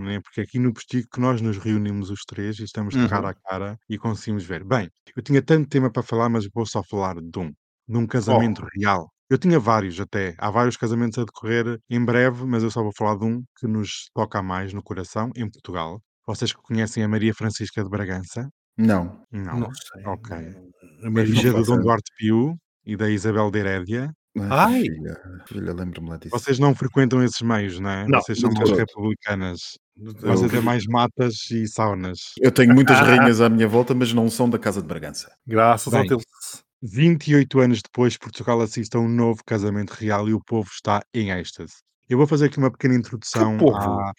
Né, 0.00 0.20
porque 0.22 0.40
aqui 0.40 0.58
no 0.58 0.72
postigo 0.72 1.06
que 1.12 1.20
nós 1.20 1.40
nos 1.42 1.58
reunimos 1.58 2.10
os 2.10 2.20
três 2.26 2.58
e 2.58 2.64
estamos 2.64 2.94
de 2.94 3.00
Uhum. 3.00 3.08
cara 3.08 3.30
a 3.30 3.34
cara 3.34 3.76
e 3.90 3.98
conseguimos 3.98 4.37
ver. 4.44 4.64
Bem, 4.64 4.88
eu 5.16 5.22
tinha 5.22 5.42
tanto 5.42 5.68
tema 5.68 5.90
para 5.90 6.02
falar, 6.02 6.28
mas 6.28 6.46
vou 6.52 6.66
só 6.66 6.82
falar 6.82 7.14
de 7.20 7.38
um. 7.38 7.52
De 7.88 7.96
um 7.96 8.06
casamento 8.06 8.64
real. 8.76 9.08
Eu 9.30 9.38
tinha 9.38 9.58
vários 9.58 9.98
até. 10.00 10.34
Há 10.38 10.50
vários 10.50 10.76
casamentos 10.76 11.18
a 11.18 11.24
decorrer 11.24 11.78
em 11.90 12.02
breve, 12.04 12.44
mas 12.46 12.62
eu 12.62 12.70
só 12.70 12.82
vou 12.82 12.92
falar 12.96 13.16
de 13.16 13.24
um 13.24 13.42
que 13.58 13.66
nos 13.66 14.10
toca 14.14 14.42
mais 14.42 14.72
no 14.72 14.82
coração, 14.82 15.30
em 15.36 15.50
Portugal. 15.50 16.00
Vocês 16.26 16.52
que 16.52 16.60
conhecem 16.62 17.02
a 17.02 17.08
Maria 17.08 17.34
Francisca 17.34 17.82
de 17.82 17.88
Bragança? 17.88 18.48
Não. 18.76 19.22
Não. 19.32 19.60
Não 19.60 19.70
sei. 19.74 20.04
Ok. 20.06 20.36
A 21.04 21.10
Maria 21.10 21.34
filha 21.34 21.52
do 21.52 21.58
faço 21.58 21.76
Dom. 21.76 21.80
Duarte 21.82 22.12
Pio 22.18 22.56
e 22.84 22.96
da 22.96 23.08
Isabel 23.10 23.50
de 23.50 23.58
Herédia. 23.58 24.12
Ai. 24.50 24.82
filha, 24.82 25.20
filha 25.46 25.72
lembro-me 25.72 26.10
lá 26.10 26.16
disso. 26.16 26.30
Vocês 26.30 26.58
não 26.58 26.74
frequentam 26.74 27.22
esses 27.24 27.40
meios, 27.42 27.80
não 27.80 27.90
é? 27.90 28.06
Não, 28.06 28.20
Vocês 28.20 28.38
são 28.38 28.50
de 28.50 28.56
mais 28.56 28.70
todo. 28.70 28.78
republicanas. 28.78 29.60
Eu- 30.00 30.12
Vocês 30.36 30.54
é 30.54 30.60
mais 30.60 30.86
matas 30.86 31.50
e 31.50 31.66
saunas. 31.66 32.32
Eu 32.40 32.52
tenho 32.52 32.74
muitas 32.74 32.98
rainhas 33.32 33.40
à 33.40 33.48
minha 33.48 33.66
volta, 33.68 33.94
mas 33.94 34.12
não 34.12 34.28
são 34.30 34.48
da 34.48 34.58
Casa 34.58 34.80
de 34.80 34.86
Bragança. 34.88 35.30
Graças 35.46 35.92
a 35.92 35.98
Bem. 36.00 36.08
Deus. 36.08 36.22
28 36.82 37.58
anos 37.58 37.80
depois, 37.82 38.16
Portugal 38.16 38.60
assiste 38.60 38.96
a 38.96 39.00
um 39.00 39.08
novo 39.08 39.42
casamento 39.44 39.90
real 39.90 40.28
e 40.28 40.34
o 40.34 40.40
povo 40.40 40.68
está 40.72 41.02
em 41.12 41.30
êxtase. 41.30 41.74
Eu 42.08 42.16
vou 42.18 42.26
fazer 42.26 42.46
aqui 42.46 42.58
uma 42.58 42.70
pequena 42.70 42.94
introdução 42.94 43.58
povo? 43.58 43.76
ao 43.76 44.12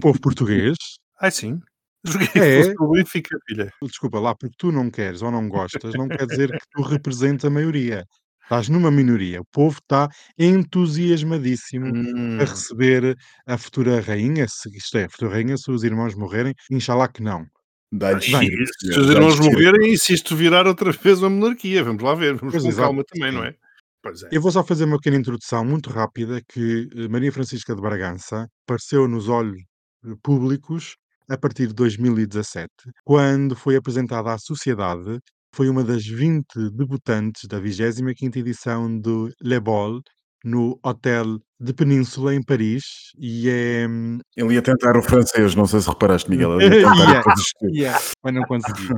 povo 0.00 0.20
português. 0.20 0.76
Ai 1.20 1.30
sim. 1.30 1.58
Joguei 2.04 2.28
É. 2.34 2.74
Benfica, 2.92 3.36
filha. 3.48 3.70
Desculpa 3.82 4.18
lá, 4.18 4.34
porque 4.34 4.54
tu 4.58 4.72
não 4.72 4.90
queres 4.90 5.22
ou 5.22 5.30
não 5.30 5.48
gostas, 5.48 5.94
não 5.94 6.08
quer 6.08 6.26
dizer 6.26 6.50
que 6.50 6.66
tu 6.72 6.82
representas 6.82 7.44
a 7.44 7.50
maioria. 7.50 8.04
Estás 8.52 8.68
numa 8.68 8.90
minoria. 8.90 9.40
O 9.40 9.46
povo 9.46 9.78
está 9.78 10.10
entusiasmadíssimo 10.38 11.86
Hum. 11.86 12.36
a 12.38 12.44
receber 12.44 13.16
a 13.46 13.56
futura 13.56 13.98
rainha, 13.98 14.46
se 14.46 14.68
isto 14.76 14.98
é, 14.98 15.04
a 15.04 15.08
futura 15.08 15.30
rainha, 15.32 15.56
se 15.56 15.70
os 15.70 15.82
irmãos 15.82 16.14
morrerem, 16.14 16.52
inxalá 16.70 17.08
que 17.08 17.22
não. 17.22 17.46
Dá-lhe 17.90 18.20
giro, 18.20 18.66
se 18.66 18.88
senhor, 18.88 19.00
os 19.00 19.06
dá-lhe 19.06 19.18
irmãos 19.18 19.40
morrerem 19.40 19.94
e 19.94 19.98
se 19.98 20.12
isto 20.12 20.36
virar 20.36 20.66
outra 20.66 20.92
vez 21.02 21.22
uma 21.22 21.30
monarquia, 21.30 21.82
vamos 21.82 22.02
lá 22.02 22.14
ver, 22.14 22.34
vamos 22.34 22.52
Pois, 22.52 22.62
com 22.62 22.68
exato, 22.68 22.88
calma 22.88 23.02
também, 23.04 23.32
não 23.32 23.42
é? 23.42 23.54
Pois 24.02 24.22
é. 24.22 24.28
Eu 24.30 24.42
vou 24.42 24.52
só 24.52 24.62
fazer 24.62 24.84
uma 24.84 24.98
pequena 24.98 25.16
introdução 25.16 25.64
muito 25.64 25.88
rápida 25.88 26.42
que 26.46 26.90
eh, 26.94 27.08
Maria 27.08 27.32
Francisca 27.32 27.74
de 27.74 27.80
Bragança 27.80 28.46
apareceu 28.66 29.08
nos 29.08 29.30
olhos 29.30 29.62
eh, 30.04 30.10
públicos 30.22 30.96
a 31.26 31.38
partir 31.38 31.68
de 31.68 31.74
2017, 31.74 32.68
quando 33.02 33.56
foi 33.56 33.76
apresentada 33.76 34.30
à 34.30 34.36
sociedade, 34.36 35.18
foi 35.54 35.68
uma 35.68 35.84
das 35.84 36.04
20 36.04 36.70
debutantes 36.72 37.46
da 37.46 37.60
25ª 37.60 38.36
edição 38.36 38.98
do 38.98 39.30
Le 39.42 39.60
Bol 39.60 40.00
no 40.44 40.78
Hotel 40.82 41.38
de 41.60 41.72
Península 41.72 42.34
em 42.34 42.42
Paris 42.42 43.12
e 43.16 43.48
é 43.48 43.86
hum, 43.88 44.18
Ele 44.36 44.54
ia 44.54 44.62
tentar 44.62 44.96
o 44.96 45.02
francês, 45.02 45.54
não 45.54 45.66
sei 45.66 45.80
se 45.80 45.88
reparaste, 45.88 46.28
Miguel. 46.28 46.60
Ele 46.60 46.80
ia 46.80 46.88
tentar 46.90 47.02
Yeah. 47.02 47.22
Yeah, 47.62 48.00
mas 48.24 48.34
não 48.34 48.42
consegui. 48.42 48.88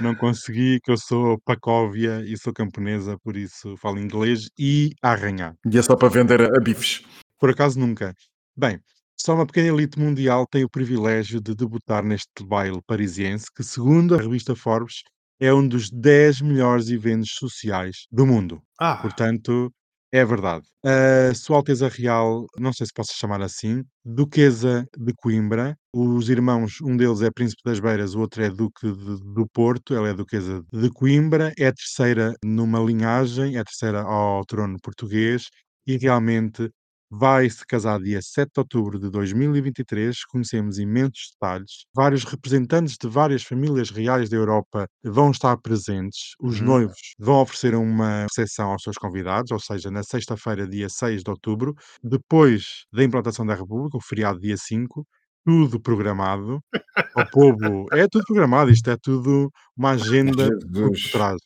Não 0.00 0.14
consegui, 0.14 0.80
que 0.82 0.90
eu 0.90 0.96
sou 0.96 1.38
pacóvia 1.44 2.22
e 2.26 2.36
sou 2.36 2.52
camponesa, 2.52 3.16
por 3.22 3.36
isso 3.36 3.76
falo 3.76 3.98
inglês 3.98 4.48
e 4.58 4.90
a 5.02 5.12
arranhar. 5.12 5.54
E 5.70 5.78
é 5.78 5.82
só 5.82 5.94
para 5.94 6.08
vender 6.08 6.40
a 6.42 6.60
bifes. 6.60 7.02
Por 7.38 7.50
acaso 7.50 7.78
nunca. 7.78 8.12
Bem, 8.56 8.80
só 9.18 9.34
uma 9.34 9.46
pequena 9.46 9.68
elite 9.68 9.98
mundial 9.98 10.46
tem 10.46 10.64
o 10.64 10.68
privilégio 10.68 11.40
de 11.40 11.54
debutar 11.54 12.04
neste 12.04 12.44
baile 12.44 12.80
parisiense, 12.86 13.46
que, 13.54 13.62
segundo 13.62 14.14
a 14.14 14.18
revista 14.18 14.56
Forbes, 14.56 15.02
é 15.40 15.52
um 15.52 15.66
dos 15.66 15.90
10 15.90 16.40
melhores 16.40 16.88
eventos 16.90 17.30
sociais 17.34 18.06
do 18.10 18.26
mundo. 18.26 18.62
Ah, 18.80 18.96
Portanto, 18.96 19.72
é 20.12 20.24
verdade. 20.24 20.64
A 20.84 21.34
Sua 21.34 21.56
Alteza 21.58 21.88
Real, 21.88 22.46
não 22.58 22.72
sei 22.72 22.86
se 22.86 22.92
posso 22.94 23.12
chamar 23.16 23.42
assim, 23.42 23.82
Duquesa 24.04 24.86
de 24.96 25.12
Coimbra. 25.14 25.76
Os 25.92 26.28
irmãos, 26.30 26.80
um 26.82 26.96
deles 26.96 27.20
é 27.22 27.30
Príncipe 27.30 27.62
das 27.64 27.80
Beiras, 27.80 28.14
o 28.14 28.20
outro 28.20 28.42
é 28.42 28.48
Duque 28.50 28.90
de- 28.90 29.34
do 29.34 29.46
Porto. 29.52 29.94
Ela 29.94 30.08
é 30.10 30.14
Duquesa 30.14 30.62
de 30.72 30.90
Coimbra. 30.90 31.52
É 31.58 31.66
a 31.68 31.72
terceira 31.72 32.34
numa 32.44 32.78
linhagem, 32.80 33.56
é 33.56 33.60
a 33.60 33.64
terceira 33.64 34.02
ao 34.02 34.44
trono 34.46 34.78
português 34.82 35.48
e 35.86 35.96
realmente 35.98 36.70
vai 37.10 37.48
se 37.50 37.64
casar 37.66 38.00
dia 38.00 38.20
7 38.22 38.50
de 38.54 38.60
outubro 38.60 38.98
de 38.98 39.10
2023. 39.10 40.24
Conhecemos 40.24 40.78
imensos 40.78 41.30
detalhes. 41.32 41.84
Vários 41.94 42.24
representantes 42.24 42.96
de 43.00 43.08
várias 43.08 43.42
famílias 43.44 43.90
reais 43.90 44.28
da 44.28 44.36
Europa 44.36 44.86
vão 45.04 45.30
estar 45.30 45.56
presentes. 45.58 46.34
Os 46.40 46.60
Uhum. 46.60 46.66
noivos 46.66 47.14
vão 47.18 47.40
oferecer 47.42 47.74
uma 47.74 48.22
recepção 48.24 48.70
aos 48.72 48.82
seus 48.82 48.96
convidados, 48.98 49.50
ou 49.52 49.60
seja, 49.60 49.90
na 49.90 50.02
sexta-feira, 50.02 50.66
dia 50.68 50.88
6 50.88 51.22
de 51.22 51.30
outubro, 51.30 51.74
depois 52.02 52.84
da 52.92 53.04
implantação 53.04 53.46
da 53.46 53.54
República, 53.54 53.96
o 53.96 54.00
feriado 54.02 54.40
dia 54.40 54.56
5. 54.56 55.06
Tudo 55.44 55.80
programado. 55.80 56.60
O 57.14 57.24
povo. 57.26 57.86
É 57.92 58.06
tudo 58.08 58.24
programado, 58.26 58.70
isto 58.70 58.90
é 58.90 58.96
tudo 59.02 59.50
uma 59.76 59.92
agenda 59.92 60.52
por 60.72 60.92
trás. 61.10 61.36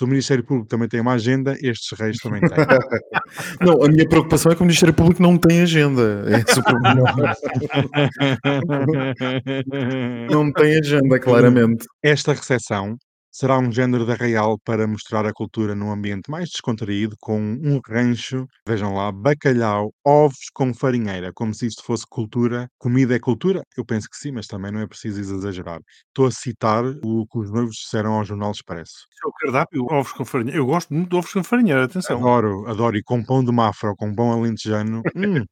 Se 0.00 0.04
o 0.04 0.08
Ministério 0.08 0.42
Público 0.42 0.66
também 0.66 0.88
tem 0.88 0.98
uma 0.98 1.12
agenda, 1.12 1.54
estes 1.60 1.92
reis 1.98 2.16
também 2.16 2.40
têm. 2.40 2.48
Não, 3.60 3.84
a 3.84 3.86
minha 3.86 4.08
preocupação 4.08 4.50
é 4.50 4.54
que 4.54 4.62
o 4.62 4.64
Ministério 4.64 4.94
Público 4.94 5.20
não 5.20 5.36
tem 5.36 5.60
agenda. 5.60 6.24
É 6.26 6.38
o 6.38 6.62
problema. 6.62 7.36
não 10.30 10.50
tem 10.50 10.78
agenda, 10.78 11.20
claramente. 11.20 11.84
Esta 12.02 12.32
recepção 12.32 12.96
será 13.30 13.58
um 13.58 13.70
género 13.70 14.04
de 14.04 14.12
arraial 14.12 14.58
para 14.64 14.86
mostrar 14.86 15.26
a 15.26 15.32
cultura 15.32 15.74
num 15.74 15.90
ambiente 15.90 16.30
mais 16.30 16.48
descontraído, 16.50 17.16
com 17.20 17.40
um 17.40 17.80
rancho, 17.86 18.46
vejam 18.66 18.94
lá, 18.94 19.12
bacalhau, 19.12 19.92
ovos 20.04 20.50
com 20.52 20.74
farinheira, 20.74 21.32
como 21.34 21.54
se 21.54 21.66
isto 21.66 21.82
fosse 21.84 22.04
cultura. 22.08 22.68
Comida 22.78 23.14
é 23.14 23.18
cultura? 23.18 23.62
Eu 23.76 23.84
penso 23.84 24.08
que 24.10 24.16
sim, 24.16 24.32
mas 24.32 24.46
também 24.46 24.72
não 24.72 24.80
é 24.80 24.86
preciso 24.86 25.20
exagerar. 25.20 25.80
Estou 26.08 26.26
a 26.26 26.30
citar 26.30 26.84
o 27.04 27.26
que 27.26 27.38
os 27.38 27.50
noivos 27.50 27.76
disseram 27.76 28.14
ao 28.14 28.24
Jornal 28.24 28.50
Expresso. 28.50 29.06
É 29.24 29.28
o 29.28 29.32
cardápio, 29.32 29.86
ovos 29.90 30.12
com 30.12 30.24
farinha. 30.24 30.54
Eu 30.54 30.66
gosto 30.66 30.92
muito 30.92 31.10
de 31.10 31.16
ovos 31.16 31.32
com 31.32 31.44
farinha, 31.44 31.82
atenção. 31.82 32.18
Adoro, 32.18 32.66
adoro. 32.68 32.96
E 32.96 33.02
com 33.02 33.22
pão 33.22 33.44
de 33.44 33.52
mafra 33.52 33.90
ou 33.90 33.96
com 33.96 34.14
pão 34.14 34.32
alentejano, 34.32 35.02
hum, 35.14 35.44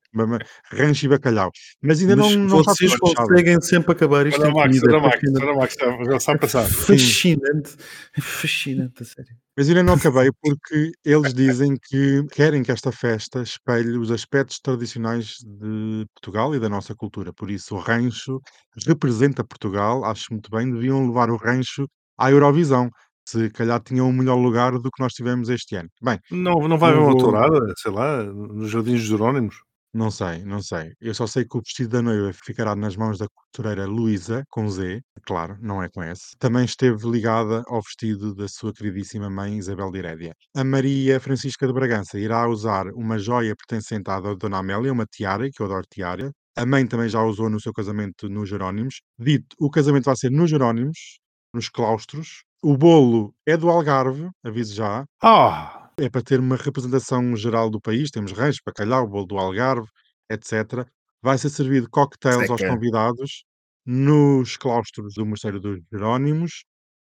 rancho 0.72 1.06
e 1.06 1.08
bacalhau. 1.08 1.50
Mas 1.82 2.00
ainda 2.00 2.16
Mas 2.16 2.34
não, 2.34 2.48
vocês 2.48 2.96
conseguem 2.96 3.60
sempre 3.60 3.92
acabar 3.92 4.26
isto 4.26 4.42
o 4.42 4.54
Max, 4.54 4.82
o 4.82 5.56
Max, 5.56 5.74
já 6.06 6.16
está 6.16 6.32
a 6.32 6.38
passar. 6.38 6.64
Fascinante. 6.64 7.67
É 8.16 8.20
fascinante, 8.20 9.02
a 9.02 9.06
sério. 9.06 9.36
Mas 9.56 9.68
ainda 9.68 9.82
não 9.82 9.94
acabei 10.12 10.30
porque 10.40 10.92
eles 11.04 11.34
dizem 11.34 11.76
que 11.76 12.24
querem 12.32 12.62
que 12.62 12.72
esta 12.72 12.92
festa 12.92 13.42
espelhe 13.42 13.96
os 13.98 14.10
aspectos 14.10 14.58
tradicionais 14.60 15.36
de 15.44 16.06
Portugal 16.14 16.54
e 16.54 16.60
da 16.60 16.68
nossa 16.68 16.94
cultura. 16.94 17.32
Por 17.32 17.50
isso, 17.50 17.74
o 17.74 17.78
rancho 17.78 18.40
representa 18.86 19.44
Portugal, 19.44 20.04
acho 20.04 20.26
muito 20.30 20.50
bem, 20.50 20.70
deviam 20.72 21.06
levar 21.06 21.30
o 21.30 21.36
rancho 21.36 21.86
à 22.16 22.30
Eurovisão. 22.30 22.90
Se 23.26 23.50
calhar 23.50 23.80
tinham 23.82 24.08
um 24.08 24.12
melhor 24.12 24.36
lugar 24.36 24.72
do 24.72 24.90
que 24.90 25.02
nós 25.02 25.12
tivemos 25.12 25.50
este 25.50 25.76
ano. 25.76 25.90
Bem, 26.02 26.18
Não, 26.30 26.66
não 26.66 26.78
vai 26.78 26.92
haver 26.92 27.02
uma 27.02 27.18
tourada, 27.18 27.60
sei 27.76 27.92
lá, 27.92 28.22
nos 28.24 28.70
Jardins 28.70 29.00
Jerónimos? 29.00 29.56
Não 29.92 30.10
sei, 30.10 30.44
não 30.44 30.62
sei. 30.62 30.92
Eu 31.00 31.14
só 31.14 31.26
sei 31.26 31.44
que 31.44 31.56
o 31.56 31.60
vestido 31.60 31.90
da 31.90 32.02
noiva 32.02 32.32
ficará 32.32 32.76
nas 32.76 32.96
mãos 32.96 33.18
da 33.18 33.26
costureira 33.28 33.86
Luísa, 33.86 34.44
com 34.50 34.68
Z, 34.68 35.00
claro, 35.24 35.56
não 35.60 35.82
é 35.82 35.88
com 35.88 36.02
S. 36.02 36.36
Também 36.38 36.64
esteve 36.64 37.08
ligada 37.08 37.62
ao 37.66 37.80
vestido 37.82 38.34
da 38.34 38.46
sua 38.48 38.72
queridíssima 38.72 39.30
mãe 39.30 39.56
Isabel 39.56 39.90
de 39.90 39.98
Herédia. 39.98 40.34
A 40.54 40.62
Maria 40.62 41.18
Francisca 41.20 41.66
de 41.66 41.72
Bragança 41.72 42.18
irá 42.18 42.46
usar 42.48 42.86
uma 42.94 43.18
joia 43.18 43.54
pertencente 43.56 44.10
à 44.10 44.20
Dona 44.20 44.58
Amélia, 44.58 44.92
uma 44.92 45.06
tiara, 45.06 45.48
que 45.50 45.62
eu 45.62 45.66
adoro 45.66 45.86
tiara. 45.90 46.30
A 46.56 46.66
mãe 46.66 46.86
também 46.86 47.08
já 47.08 47.22
usou 47.22 47.48
no 47.48 47.60
seu 47.60 47.72
casamento 47.72 48.28
nos 48.28 48.48
Jerónimos. 48.48 49.00
Dito, 49.18 49.56
o 49.60 49.70
casamento 49.70 50.04
vai 50.04 50.16
ser 50.16 50.30
nos 50.30 50.50
Jerónimos, 50.50 51.18
nos 51.54 51.68
claustros. 51.68 52.42
O 52.62 52.76
bolo 52.76 53.32
é 53.46 53.56
do 53.56 53.70
Algarve, 53.70 54.28
aviso 54.44 54.74
já. 54.74 55.04
Ah, 55.22 55.77
É 56.00 56.08
para 56.08 56.22
ter 56.22 56.38
uma 56.38 56.56
representação 56.56 57.34
geral 57.34 57.68
do 57.68 57.80
país. 57.80 58.10
Temos 58.10 58.32
rancho, 58.32 58.60
bacalhau, 58.64 59.06
bolo 59.06 59.26
do 59.26 59.36
Algarve, 59.36 59.88
etc. 60.30 60.86
Vai 61.20 61.36
ser 61.38 61.50
servido 61.50 61.88
cocktails 61.90 62.48
aos 62.48 62.60
Seca. 62.60 62.72
convidados 62.72 63.44
nos 63.84 64.56
claustros 64.56 65.14
do 65.14 65.26
Mosteiro 65.26 65.58
dos 65.60 65.80
Jerónimos. 65.92 66.64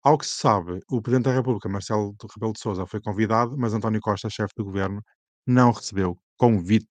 Ao 0.04 0.18
que 0.20 0.26
se 0.28 0.36
sabe, 0.38 0.80
o 0.92 1.02
Presidente 1.02 1.26
da 1.26 1.34
República, 1.34 1.68
Marcelo 1.68 2.16
de 2.20 2.28
Rebelo 2.36 2.54
de 2.54 2.60
Sousa, 2.60 2.86
foi 2.86 3.02
convidado, 3.02 3.58
mas 3.58 3.74
António 3.74 4.00
Costa, 4.02 4.30
chefe 4.30 4.54
do 4.56 4.66
governo, 4.66 5.02
não 5.48 5.72
recebeu 5.72 6.16
convite. 6.38 6.88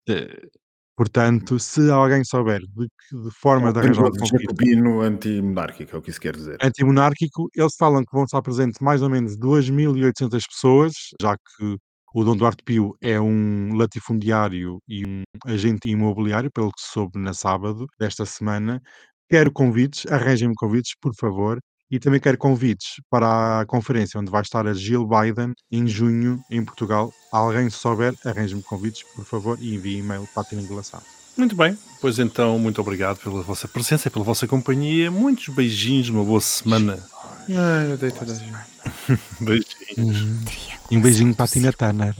Portanto, 0.96 1.58
se 1.58 1.90
alguém 1.90 2.24
souber 2.24 2.60
de, 2.60 2.86
de 2.86 3.30
forma 3.40 3.72
de 3.72 3.80
arranjar 3.80 4.04
um 4.04 4.26
jacobino 4.26 5.00
anti-monárquico, 5.00 5.96
é 5.96 5.98
o 5.98 6.02
que 6.02 6.10
isso 6.10 6.20
quer 6.20 6.36
dizer. 6.36 6.56
antimonárquico, 6.62 7.48
eles 7.54 7.74
falam 7.76 8.04
que 8.04 8.12
vão 8.12 8.24
estar 8.24 8.40
presentes 8.42 8.78
mais 8.80 9.02
ou 9.02 9.10
menos 9.10 9.36
2.800 9.36 10.46
pessoas, 10.46 10.92
já 11.20 11.36
que 11.36 11.76
o 12.14 12.22
Dom 12.22 12.36
Duarte 12.36 12.62
Pio 12.62 12.96
é 13.02 13.20
um 13.20 13.74
latifundiário 13.74 14.78
e 14.86 15.04
um 15.04 15.22
agente 15.46 15.88
imobiliário, 15.90 16.50
pelo 16.52 16.70
que 16.70 16.80
soube 16.80 17.18
na 17.18 17.34
sábado 17.34 17.86
desta 17.98 18.24
semana. 18.24 18.80
Quero 19.28 19.50
convites, 19.52 20.06
arranjem-me 20.06 20.54
convites, 20.54 20.92
por 21.00 21.12
favor. 21.16 21.58
E 21.90 21.98
também 21.98 22.20
quero 22.20 22.38
convites 22.38 22.94
para 23.10 23.60
a 23.60 23.66
conferência 23.66 24.18
onde 24.18 24.30
vai 24.30 24.42
estar 24.42 24.66
a 24.66 24.72
Jill 24.72 25.06
Biden 25.06 25.52
em 25.70 25.86
junho 25.86 26.42
em 26.50 26.64
Portugal. 26.64 27.12
Alguém 27.30 27.68
se 27.70 27.76
souber, 27.76 28.14
arranje-me 28.24 28.62
convites, 28.62 29.02
por 29.14 29.24
favor, 29.24 29.58
e 29.60 29.74
envie 29.74 29.98
e-mail 29.98 30.26
para 30.32 30.42
a 30.42 30.46
triangulação. 30.46 31.00
Muito 31.36 31.56
bem, 31.56 31.76
pois 32.00 32.18
então, 32.18 32.58
muito 32.58 32.80
obrigado 32.80 33.18
pela 33.18 33.42
vossa 33.42 33.66
presença 33.66 34.08
e 34.08 34.10
pela 34.10 34.24
vossa 34.24 34.46
companhia. 34.46 35.10
Muitos 35.10 35.52
beijinhos, 35.52 36.08
uma 36.08 36.24
boa 36.24 36.40
semana. 36.40 37.04
Ai, 37.48 37.90
eu 37.90 37.98
dei 37.98 38.10
toda 38.10 38.32
a 38.32 38.34
gente. 38.34 38.74
Beijinhos. 39.40 40.74
E 40.90 40.96
um 40.96 41.00
beijinho 41.00 41.34
para 41.34 41.44
a 41.44 41.48
Tina 41.48 41.72
Turner. 41.72 42.14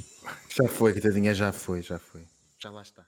Já 0.49 0.69
foi, 0.69 0.93
coitadinha, 0.93 1.35
já 1.35 1.53
foi, 1.53 1.83
já 1.83 1.99
foi. 1.99 2.23
Já 2.59 2.71
lá 2.71 2.83
está. 2.83 3.05